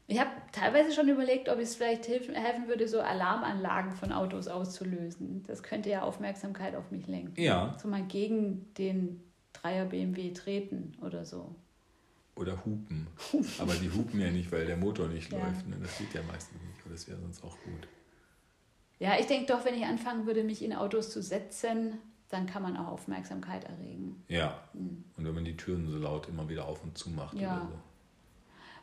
Ich 0.10 0.20
habe 0.20 0.30
teilweise 0.54 0.94
schon 0.94 1.10
überlegt, 1.10 1.50
ob 1.50 1.60
es 1.60 1.76
vielleicht 1.76 2.08
helfen 2.08 2.68
würde, 2.68 2.88
so 2.88 3.02
Alarmanlagen 3.02 3.92
von 3.92 4.14
Autos 4.14 4.48
auszulösen. 4.48 5.44
Das 5.48 5.64
könnte 5.64 5.90
ja 5.90 6.02
Aufmerksamkeit 6.02 6.76
auf 6.76 6.92
mich 6.92 7.08
lenken. 7.08 7.40
Ja. 7.40 7.76
So 7.82 7.90
mal 7.90 8.04
gegen 8.04 8.74
den 8.76 9.22
Dreier 9.52 9.86
BMW 9.86 10.32
treten 10.32 10.94
oder 11.02 11.26
so. 11.26 11.54
Oder 12.36 12.64
hupen. 12.66 13.08
Aber 13.60 13.74
die 13.74 13.92
hupen 13.92 14.22
ja 14.22 14.32
nicht, 14.32 14.50
weil 14.52 14.66
der 14.66 14.78
Motor 14.78 15.10
nicht 15.10 15.32
ja. 15.32 15.40
läuft. 15.40 15.68
Ne? 15.68 15.76
Das 15.82 15.98
geht 15.98 16.14
ja 16.14 16.22
meistens 16.24 16.62
nicht. 16.62 16.80
Aber 16.86 16.94
das 16.94 17.08
wäre 17.10 17.20
sonst 17.20 17.44
auch 17.44 17.58
gut. 17.66 17.88
Ja, 19.00 19.20
ich 19.20 19.26
denke 19.26 19.52
doch, 19.52 19.66
wenn 19.66 19.76
ich 19.76 19.86
anfangen 19.86 20.26
würde, 20.26 20.44
mich 20.44 20.64
in 20.64 20.74
Autos 20.74 21.10
zu 21.12 21.22
setzen, 21.22 21.98
dann 22.30 22.46
kann 22.46 22.64
man 22.64 22.78
auch 22.78 22.88
Aufmerksamkeit 22.88 23.66
erregen. 23.66 24.24
Ja. 24.28 24.64
Mhm. 24.74 25.04
Und 25.18 25.26
wenn 25.26 25.34
man 25.34 25.46
die 25.46 25.58
Türen 25.58 25.90
so 25.90 25.98
laut 25.98 26.30
immer 26.30 26.48
wieder 26.48 26.66
auf 26.66 26.84
und 26.84 26.98
zu 26.98 27.10
macht 27.10 27.38
ja. 27.38 27.58
oder 27.58 27.68
so. 27.68 27.80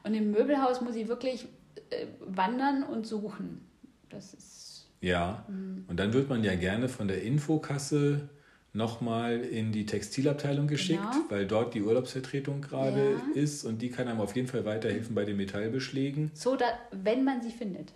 Und 0.04 0.14
im 0.14 0.30
Möbelhaus 0.30 0.80
muss 0.80 0.94
ich 0.94 1.08
wirklich 1.08 1.46
äh, 1.90 2.06
wandern 2.20 2.84
und 2.84 3.06
suchen. 3.06 3.62
Das 4.08 4.34
ist. 4.34 4.86
Ja. 5.00 5.44
Mh. 5.48 5.82
Und 5.88 5.98
dann 5.98 6.12
wird 6.12 6.28
man 6.28 6.44
ja 6.44 6.54
gerne 6.54 6.88
von 6.88 7.08
der 7.08 7.22
Infokasse 7.22 8.28
nochmal 8.74 9.40
in 9.40 9.72
die 9.72 9.86
Textilabteilung 9.86 10.66
geschickt, 10.66 11.00
genau. 11.00 11.24
weil 11.28 11.46
dort 11.46 11.74
die 11.74 11.82
Urlaubsvertretung 11.82 12.60
gerade 12.60 13.12
ja. 13.12 13.40
ist 13.40 13.64
und 13.64 13.80
die 13.80 13.88
kann 13.88 14.08
einem 14.08 14.20
auf 14.20 14.34
jeden 14.34 14.48
Fall 14.48 14.64
weiterhelfen 14.64 15.14
bei 15.14 15.24
den 15.24 15.36
Metallbeschlägen. 15.36 16.32
So, 16.34 16.56
da, 16.56 16.66
wenn 16.90 17.24
man 17.24 17.40
sie 17.40 17.50
findet. 17.50 17.92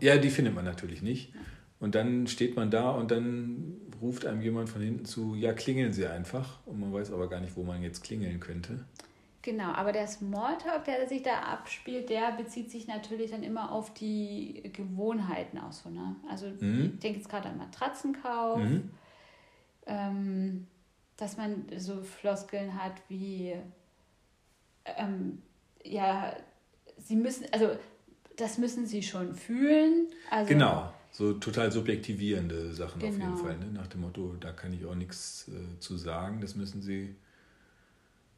Ja, 0.00 0.16
die 0.16 0.30
findet 0.30 0.54
man 0.54 0.64
natürlich 0.64 1.02
nicht. 1.02 1.32
Und 1.78 1.94
dann 1.94 2.26
steht 2.26 2.56
man 2.56 2.70
da 2.70 2.90
und 2.90 3.10
dann 3.10 3.74
ruft 4.00 4.24
einem 4.24 4.40
jemand 4.40 4.70
von 4.70 4.80
hinten 4.80 5.04
zu, 5.04 5.34
ja, 5.34 5.52
klingeln 5.52 5.92
Sie 5.92 6.06
einfach. 6.06 6.66
Und 6.66 6.80
man 6.80 6.92
weiß 6.92 7.12
aber 7.12 7.28
gar 7.28 7.40
nicht, 7.40 7.56
wo 7.56 7.64
man 7.64 7.82
jetzt 7.82 8.02
klingeln 8.02 8.40
könnte. 8.40 8.84
Genau, 9.46 9.70
aber 9.70 9.92
der 9.92 10.08
Smalltalk, 10.08 10.86
der 10.86 11.08
sich 11.08 11.22
da 11.22 11.38
abspielt, 11.38 12.10
der 12.10 12.32
bezieht 12.32 12.68
sich 12.68 12.88
natürlich 12.88 13.30
dann 13.30 13.44
immer 13.44 13.70
auf 13.70 13.94
die 13.94 14.72
Gewohnheiten 14.72 15.56
aus. 15.58 15.84
So, 15.84 15.88
ne? 15.88 16.16
Also 16.28 16.48
mhm. 16.48 16.94
ich 16.94 16.98
denke 16.98 17.18
jetzt 17.20 17.28
gerade 17.28 17.50
an 17.50 17.56
Matratzenkauf, 17.56 18.58
mhm. 18.58 18.90
ähm, 19.86 20.66
dass 21.16 21.36
man 21.36 21.64
so 21.76 22.02
Floskeln 22.02 22.74
hat 22.74 22.94
wie, 23.08 23.54
ähm, 24.84 25.40
ja, 25.84 26.34
sie 26.98 27.14
müssen, 27.14 27.46
also 27.52 27.68
das 28.34 28.58
müssen 28.58 28.84
sie 28.84 29.04
schon 29.04 29.32
fühlen. 29.32 30.08
Also, 30.28 30.48
genau, 30.48 30.92
so 31.12 31.34
total 31.34 31.70
subjektivierende 31.70 32.74
Sachen 32.74 32.98
Genau. 32.98 33.14
auf 33.14 33.20
jeden 33.20 33.36
Fall. 33.36 33.58
Ne? 33.58 33.66
Nach 33.66 33.86
dem 33.86 34.00
Motto, 34.00 34.34
da 34.40 34.50
kann 34.50 34.72
ich 34.72 34.84
auch 34.86 34.96
nichts 34.96 35.46
äh, 35.46 35.78
zu 35.78 35.96
sagen. 35.96 36.40
Das 36.40 36.56
müssen 36.56 36.82
sie, 36.82 37.14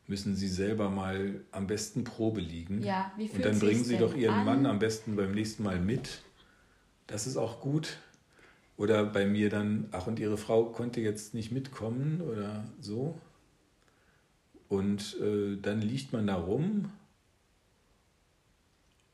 müssen 0.08 0.34
sie 0.34 0.48
selber 0.48 0.90
mal 0.90 1.44
am 1.52 1.66
besten 1.66 2.02
Probe 2.02 2.40
liegen. 2.40 2.82
Ja, 2.82 3.12
wie 3.16 3.24
Und 3.24 3.30
fühlt 3.30 3.44
dann 3.44 3.58
bringen 3.58 3.84
sie 3.84 3.98
doch 3.98 4.16
ihren 4.16 4.40
an? 4.40 4.44
Mann 4.44 4.66
am 4.66 4.78
besten 4.78 5.16
beim 5.16 5.32
nächsten 5.32 5.62
Mal 5.62 5.78
mit. 5.78 6.22
Das 7.06 7.26
ist 7.26 7.36
auch 7.36 7.60
gut. 7.60 7.98
Oder 8.78 9.04
bei 9.04 9.26
mir 9.26 9.50
dann, 9.50 9.88
ach 9.92 10.06
und 10.06 10.18
ihre 10.18 10.38
Frau 10.38 10.66
konnte 10.66 11.00
jetzt 11.00 11.34
nicht 11.34 11.52
mitkommen 11.52 12.22
oder 12.22 12.64
so. 12.80 13.18
Und 14.68 15.16
äh, 15.20 15.56
dann 15.60 15.82
liegt 15.82 16.12
man 16.12 16.26
da 16.26 16.36
rum. 16.36 16.90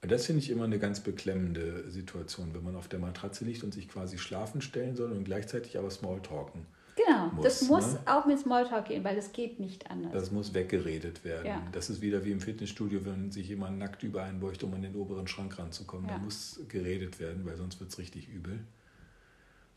Das 0.01 0.27
finde 0.27 0.43
ich 0.43 0.51
immer 0.51 0.65
eine 0.65 0.79
ganz 0.79 1.01
beklemmende 1.01 1.91
Situation, 1.91 2.55
wenn 2.55 2.63
man 2.63 2.77
auf 2.77 2.89
der 2.89 2.99
Matratze 2.99 3.45
liegt 3.45 3.65
und 3.65 3.73
sich 3.73 3.89
quasi 3.89 4.19
schlafen 4.19 4.61
stellen 4.61 4.97
soll 4.97 5.13
und 5.13 5.25
gleichzeitig 5.25 5.79
aber 5.79 5.91
Smalltalken. 5.91 6.67
Genau, 6.97 7.27
muss, 7.33 7.45
das 7.45 7.63
muss 7.63 7.93
ne? 7.95 8.01
auch 8.07 8.25
mit 8.27 8.39
Smalltalk 8.39 8.87
gehen, 8.87 9.03
weil 9.03 9.17
das 9.17 9.33
geht 9.33 9.59
nicht 9.59 9.91
anders. 9.91 10.13
Das 10.13 10.31
muss 10.31 10.55
weggeredet 10.55 11.25
werden. 11.25 11.47
Ja. 11.47 11.63
Das 11.73 11.91
ist 11.91 12.01
wieder 12.01 12.25
wie 12.25 12.31
im 12.31 12.41
Fitnessstudio, 12.41 13.05
wenn 13.05 13.33
sich 13.33 13.49
jemand 13.49 13.79
nackt 13.79 14.03
über 14.05 14.23
einen 14.23 14.39
beugt, 14.39 14.63
um 14.63 14.73
an 14.75 14.83
den 14.83 14.95
oberen 14.95 15.27
Schrank 15.27 15.59
ranzukommen. 15.59 16.09
Ja. 16.09 16.17
Da 16.17 16.19
muss 16.23 16.61
geredet 16.69 17.19
werden, 17.19 17.45
weil 17.45 17.57
sonst 17.57 17.81
wird 17.81 17.91
es 17.91 17.99
richtig 17.99 18.29
übel. 18.29 18.61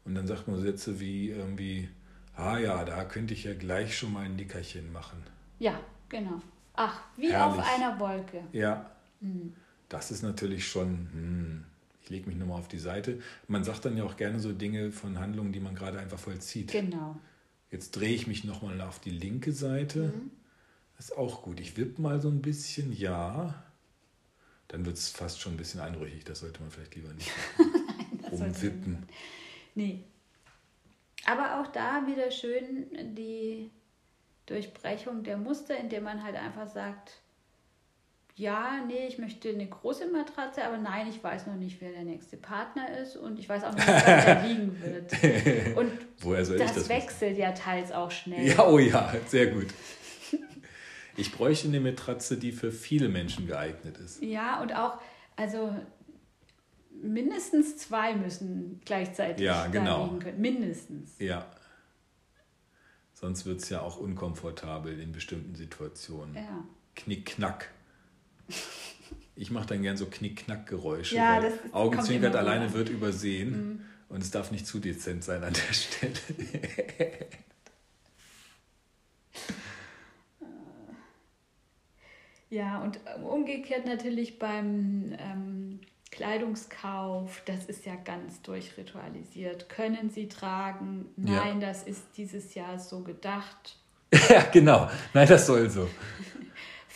Und 0.06 0.16
dann 0.16 0.28
sagt 0.28 0.48
man 0.48 0.62
Sätze 0.62 1.00
wie 1.00 1.30
irgendwie, 1.32 1.90
ah 2.36 2.58
ja, 2.60 2.86
da 2.86 3.04
könnte 3.06 3.34
ich 3.34 3.44
ja 3.46 3.54
gleich 3.56 3.98
schon 3.98 4.14
mal 4.14 4.26
ein 4.26 4.36
Nickerchen 4.36 4.92
machen. 4.94 5.24
ja, 5.60 5.80
genau. 6.10 6.42
Ach, 6.80 7.02
wie 7.18 7.32
Herrlich. 7.32 7.60
auf 7.60 7.76
einer 7.76 8.00
Wolke. 8.00 8.44
Ja, 8.52 8.92
Mhm. 9.20 9.54
das 9.90 10.12
ist 10.12 10.22
natürlich 10.22 10.68
schon, 10.68 11.10
hm, 11.12 11.64
ich 12.08 12.12
lege 12.12 12.30
mich 12.30 12.38
nochmal 12.38 12.60
auf 12.60 12.70
die 12.70 12.80
Seite. 12.80 13.20
Man 13.50 13.66
sagt 13.66 13.84
dann 13.84 13.98
ja 13.98 14.06
auch 14.06 14.16
gerne 14.16 14.40
so 14.40 14.54
Dinge 14.54 14.92
von 14.94 15.20
Handlungen, 15.20 15.52
die 15.52 15.60
man 15.60 15.76
gerade 15.76 16.00
einfach 16.00 16.18
vollzieht. 16.18 16.72
Genau. 16.72 17.18
Jetzt 17.70 17.92
drehe 17.92 18.14
ich 18.14 18.28
mich 18.28 18.46
nochmal 18.46 18.80
auf 18.80 19.00
die 19.00 19.10
linke 19.10 19.52
Seite. 19.52 20.14
Das 20.96 21.10
ist 21.10 21.18
auch 21.18 21.42
gut. 21.42 21.60
Ich 21.60 21.76
wippe 21.76 22.02
mal 22.02 22.22
so 22.22 22.30
ein 22.30 22.42
bisschen, 22.42 22.94
ja. 22.94 23.62
Dann 24.70 24.86
wird 24.86 24.96
es 24.96 25.10
fast 25.10 25.42
schon 25.42 25.56
ein 25.56 25.58
bisschen 25.58 25.82
einrüchig. 25.82 26.24
Das 26.24 26.40
sollte 26.40 26.62
man 26.62 26.72
vielleicht 26.72 26.96
lieber 26.96 27.12
nicht 27.14 27.30
das 28.22 28.40
sollte 28.40 28.62
rumwippen. 28.62 29.04
Nee. 29.76 30.04
Aber 31.26 31.60
auch 31.60 31.68
da 31.68 32.08
wieder 32.08 32.32
schön 32.32 33.16
die 33.16 33.70
Durchbrechung 34.46 35.24
der 35.24 35.38
Muster, 35.38 35.78
indem 35.78 36.04
man 36.04 36.24
halt 36.24 36.38
einfach 36.38 36.70
sagt, 36.70 37.20
ja, 38.38 38.84
nee, 38.86 39.08
ich 39.08 39.18
möchte 39.18 39.50
eine 39.50 39.68
große 39.68 40.08
Matratze, 40.12 40.64
aber 40.64 40.78
nein, 40.78 41.08
ich 41.10 41.24
weiß 41.24 41.48
noch 41.48 41.56
nicht, 41.56 41.82
wer 41.82 41.92
der 41.92 42.04
nächste 42.04 42.38
Partner 42.38 42.96
ist 43.00 43.18
und 43.18 43.40
ich 43.40 43.50
weiß 43.50 43.64
auch 43.64 43.72
noch 43.72 43.78
nicht, 43.78 43.88
was 43.88 44.26
der 44.26 44.44
liegen 44.48 44.80
wird. 44.82 45.12
Und 45.78 45.92
Woher 46.20 46.46
soll 46.46 46.56
ich 46.58 46.62
das, 46.62 46.74
das 46.76 46.78
wissen? 46.84 46.90
wechselt 46.90 47.38
ja 47.38 47.52
teils 47.52 47.92
auch 47.92 48.12
schnell. 48.12 48.48
Ja, 48.48 48.68
oh 48.68 48.78
ja, 48.78 49.12
sehr 49.28 49.48
gut. 49.48 49.68
Ich 51.16 51.32
bräuchte 51.32 51.68
eine 51.68 51.80
Matratze, 51.80 52.38
die 52.38 52.52
für 52.52 52.72
viele 52.72 53.10
Menschen 53.10 53.48
geeignet 53.48 53.98
ist. 53.98 54.22
Ja, 54.22 54.62
und 54.62 54.72
auch, 54.76 55.00
also 55.36 55.76
mindestens 56.92 57.78
zwei 57.78 58.14
müssen 58.14 58.82
gleichzeitig 58.86 59.44
Ja, 59.44 59.64
da 59.64 59.68
genau. 59.70 60.04
liegen 60.06 60.20
können. 60.20 60.42
Mindestens. 60.42 61.16
Ja. 61.18 61.48
Sonst 63.14 63.48
wird 63.48 63.62
es 63.62 63.70
ja 63.70 63.82
auch 63.82 63.98
unkomfortabel 63.98 65.00
in 65.00 65.12
bestimmten 65.12 65.56
Situationen. 65.56 66.36
Ja. 66.36 66.64
Knick-Knack. 66.96 67.72
Ich 69.36 69.52
mache 69.52 69.68
dann 69.68 69.82
gern 69.84 69.98
so 69.98 70.08
Knick-Knack-Geräusche. 70.08 71.16
Ja, 71.16 71.40
das 71.40 71.54
Augenzwinkert 71.72 72.36
alleine 72.36 72.74
wird 72.74 72.90
übersehen 72.90 73.86
und 74.10 74.24
es 74.24 74.32
darf 74.32 74.52
nicht 74.52 74.66
zu 74.66 74.80
dezent 74.80 75.24
sein 75.24 75.44
an 75.44 75.54
der 75.54 75.74
Stelle. 75.74 76.14
Ja, 82.50 82.80
und 82.82 83.00
ähm, 83.14 83.26
umgekehrt 83.26 83.86
natürlich 83.86 84.40
beim 84.40 85.16
ähm, 85.20 85.80
Kleidungskauf, 86.12 87.42
das 87.46 87.66
ist 87.66 87.86
ja 87.86 87.96
ganz 87.96 88.42
durchritualisiert. 88.42 89.68
Können 89.68 90.10
Sie 90.10 90.30
tragen? 90.30 91.08
Ja. 91.18 91.46
Nein, 91.46 91.60
das 91.60 91.84
ist 91.84 92.04
dieses 92.16 92.56
Jahr 92.56 92.80
so 92.80 93.02
gedacht. 93.02 93.78
ja, 94.30 94.44
genau. 94.52 94.90
Nein, 95.14 95.28
das 95.28 95.46
soll 95.46 95.70
so. 95.70 95.90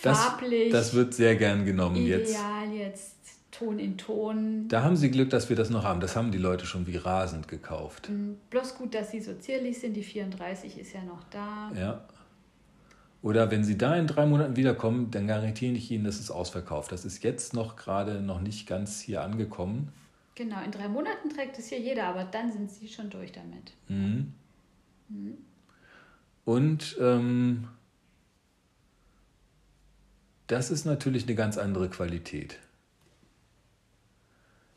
Das, 0.01 0.23
Farblich, 0.23 0.71
das 0.71 0.93
wird 0.93 1.13
sehr 1.13 1.35
gern 1.35 1.65
genommen 1.65 1.97
jetzt. 1.97 2.31
ideal 2.31 2.71
jetzt, 2.73 3.15
Ton 3.51 3.79
in 3.79 3.97
Ton. 3.97 4.67
Da 4.69 4.83
haben 4.83 4.95
Sie 4.95 5.11
Glück, 5.11 5.29
dass 5.29 5.49
wir 5.49 5.55
das 5.55 5.69
noch 5.69 5.83
haben. 5.83 5.99
Das 5.99 6.15
haben 6.15 6.31
die 6.31 6.37
Leute 6.37 6.65
schon 6.65 6.87
wie 6.87 6.97
rasend 6.97 7.47
gekauft. 7.47 8.09
Mm, 8.09 8.33
Bloß 8.49 8.75
gut, 8.75 8.95
dass 8.95 9.11
Sie 9.11 9.21
so 9.21 9.33
zierlich 9.35 9.79
sind. 9.79 9.93
Die 9.93 10.03
34 10.03 10.79
ist 10.79 10.93
ja 10.93 11.03
noch 11.03 11.23
da. 11.29 11.71
Ja. 11.75 12.01
Oder 13.21 13.51
wenn 13.51 13.63
Sie 13.63 13.77
da 13.77 13.95
in 13.95 14.07
drei 14.07 14.25
Monaten 14.25 14.55
wiederkommen, 14.55 15.11
dann 15.11 15.27
garantiere 15.27 15.73
ich 15.73 15.91
Ihnen, 15.91 16.05
das 16.05 16.19
ist 16.19 16.31
ausverkauft. 16.31 16.91
Das 16.91 17.05
ist 17.05 17.23
jetzt 17.23 17.53
noch 17.53 17.75
gerade 17.75 18.21
noch 18.21 18.41
nicht 18.41 18.67
ganz 18.67 18.99
hier 18.99 19.21
angekommen. 19.21 19.89
Genau, 20.33 20.63
in 20.63 20.71
drei 20.71 20.87
Monaten 20.87 21.29
trägt 21.29 21.59
es 21.59 21.67
hier 21.67 21.79
jeder, 21.79 22.05
aber 22.05 22.23
dann 22.23 22.51
sind 22.51 22.71
Sie 22.71 22.87
schon 22.87 23.09
durch 23.09 23.31
damit. 23.31 23.73
Mhm. 23.89 24.33
Und 26.45 26.97
ähm, 26.99 27.67
das 30.51 30.69
ist 30.69 30.85
natürlich 30.85 31.23
eine 31.23 31.35
ganz 31.35 31.57
andere 31.57 31.89
Qualität. 31.89 32.59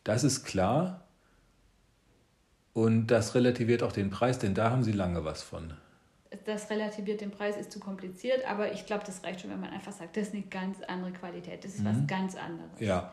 Das 0.04 0.22
ist 0.22 0.44
klar. 0.44 1.02
Und 2.72 3.08
das 3.08 3.34
relativiert 3.34 3.82
auch 3.82 3.92
den 3.92 4.10
Preis, 4.10 4.38
denn 4.38 4.54
da 4.54 4.70
haben 4.70 4.84
Sie 4.84 4.92
lange 4.92 5.24
was 5.24 5.42
von. 5.42 5.74
Das 6.44 6.70
relativiert 6.70 7.20
den 7.20 7.30
Preis, 7.30 7.56
ist 7.56 7.72
zu 7.72 7.80
kompliziert, 7.80 8.44
aber 8.48 8.72
ich 8.72 8.86
glaube, 8.86 9.04
das 9.06 9.22
reicht 9.22 9.40
schon, 9.40 9.50
wenn 9.50 9.60
man 9.60 9.70
einfach 9.70 9.92
sagt, 9.92 10.16
das 10.16 10.28
ist 10.28 10.34
eine 10.34 10.42
ganz 10.42 10.80
andere 10.82 11.12
Qualität, 11.12 11.64
das 11.64 11.76
ist 11.76 11.84
was 11.84 11.96
ganz 12.06 12.34
anderes. 12.34 12.80
Ja. 12.80 13.12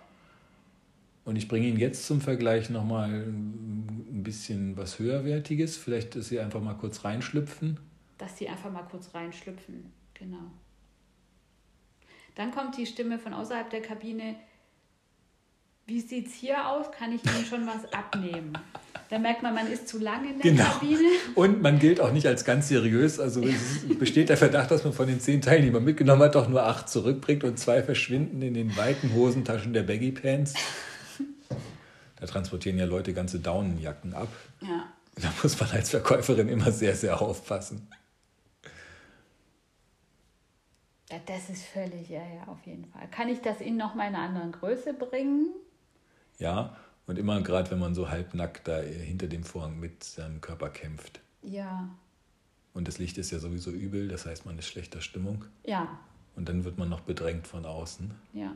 Und 1.23 1.35
ich 1.35 1.47
bringe 1.47 1.67
Ihnen 1.67 1.77
jetzt 1.77 2.05
zum 2.05 2.19
Vergleich 2.19 2.71
nochmal 2.71 3.09
ein 3.11 4.23
bisschen 4.23 4.75
was 4.75 4.97
höherwertiges. 4.97 5.77
Vielleicht, 5.77 6.15
dass 6.15 6.29
Sie 6.29 6.39
einfach 6.39 6.61
mal 6.61 6.73
kurz 6.73 7.03
reinschlüpfen. 7.03 7.79
Dass 8.17 8.37
sie 8.37 8.49
einfach 8.49 8.71
mal 8.71 8.83
kurz 8.83 9.13
reinschlüpfen, 9.13 9.91
genau. 10.13 10.51
Dann 12.41 12.49
kommt 12.49 12.75
die 12.75 12.87
Stimme 12.87 13.19
von 13.19 13.35
außerhalb 13.35 13.69
der 13.69 13.83
Kabine. 13.83 14.33
Wie 15.85 15.99
sieht 15.99 16.25
es 16.25 16.33
hier 16.33 16.67
aus? 16.67 16.87
Kann 16.91 17.13
ich 17.13 17.23
Ihnen 17.23 17.45
schon 17.45 17.67
was 17.67 17.93
abnehmen? 17.93 18.57
Da 19.11 19.19
merkt 19.19 19.43
man, 19.43 19.53
man 19.53 19.71
ist 19.71 19.87
zu 19.87 19.99
lange 19.99 20.31
in 20.31 20.39
der 20.39 20.51
Genau. 20.51 20.63
Kabine. 20.63 21.07
Und 21.35 21.61
man 21.61 21.77
gilt 21.77 22.01
auch 22.01 22.11
nicht 22.11 22.25
als 22.25 22.43
ganz 22.43 22.67
seriös. 22.67 23.19
Also 23.19 23.43
es 23.43 23.87
besteht 23.99 24.29
der 24.29 24.37
Verdacht, 24.37 24.71
dass 24.71 24.83
man 24.83 24.91
von 24.91 25.05
den 25.05 25.19
zehn 25.19 25.39
Teilnehmern 25.39 25.83
mitgenommen 25.83 26.23
hat, 26.23 26.33
doch 26.33 26.49
nur 26.49 26.63
acht 26.63 26.89
zurückbringt 26.89 27.43
und 27.43 27.59
zwei 27.59 27.83
verschwinden 27.83 28.41
in 28.41 28.55
den 28.55 28.75
weiten 28.75 29.13
Hosentaschen 29.13 29.73
der 29.73 29.83
Baggy 29.83 30.11
Pants. 30.11 30.55
Da 32.19 32.25
transportieren 32.25 32.79
ja 32.79 32.85
Leute 32.85 33.13
ganze 33.13 33.39
Daunenjacken 33.39 34.15
ab. 34.15 34.29
Ja. 34.61 34.87
Da 35.15 35.31
muss 35.43 35.59
man 35.59 35.69
als 35.69 35.91
Verkäuferin 35.91 36.49
immer 36.49 36.71
sehr, 36.71 36.95
sehr 36.95 37.21
aufpassen. 37.21 37.87
Ja, 41.11 41.17
das 41.25 41.49
ist 41.49 41.63
völlig, 41.65 42.09
ja, 42.09 42.21
ja, 42.21 42.47
auf 42.47 42.65
jeden 42.65 42.85
Fall. 42.85 43.07
Kann 43.11 43.27
ich 43.29 43.41
das 43.41 43.61
Ihnen 43.61 43.77
noch 43.77 43.95
mal 43.95 44.07
in 44.07 44.15
einer 44.15 44.23
anderen 44.29 44.51
Größe 44.51 44.93
bringen? 44.93 45.47
Ja, 46.39 46.75
und 47.07 47.17
immer 47.19 47.41
gerade, 47.41 47.69
wenn 47.71 47.79
man 47.79 47.93
so 47.93 48.09
halbnackt 48.09 48.67
da 48.67 48.77
hinter 48.79 49.27
dem 49.27 49.43
Vorhang 49.43 49.79
mit 49.79 50.03
seinem 50.03 50.39
Körper 50.41 50.69
kämpft. 50.69 51.19
Ja. 51.41 51.89
Und 52.73 52.87
das 52.87 52.99
Licht 52.99 53.17
ist 53.17 53.31
ja 53.31 53.39
sowieso 53.39 53.71
übel, 53.71 54.07
das 54.07 54.25
heißt, 54.25 54.45
man 54.45 54.57
ist 54.57 54.67
schlechter 54.67 55.01
Stimmung. 55.01 55.45
Ja, 55.65 55.99
Und 56.37 56.47
dann 56.47 56.63
wird 56.63 56.77
man 56.77 56.87
noch 56.87 57.01
bedrängt 57.01 57.45
von 57.47 57.65
außen. 57.65 58.11
Ja. 58.33 58.55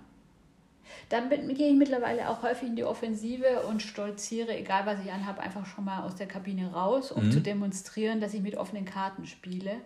Dann 1.09 1.27
bin- 1.29 1.53
gehe 1.55 1.69
ich 1.71 1.75
mittlerweile 1.77 2.29
auch 2.29 2.41
häufig 2.43 2.69
in 2.69 2.75
die 2.77 2.83
Offensive 2.85 3.63
und 3.67 3.81
stolziere, 3.81 4.55
egal 4.57 4.85
was 4.85 5.03
ich 5.03 5.11
anhabe, 5.11 5.41
einfach 5.41 5.65
schon 5.65 5.83
mal 5.83 6.03
aus 6.03 6.15
der 6.15 6.27
Kabine 6.27 6.71
raus, 6.71 7.11
um 7.11 7.31
zu 7.31 7.41
demonstrieren, 7.41 8.21
dass 8.21 8.33
ich 8.33 8.41
mit 8.41 8.55
offenen 8.55 8.85
Karten 8.85 9.25
spiele. 9.25 9.77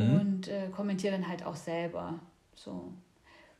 Und 0.00 0.48
äh, 0.48 0.68
kommentiere 0.70 1.12
dann 1.12 1.28
halt 1.28 1.44
auch 1.44 1.56
selber. 1.56 2.18
So. 2.54 2.92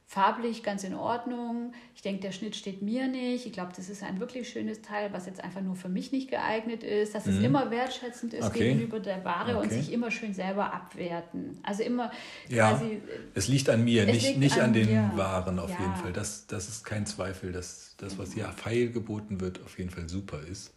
Farblich 0.07 0.63
ganz 0.63 0.85
in 0.85 0.93
Ordnung. 0.95 1.73
Ich 1.95 2.03
denke, 2.03 2.21
der 2.21 2.33
Schnitt 2.33 2.55
steht 2.55 2.83
mir 2.83 3.09
nicht. 3.09 3.47
Ich 3.47 3.53
glaube, 3.53 3.73
das 3.75 3.89
ist 3.89 4.03
ein 4.03 4.21
wirklich 4.21 4.47
schönes 4.49 4.83
Teil, 4.83 5.11
was 5.15 5.25
jetzt 5.25 5.43
einfach 5.43 5.63
nur 5.63 5.75
für 5.75 5.89
mich 5.89 6.13
nicht 6.13 6.29
geeignet 6.29 6.83
ist. 6.83 7.15
Dass 7.15 7.27
es 7.27 7.39
immer 7.39 7.71
wertschätzend 7.71 8.35
ist 8.35 8.45
Okay. 8.45 8.73
gegenüber 8.75 9.01
der 9.01 9.25
Ware 9.25 9.57
und 9.59 9.67
Okay. 9.67 9.81
sich 9.81 9.91
immer 9.93 10.11
schön 10.11 10.35
selber 10.35 10.75
abwerten. 10.75 11.59
Also 11.63 11.83
immer 11.83 12.11
Ja, 12.51 12.73
quasi. 12.73 12.93
äh, 12.95 13.01
es 13.35 13.49
liegt 13.49 13.71
an 13.71 13.85
mir, 13.85 14.05
nicht, 14.05 14.37
nicht 14.37 14.59
an, 14.59 14.67
an 14.67 14.73
den 14.75 14.89
dir. 14.89 15.13
Waren 15.17 15.59
auf 15.59 15.71
Ja. 15.71 15.81
jeden 15.81 15.97
Fall. 15.97 16.13
Das, 16.13 16.47
das 16.47 16.69
ist 16.69 16.85
kein 16.85 17.07
Zweifel, 17.07 17.53
dass 17.53 17.95
das, 17.97 18.19
was 18.19 18.35
ja 18.35 18.51
feil 18.53 18.91
geboten 18.91 19.41
wird, 19.41 19.63
auf 19.63 19.79
jeden 19.79 19.91
Fall 19.91 20.11
super 20.11 20.41
ist. 20.41 20.75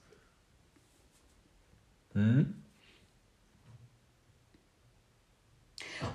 Hm? 2.13 2.53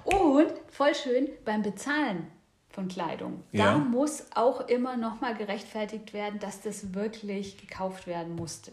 Und 0.04 0.52
voll 0.68 0.94
schön 0.94 1.28
beim 1.44 1.62
Bezahlen. 1.62 2.30
von 2.72 2.86
Kleidung. 2.86 3.42
Ja. 3.50 3.64
Da 3.64 3.78
muss 3.78 4.26
auch 4.34 4.60
immer 4.68 4.96
nochmal 4.96 5.34
gerechtfertigt 5.34 6.12
werden, 6.12 6.38
dass 6.38 6.60
das 6.60 6.94
wirklich 6.94 7.58
gekauft 7.58 8.06
werden 8.06 8.36
musste. 8.36 8.70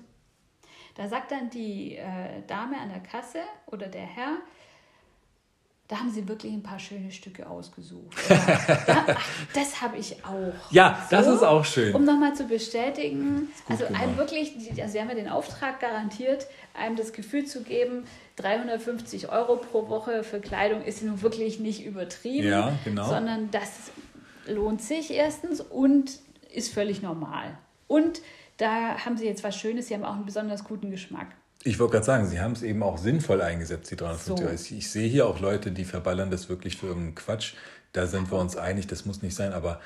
Da 0.94 1.08
sagt 1.08 1.32
dann 1.32 1.50
die 1.50 1.96
äh, 1.96 2.42
Dame 2.48 2.78
an 2.78 2.90
der 2.90 3.02
Kasse 3.02 3.40
oder 3.66 3.88
der 3.88 4.06
Herr, 4.06 4.38
da 5.88 6.00
haben 6.00 6.12
sie 6.12 6.28
wirklich 6.28 6.52
ein 6.52 6.64
paar 6.64 6.80
schöne 6.80 7.12
Stücke 7.12 7.50
ausgesucht. 7.50 8.18
da, 8.88 9.06
ach, 9.08 9.26
das 9.54 9.82
habe 9.82 9.98
ich 9.98 10.18
auch. 10.26 10.54
Ja, 10.72 11.08
so, 11.10 11.16
das 11.16 11.28
ist 11.28 11.44
auch 11.44 11.64
schön. 11.64 11.96
Um 11.96 12.04
nochmal 12.04 12.36
zu 12.36 12.44
bestätigen, 12.44 13.48
also 13.70 13.86
einem 13.86 14.18
wirklich, 14.18 14.54
also 14.78 14.92
sie 14.92 15.00
haben 15.00 15.08
ja 15.08 15.16
den 15.16 15.30
Auftrag 15.30 15.80
garantiert, 15.80 16.48
einem 16.74 16.98
das 16.98 17.14
Gefühl 17.14 17.46
zu 17.46 17.64
geben, 17.64 18.04
350 18.36 19.30
Euro 19.30 19.56
pro 19.56 19.88
Woche 19.88 20.24
für 20.24 20.42
Kleidung 20.42 20.84
ist 20.84 21.04
nun 21.04 21.22
wirklich 21.22 21.60
nicht 21.60 21.86
übertrieben, 21.86 22.50
ja, 22.50 22.78
genau. 22.84 23.08
sondern 23.08 23.50
das 23.52 23.92
lohnt 24.46 24.82
sich 24.82 25.12
erstens 25.12 25.62
und 25.62 26.20
ist 26.54 26.74
völlig 26.74 27.02
normal. 27.02 27.58
Und 27.88 28.22
da 28.58 29.06
haben 29.06 29.16
sie 29.16 29.26
jetzt 29.26 29.44
was 29.44 29.56
Schönes, 29.56 29.88
sie 29.88 29.94
haben 29.94 30.04
auch 30.04 30.16
einen 30.16 30.26
besonders 30.26 30.66
guten 30.66 30.92
Geschmack. 30.92 31.28
Ich 31.64 31.80
wollte 31.80 31.94
gerade 31.94 32.06
sagen, 32.06 32.28
Sie 32.28 32.40
haben 32.40 32.54
es 32.54 32.64
eben 32.64 32.84
auch 32.84 32.98
sinnvoll 32.98 33.42
eingesetzt, 33.42 33.92
die 33.92 33.96
350 33.96 34.46
Euro. 34.46 34.58
So. 34.58 34.76
Ich 34.76 34.90
sehe 34.90 35.08
hier 35.08 35.28
auch 35.28 35.40
Leute, 35.40 35.72
die 35.72 35.86
verballern 35.86 36.32
das 36.32 36.50
wirklich 36.50 36.78
für 36.78 36.88
irgendeinen 36.88 37.16
Quatsch. 37.16 37.56
Da 37.94 38.08
sind 38.08 38.32
wir 38.32 38.38
uns 38.38 38.56
einig, 38.56 38.88
das 38.88 39.06
muss 39.06 39.22
nicht 39.22 39.36
sein, 39.36 39.54
aber 39.54 39.82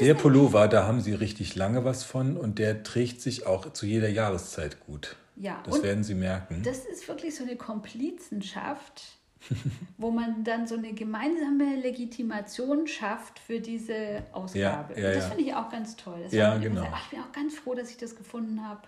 der 0.00 0.14
Pullover, 0.14 0.68
da 0.68 0.86
haben 0.86 1.00
Sie 1.00 1.12
richtig 1.12 1.56
lange 1.56 1.84
was 1.84 2.04
von 2.04 2.36
und 2.36 2.58
der 2.58 2.82
trägt 2.82 3.20
sich 3.20 3.46
auch 3.46 3.72
zu 3.72 3.86
jeder 3.86 4.08
Jahreszeit 4.08 4.78
gut. 4.80 5.16
Ja, 5.36 5.60
das 5.64 5.82
werden 5.82 6.04
Sie 6.04 6.14
merken. 6.14 6.62
Das 6.64 6.84
ist 6.84 7.08
wirklich 7.08 7.34
so 7.34 7.42
eine 7.42 7.56
Komplizenschaft, 7.56 9.02
wo 9.98 10.10
man 10.10 10.44
dann 10.44 10.68
so 10.68 10.76
eine 10.76 10.92
gemeinsame 10.92 11.76
Legitimation 11.82 12.86
schafft 12.86 13.38
für 13.40 13.60
diese 13.60 14.22
Ausgabe. 14.32 14.94
Ja, 14.94 15.08
ja, 15.08 15.14
das 15.14 15.26
finde 15.26 15.42
ich 15.42 15.54
auch 15.54 15.68
ganz 15.70 15.96
toll. 15.96 16.20
Das 16.22 16.32
ja, 16.32 16.56
genau. 16.58 16.86
Ach, 16.92 17.04
ich 17.04 17.10
bin 17.10 17.20
auch 17.20 17.32
ganz 17.32 17.56
froh, 17.56 17.74
dass 17.74 17.90
ich 17.90 17.96
das 17.96 18.14
gefunden 18.14 18.62
habe 18.64 18.82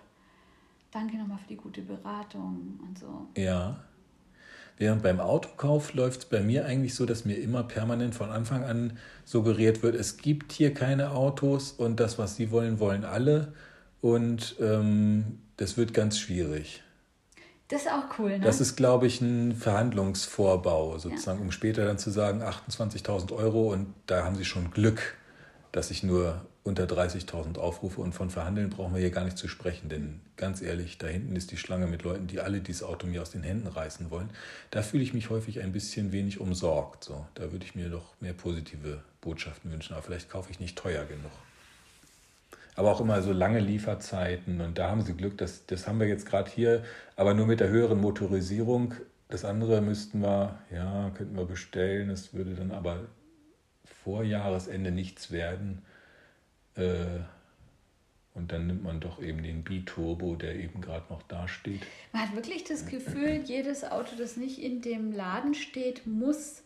danke 0.95 1.17
nochmal 1.17 1.37
für 1.37 1.49
die 1.49 1.57
gute 1.57 1.81
Beratung 1.81 2.79
und 2.81 2.97
so. 2.97 3.27
Ja. 3.35 3.81
Während 4.77 5.03
beim 5.03 5.19
Autokauf 5.19 5.93
läuft 5.93 6.19
es 6.21 6.25
bei 6.25 6.41
mir 6.41 6.65
eigentlich 6.65 6.95
so, 6.95 7.05
dass 7.05 7.23
mir 7.23 7.35
immer 7.35 7.63
permanent 7.63 8.15
von 8.15 8.29
Anfang 8.29 8.63
an 8.63 8.97
suggeriert 9.23 9.83
wird, 9.83 9.95
es 9.95 10.17
gibt 10.17 10.51
hier 10.51 10.73
keine 10.73 11.11
Autos 11.11 11.71
und 11.71 11.99
das, 11.99 12.17
was 12.17 12.35
sie 12.35 12.51
wollen, 12.51 12.79
wollen 12.79 13.05
alle. 13.05 13.53
Und 14.01 14.55
ähm, 14.59 15.39
das 15.57 15.77
wird 15.77 15.93
ganz 15.93 16.19
schwierig. 16.19 16.83
Das 17.69 17.83
ist 17.83 17.91
auch 17.91 18.19
cool, 18.19 18.37
ne? 18.37 18.41
Das 18.41 18.61
ist, 18.61 18.75
glaube 18.75 19.07
ich, 19.07 19.21
ein 19.21 19.53
Verhandlungsvorbau, 19.53 20.97
sozusagen, 20.97 21.39
ja. 21.39 21.45
um 21.45 21.51
später 21.51 21.85
dann 21.85 21.97
zu 21.97 22.11
sagen, 22.11 22.43
28.000 22.43 23.33
Euro 23.33 23.73
und 23.73 23.87
da 24.05 24.23
haben 24.23 24.35
sie 24.35 24.45
schon 24.45 24.71
Glück, 24.71 25.17
dass 25.71 25.89
ich 25.89 26.03
nur 26.03 26.45
unter 26.65 26.85
30.000 26.85 27.59
Aufrufe 27.59 28.01
und 28.01 28.13
von 28.13 28.31
Verhandeln 28.31 28.71
brauchen 28.71 28.95
wir 28.95 28.99
hier 28.99 29.11
gar 29.11 29.23
nicht 29.23 29.37
zu 29.37 29.47
sprechen, 29.47 29.87
denn 29.87 30.19
ganz 30.35 30.63
ehrlich, 30.63 30.97
da 30.97 31.05
hinten 31.05 31.35
ist 31.35 31.51
die 31.51 31.57
Schlange 31.57 31.85
mit 31.85 32.01
Leuten, 32.01 32.25
die 32.25 32.39
alle 32.39 32.59
dieses 32.59 32.81
Auto 32.81 33.05
mir 33.05 33.21
aus 33.21 33.29
den 33.29 33.43
Händen 33.43 33.67
reißen 33.67 34.09
wollen. 34.09 34.31
Da 34.71 34.81
fühle 34.81 35.03
ich 35.03 35.13
mich 35.13 35.29
häufig 35.29 35.61
ein 35.61 35.71
bisschen 35.71 36.11
wenig 36.11 36.39
umsorgt. 36.39 37.03
So, 37.03 37.27
da 37.35 37.51
würde 37.51 37.65
ich 37.65 37.75
mir 37.75 37.89
doch 37.89 38.19
mehr 38.19 38.33
positive 38.33 39.03
Botschaften 39.21 39.71
wünschen, 39.71 39.93
aber 39.93 40.01
vielleicht 40.01 40.27
kaufe 40.27 40.49
ich 40.49 40.59
nicht 40.59 40.75
teuer 40.75 41.05
genug. 41.05 41.31
Aber 42.75 42.91
auch 42.91 42.99
immer 42.99 43.21
so 43.21 43.31
lange 43.31 43.59
Lieferzeiten 43.59 44.59
und 44.59 44.79
da 44.79 44.89
haben 44.89 45.03
sie 45.03 45.13
Glück, 45.13 45.37
das, 45.37 45.67
das 45.67 45.87
haben 45.87 45.99
wir 45.99 46.07
jetzt 46.07 46.25
gerade 46.25 46.49
hier, 46.49 46.83
aber 47.15 47.35
nur 47.35 47.45
mit 47.45 47.59
der 47.59 47.69
höheren 47.69 48.01
Motorisierung. 48.01 48.95
Das 49.29 49.45
andere 49.45 49.81
müssten 49.81 50.21
wir, 50.21 50.57
ja, 50.73 51.11
könnten 51.11 51.37
wir 51.37 51.45
bestellen, 51.45 52.09
es 52.09 52.33
würde 52.33 52.55
dann 52.55 52.71
aber 52.71 53.01
vor 54.03 54.23
Jahresende 54.23 54.89
nichts 54.89 55.29
werden. 55.29 55.83
Äh, 56.75 57.19
und 58.33 58.51
dann 58.51 58.67
nimmt 58.67 58.83
man 58.83 58.99
doch 58.99 59.21
eben 59.21 59.43
den 59.43 59.63
B-Turbo, 59.63 60.35
der 60.35 60.55
eben 60.55 60.81
gerade 60.81 61.05
noch 61.09 61.23
da 61.23 61.47
steht. 61.47 61.81
Man 62.11 62.23
hat 62.23 62.35
wirklich 62.35 62.65
das 62.65 62.85
Gefühl, 62.85 63.41
jedes 63.45 63.85
Auto, 63.85 64.17
das 64.17 64.35
nicht 64.35 64.59
in 64.59 64.81
dem 64.81 65.13
Laden 65.13 65.53
steht, 65.53 66.05
muss 66.05 66.64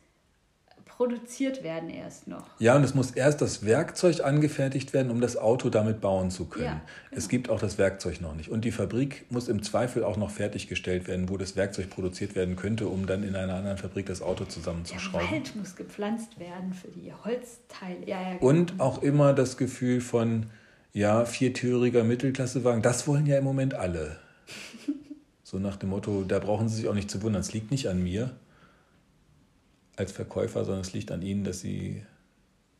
produziert 1.00 1.64
werden 1.64 1.89
erst 1.89 2.28
noch. 2.28 2.43
Ja, 2.60 2.76
und 2.76 2.84
es 2.84 2.93
muss 2.93 3.12
erst 3.12 3.41
das 3.41 3.64
Werkzeug 3.66 4.20
angefertigt 4.22 4.91
werden, 4.91 5.12
um 5.12 5.22
das 5.22 5.38
Auto 5.38 5.70
damit 5.70 6.02
bauen 6.02 6.30
zu 6.30 6.43
können. 6.43 6.66
Ja, 6.66 6.82
genau. 7.10 7.18
Es 7.18 7.30
gibt 7.30 7.50
auch 7.50 7.62
das 7.62 7.78
Werkzeug 7.78 8.20
noch 8.20 8.36
nicht. 8.36 8.50
Und 8.50 8.66
die 8.66 8.72
Fabrik 8.72 9.26
muss 9.30 9.47
im 9.47 9.64
Zweifel 9.64 10.04
auch 10.04 10.18
noch 10.18 10.30
fertiggestellt 10.30 11.08
werden, 11.08 11.30
wo 11.30 11.38
das 11.38 11.56
Werkzeug 11.56 11.89
produziert 11.89 12.36
werden 12.36 12.58
könnte, 12.58 12.89
um 12.89 13.08
dann 13.08 13.24
in 13.24 13.38
einer 13.38 13.54
anderen 13.54 13.78
Fabrik 13.78 14.08
das 14.08 14.22
Auto 14.22 14.43
zusammenzuschrauben. 14.43 15.26
Der 15.26 15.38
Wald 15.38 15.56
muss 15.56 15.78
gepflanzt 15.78 16.38
werden 16.38 16.74
für 16.74 16.89
die 16.89 17.14
Holzteile. 17.14 18.06
Ja, 18.06 18.22
ja, 18.22 18.34
genau. 18.34 18.45
Und 18.45 18.82
auch 18.82 19.02
immer 19.02 19.32
das 19.32 19.56
Gefühl 19.56 20.02
von, 20.02 20.47
ja, 20.91 21.24
viertüriger 21.24 22.04
Mittelklassewagen, 22.04 22.82
das 22.82 23.08
wollen 23.08 23.26
ja 23.26 23.38
im 23.38 23.45
Moment 23.45 23.74
alle. 23.74 24.18
so 25.43 25.60
nach 25.60 25.78
dem 25.78 25.91
Motto, 25.91 26.26
da 26.28 26.39
brauchen 26.39 26.68
Sie 26.68 26.76
sich 26.76 26.89
auch 26.89 26.93
nicht 26.93 27.10
zu 27.10 27.22
wundern, 27.22 27.39
es 27.39 27.54
liegt 27.54 27.72
nicht 27.72 27.88
an 27.88 28.04
mir 28.04 28.32
als 30.00 30.12
Verkäufer, 30.12 30.66
sondern 30.66 30.82
es 30.82 30.93
liegt 30.93 31.12
an 31.12 31.22
Ihnen, 31.22 31.43
dass 31.43 31.62
Sie 31.62 32.04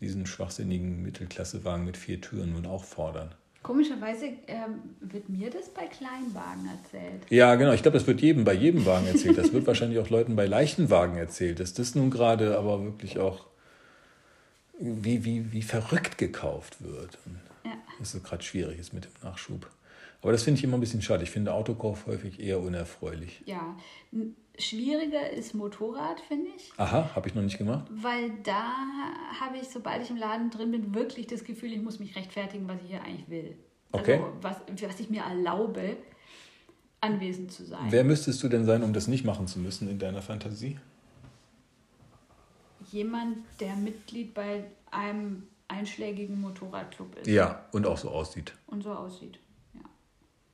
diesen 0.02 0.26
schwachsinnigen 0.26 1.02
Mittelklassewagen 1.02 1.86
mit 1.86 1.98
vier 1.98 2.22
Türen 2.22 2.54
nun 2.54 2.66
auch 2.66 2.84
fordern. 2.84 3.34
Komischerweise 3.62 4.28
ähm, 4.48 4.96
wird 5.02 5.28
mir 5.28 5.50
das 5.50 5.70
bei 5.70 5.86
Kleinwagen 5.86 6.66
erzählt. 6.66 7.24
Ja, 7.30 7.56
genau. 7.56 7.74
Ich 7.74 7.82
glaube, 7.82 7.98
das 7.98 8.08
wird 8.08 8.22
jedem 8.22 8.46
bei 8.46 8.54
jedem 8.54 8.86
Wagen 8.86 9.06
erzählt. 9.08 9.38
Das 9.38 9.52
wird 9.52 9.68
wahrscheinlich 9.68 10.00
auch 10.00 10.10
Leuten 10.10 10.38
bei 10.38 10.46
leichten 10.46 10.90
Wagen 10.90 11.18
erzählt. 11.18 11.60
Dass 11.60 11.74
das 11.74 11.94
nun 11.94 12.10
gerade 12.10 12.58
aber 12.58 12.82
wirklich 12.86 13.20
auch 13.20 13.48
wie, 14.80 15.26
wie, 15.26 15.52
wie 15.52 15.62
verrückt 15.62 16.18
gekauft 16.18 16.78
wird. 16.82 17.18
Ja. 17.66 17.72
Das 18.00 18.14
ist 18.14 18.24
gerade 18.24 18.44
schwierig 18.44 18.80
ist 18.80 18.94
mit 18.94 19.06
dem 19.06 19.12
Nachschub. 19.24 19.70
Aber 20.22 20.32
das 20.32 20.44
finde 20.44 20.58
ich 20.58 20.64
immer 20.64 20.78
ein 20.78 20.82
bisschen 20.82 21.02
schade. 21.02 21.24
Ich 21.24 21.32
finde 21.32 21.54
Autokauf 21.54 22.08
häufig 22.08 22.40
eher 22.40 22.60
unerfreulich. 22.60 23.42
Ja, 23.46 23.76
schwieriger 24.60 25.30
ist 25.30 25.54
Motorrad, 25.54 26.20
finde 26.22 26.52
ich. 26.56 26.72
Aha, 26.78 27.16
habe 27.16 27.28
ich 27.28 27.36
noch 27.36 27.42
nicht 27.42 27.58
gemacht. 27.58 27.88
Weil 27.90 28.32
da 28.44 28.76
habe 29.40 29.58
ich, 29.58 29.70
sobald 29.70 30.04
ich 30.04 30.10
im 30.10 30.18
Laden 30.18 30.50
drin 30.50 30.72
bin, 30.72 30.94
wirklich 30.94 31.28
das 31.28 31.44
Gefühl, 31.44 31.74
ich 31.74 31.82
muss 31.82 32.00
mich 32.00 32.16
rechtfertigen, 32.16 32.68
was 32.68 32.78
ich 32.84 32.90
hier 32.90 33.02
eigentlich 33.02 33.30
will. 33.30 33.58
Okay. 33.92 34.16
Also, 34.16 34.34
was, 34.42 34.58
was 34.82 35.00
ich 35.00 35.10
mir 35.10 35.24
erlaube, 35.24 35.98
anwesend 37.02 37.52
zu 37.52 37.66
sein. 37.66 37.88
Wer 37.90 38.04
müsstest 38.04 38.44
du 38.44 38.50
denn 38.50 38.66
sein, 38.66 38.84
um 38.84 38.94
das 38.94 39.08
nicht 39.08 39.26
machen 39.26 39.48
zu 39.48 39.60
müssen 39.60 39.90
in 39.90 40.00
deiner 40.00 40.22
Fantasie? 40.22 40.78
Jemand, 42.92 43.38
der 43.60 43.76
Mitglied 43.76 44.34
bei 44.34 44.66
einem 44.92 45.48
einschlägigen 45.68 46.42
Motorradclub 46.42 47.20
ist. 47.20 47.28
Ja, 47.28 47.66
und 47.72 47.86
auch 47.86 47.98
so 47.98 48.10
aussieht. 48.10 48.54
Und 48.68 48.84
so 48.84 48.92
aussieht, 48.92 49.40
ja. 49.74 49.82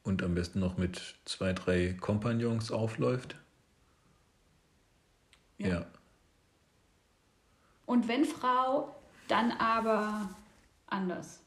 Und 0.03 0.22
am 0.22 0.36
besten 0.36 0.60
noch 0.60 0.78
mit 0.78 1.16
zwei, 1.26 1.53
drei 1.53 1.95
Kompagnons 1.99 2.72
aufläuft. 2.72 3.38
Ja. 5.58 5.68
ja. 5.68 5.86
Und 7.86 8.08
wenn 8.08 8.26
Frau, 8.26 8.95
dann 9.28 9.51
aber 9.51 10.30
anders. 10.88 11.41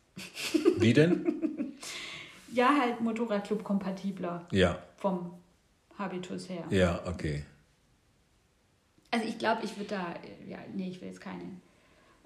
Wie 0.78 0.92
denn? 0.92 1.74
ja, 2.52 2.76
halt 2.78 3.00
Motorradclub 3.00 3.64
kompatibler. 3.64 4.46
Ja. 4.50 4.78
Vom 4.96 5.32
Habitus 5.98 6.48
her. 6.48 6.64
Ja, 6.70 7.00
okay. 7.06 7.44
Also 9.11 9.26
ich 9.26 9.38
glaube, 9.38 9.64
ich 9.64 9.76
würde 9.76 9.90
da, 9.90 10.14
ja, 10.46 10.59
nee, 10.74 10.90
ich 10.90 11.00
will 11.00 11.09
jetzt 11.09 11.20
keine 11.20 11.44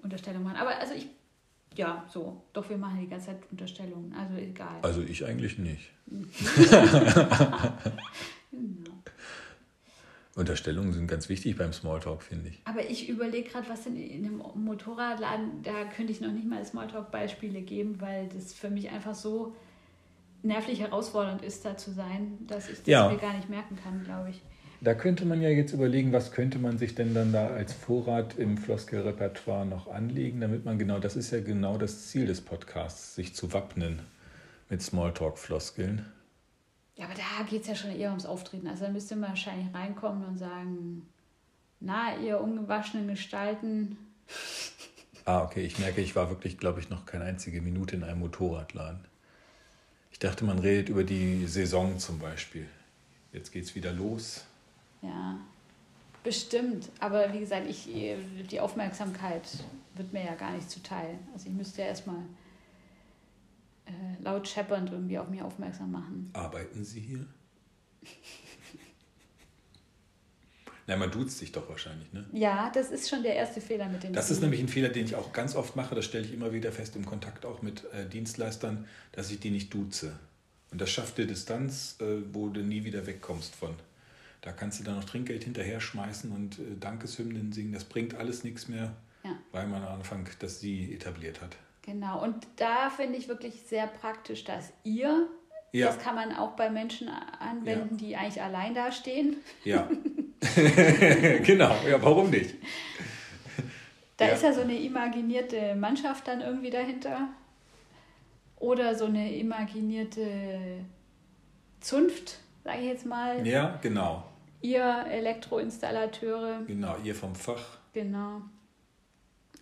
Unterstellung 0.01 0.43
machen. 0.43 0.57
Aber 0.57 0.77
also 0.77 0.93
ich, 0.93 1.07
ja, 1.75 2.05
so. 2.11 2.41
Doch 2.53 2.69
wir 2.69 2.77
machen 2.77 2.99
die 2.99 3.07
ganze 3.07 3.27
Zeit 3.27 3.39
Unterstellungen. 3.51 4.13
Also 4.13 4.35
egal. 4.35 4.79
Also 4.81 5.01
ich 5.01 5.25
eigentlich 5.25 5.57
nicht. 5.57 5.89
genau. 8.51 8.91
Unterstellungen 10.35 10.93
sind 10.93 11.07
ganz 11.07 11.29
wichtig 11.29 11.57
beim 11.57 11.73
Smalltalk, 11.73 12.23
finde 12.23 12.49
ich. 12.49 12.59
Aber 12.65 12.89
ich 12.89 13.07
überlege 13.07 13.49
gerade, 13.49 13.69
was 13.69 13.85
in, 13.85 13.95
in 13.95 14.25
einem 14.25 14.41
Motorradladen, 14.55 15.61
da 15.61 15.85
könnte 15.95 16.11
ich 16.11 16.21
noch 16.21 16.31
nicht 16.31 16.47
mal 16.47 16.65
Smalltalk-Beispiele 16.65 17.61
geben, 17.61 18.01
weil 18.01 18.29
das 18.29 18.53
für 18.53 18.71
mich 18.71 18.89
einfach 18.89 19.13
so 19.13 19.55
nervlich 20.41 20.79
herausfordernd 20.79 21.43
ist, 21.43 21.63
da 21.65 21.77
zu 21.77 21.91
sein, 21.91 22.39
dass 22.47 22.67
ich 22.67 22.79
das 22.79 22.87
ja. 22.87 23.09
mir 23.09 23.17
gar 23.17 23.35
nicht 23.35 23.49
merken 23.49 23.77
kann, 23.81 24.03
glaube 24.03 24.31
ich. 24.31 24.41
Da 24.81 24.95
könnte 24.95 25.23
man 25.23 25.41
ja 25.41 25.49
jetzt 25.49 25.71
überlegen, 25.71 26.11
was 26.11 26.31
könnte 26.31 26.59
man 26.59 26.77
sich 26.77 26.93
denn 26.93 27.13
dann 27.13 27.31
da 27.31 27.47
als 27.47 27.71
Vorrat 27.71 28.37
im 28.37 28.57
Floskelrepertoire 28.57 29.65
noch 29.65 29.87
anlegen, 29.87 30.41
damit 30.41 30.65
man 30.65 30.77
genau, 30.77 30.99
das 30.99 31.15
ist 31.15 31.31
ja 31.31 31.39
genau 31.39 31.77
das 31.77 32.07
Ziel 32.07 32.25
des 32.25 32.41
Podcasts, 32.41 33.15
sich 33.15 33.33
zu 33.33 33.53
wappnen 33.53 33.99
mit 34.69 34.81
Smalltalk-Floskeln. 34.81 36.05
Ja, 36.95 37.05
aber 37.05 37.15
da 37.15 37.43
geht 37.49 37.61
es 37.61 37.67
ja 37.67 37.75
schon 37.75 37.91
eher 37.91 38.09
ums 38.09 38.25
Auftreten. 38.25 38.67
Also 38.67 38.85
da 38.85 38.91
müsste 38.91 39.15
man 39.15 39.29
wahrscheinlich 39.29 39.73
reinkommen 39.73 40.25
und 40.25 40.37
sagen, 40.37 41.07
na, 41.79 42.17
ihr 42.17 42.39
ungewaschenen 42.39 43.07
Gestalten. 43.07 43.97
Ah, 45.25 45.41
okay. 45.43 45.61
Ich 45.65 45.79
merke, 45.79 46.01
ich 46.01 46.17
war 46.17 46.29
wirklich, 46.29 46.57
glaube 46.57 46.81
ich, 46.81 46.89
noch 46.89 47.05
keine 47.05 47.23
einzige 47.23 47.61
Minute 47.61 47.95
in 47.95 48.03
einem 48.03 48.19
Motorradladen. 48.19 48.99
Ich 50.11 50.19
dachte, 50.19 50.43
man 50.43 50.59
redet 50.59 50.89
über 50.89 51.05
die 51.05 51.47
Saison 51.47 51.97
zum 51.97 52.19
Beispiel. 52.19 52.67
Jetzt 53.31 53.53
geht 53.53 53.63
es 53.63 53.73
wieder 53.73 53.93
los. 53.93 54.43
Ja. 55.01 55.39
Bestimmt, 56.23 56.89
aber 56.99 57.33
wie 57.33 57.39
gesagt, 57.39 57.67
ich, 57.69 57.87
die 58.51 58.59
Aufmerksamkeit 58.59 59.43
wird 59.95 60.13
mir 60.13 60.25
ja 60.25 60.35
gar 60.35 60.51
nicht 60.51 60.69
zuteil. 60.69 61.17
Also 61.33 61.47
ich 61.47 61.53
müsste 61.53 61.81
ja 61.81 61.87
erstmal 61.87 62.19
äh, 63.85 64.21
laut 64.21 64.47
scheppernd 64.47 64.91
irgendwie 64.91 65.17
auf 65.17 65.29
mich 65.29 65.41
aufmerksam 65.41 65.91
machen. 65.91 66.29
Arbeiten 66.33 66.83
Sie 66.83 66.99
hier? 66.99 67.25
Na, 70.85 70.97
man 70.97 71.11
duzt 71.11 71.37
sich 71.37 71.51
doch 71.51 71.69
wahrscheinlich, 71.69 72.11
ne? 72.11 72.25
Ja, 72.33 72.69
das 72.73 72.91
ist 72.91 73.09
schon 73.09 73.23
der 73.23 73.35
erste 73.35 73.61
Fehler 73.61 73.87
mit 73.87 74.03
dem 74.03 74.11
Das 74.11 74.29
ist 74.29 74.41
nämlich 74.41 74.59
ein 74.59 74.67
Fehler, 74.67 74.89
den 74.89 75.05
ich 75.05 75.15
auch 75.15 75.31
ganz 75.31 75.55
oft 75.55 75.77
mache. 75.77 75.95
Das 75.95 76.03
stelle 76.03 76.25
ich 76.25 76.33
immer 76.33 76.51
wieder 76.51 76.73
fest 76.73 76.95
im 76.97 77.05
Kontakt 77.05 77.45
auch 77.45 77.61
mit 77.61 77.85
äh, 77.93 78.05
Dienstleistern, 78.07 78.85
dass 79.13 79.31
ich 79.31 79.39
die 79.39 79.49
nicht 79.49 79.73
duze. 79.73 80.19
Und 80.71 80.81
das 80.81 80.89
schafft 80.89 81.17
dir 81.17 81.25
Distanz, 81.25 81.97
äh, 82.01 82.21
wo 82.33 82.49
du 82.49 82.61
nie 82.61 82.83
wieder 82.83 83.07
wegkommst 83.07 83.55
von. 83.55 83.75
Da 84.41 84.51
kannst 84.51 84.79
du 84.79 84.83
dann 84.83 84.95
noch 84.95 85.05
Trinkgeld 85.05 85.45
hinterher 85.45 85.79
schmeißen 85.79 86.31
und 86.31 86.59
äh, 86.59 86.75
Dankeshymnen 86.77 87.53
singen. 87.53 87.71
Das 87.71 87.85
bringt 87.85 88.15
alles 88.15 88.43
nichts 88.43 88.67
mehr, 88.67 88.93
ja. 89.23 89.37
weil 89.53 89.67
man 89.67 89.83
am 89.83 89.99
Anfang 89.99 90.27
das 90.39 90.59
Sie 90.59 90.93
etabliert 90.93 91.41
hat. 91.41 91.55
Genau, 91.83 92.23
und 92.23 92.47
da 92.55 92.89
finde 92.89 93.17
ich 93.17 93.27
wirklich 93.27 93.63
sehr 93.63 93.87
praktisch, 93.87 94.45
dass 94.45 94.71
ihr, 94.83 95.27
ja. 95.73 95.87
das 95.87 95.99
kann 95.99 96.15
man 96.15 96.33
auch 96.33 96.51
bei 96.51 96.69
Menschen 96.69 97.09
anwenden, 97.09 97.97
ja. 97.97 97.97
die 97.97 98.15
eigentlich 98.15 98.41
allein 98.41 98.73
dastehen. 98.73 99.37
Ja. 99.65 99.89
genau, 101.43 101.75
ja, 101.87 102.01
warum 102.01 102.29
nicht? 102.29 102.55
Da 104.17 104.27
ja. 104.27 104.33
ist 104.33 104.43
ja 104.43 104.53
so 104.53 104.61
eine 104.61 104.79
imaginierte 104.79 105.75
Mannschaft 105.75 106.27
dann 106.27 106.41
irgendwie 106.41 106.69
dahinter. 106.69 107.29
Oder 108.57 108.95
so 108.95 109.05
eine 109.05 109.35
imaginierte 109.35 110.85
Zunft, 111.81 112.39
sage 112.63 112.79
ich 112.79 112.85
jetzt 112.85 113.05
mal. 113.05 113.45
Ja, 113.45 113.77
genau. 113.81 114.23
Ihr 114.61 115.05
Elektroinstallateure. 115.09 116.61
Genau, 116.65 116.95
ihr 117.03 117.13
vom 117.13 117.35
Fach. 117.35 117.79
Genau. 117.91 118.41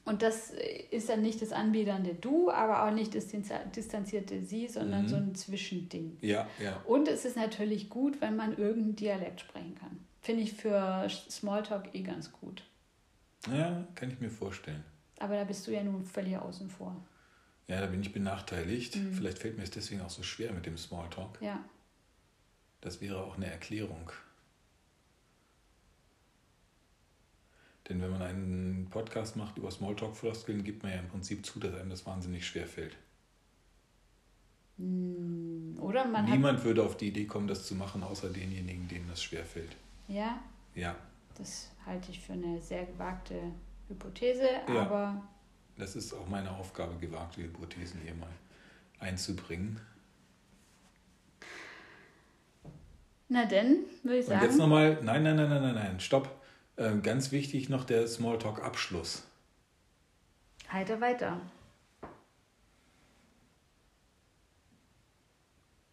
Und 0.04 0.24
das 0.24 0.52
ist 0.90 1.10
dann 1.10 1.22
nicht 1.22 1.42
das 1.42 1.52
anbiedernde 1.52 2.16
Du, 2.16 2.50
aber 2.50 2.86
auch 2.86 2.92
nicht 2.92 3.14
das 3.14 3.28
distanzierte 3.28 4.44
Sie, 4.44 4.68
sondern 4.68 5.04
mhm. 5.04 5.08
so 5.08 5.16
ein 5.16 5.36
Zwischending. 5.36 6.18
Ja, 6.22 6.48
ja. 6.62 6.82
Und 6.86 7.08
es 7.08 7.24
ist 7.24 7.36
natürlich 7.36 7.90
gut, 7.90 8.20
wenn 8.20 8.36
man 8.36 8.58
irgendeinen 8.58 8.96
Dialekt 8.96 9.42
sprechen 9.42 9.76
kann. 9.76 10.00
Finde 10.22 10.44
ich 10.44 10.54
für 10.54 11.08
Smalltalk 11.10 11.94
eh 11.94 12.02
ganz 12.02 12.32
gut. 12.32 12.64
Ja, 13.52 13.88
kann 13.96 14.12
ich 14.12 14.20
mir 14.20 14.30
vorstellen. 14.30 14.84
Aber 15.20 15.36
da 15.36 15.44
bist 15.44 15.68
du 15.68 15.72
ja 15.72 15.84
nun 15.84 16.04
völlig 16.04 16.38
außen 16.38 16.70
vor. 16.70 16.96
Ja, 17.68 17.80
da 17.80 17.88
bin 17.88 18.02
ich 18.02 18.12
benachteiligt. 18.12 18.96
Mhm. 18.96 19.14
Vielleicht 19.14 19.40
fällt 19.40 19.58
mir 19.58 19.64
es 19.64 19.72
deswegen 19.72 20.02
auch 20.02 20.10
so 20.10 20.24
schwer 20.24 20.52
mit 20.52 20.66
dem 20.66 20.78
Smalltalk. 20.78 21.40
Ja. 21.42 21.64
Das 22.82 23.02
wäre 23.02 23.24
auch 23.24 23.36
eine 23.38 23.46
Erklärung. 23.52 24.12
Denn 27.92 28.02
wenn 28.02 28.12
man 28.12 28.22
einen 28.22 28.88
Podcast 28.90 29.36
macht 29.36 29.58
über 29.58 29.70
Smalltalk-Floskeln, 29.70 30.64
gibt 30.64 30.82
man 30.82 30.94
ja 30.94 31.00
im 31.00 31.10
Prinzip 31.10 31.46
zu, 31.46 31.60
dass 31.60 31.76
einem 31.76 31.90
das 31.90 32.06
wahnsinnig 32.06 32.48
schwer 32.48 32.66
fällt. 32.66 32.96
Hm, 34.78 35.78
oder 35.78 36.06
man 36.06 36.24
Niemand 36.24 36.64
würde 36.64 36.84
auf 36.84 36.96
die 36.96 37.10
Idee 37.10 37.26
kommen, 37.26 37.50
das 37.50 37.68
zu 37.68 37.76
machen, 37.76 38.02
außer 38.02 38.30
denjenigen, 38.30 38.88
denen 38.88 39.10
das 39.10 39.22
schwer 39.22 39.44
fällt. 39.44 39.76
Ja? 40.08 40.40
Ja. 40.74 40.96
Das 41.38 41.70
halte 41.86 42.12
ich 42.12 42.22
für 42.22 42.32
eine 42.32 42.62
sehr 42.62 42.86
gewagte 42.86 43.36
Hypothese, 43.90 44.48
ja. 44.70 44.82
aber. 44.84 45.22
Das 45.76 45.98
ist 45.98 46.14
auch 46.14 46.30
meine 46.30 46.50
Aufgabe, 46.50 46.98
gewagte 46.98 47.44
Hypothesen 47.44 48.00
hier 48.06 48.16
mal 48.16 48.32
einzubringen. 49.00 49.82
Na 53.28 53.44
denn, 53.44 53.80
würde 54.04 54.20
ich 54.20 54.26
sagen. 54.28 54.40
Und 54.40 54.48
jetzt 54.48 54.58
nochmal, 54.58 54.98
nein, 55.04 55.24
nein, 55.24 55.36
nein, 55.36 55.50
nein, 55.50 55.62
nein, 55.62 55.76
nein, 55.76 56.00
stopp. 56.00 56.41
Ähm, 56.78 57.02
ganz 57.02 57.32
wichtig 57.32 57.70
noch 57.70 57.84
der 57.84 58.08
Smalltalk-Abschluss. 58.08 59.24
Heiter 60.72 61.02
weiter. 61.02 61.40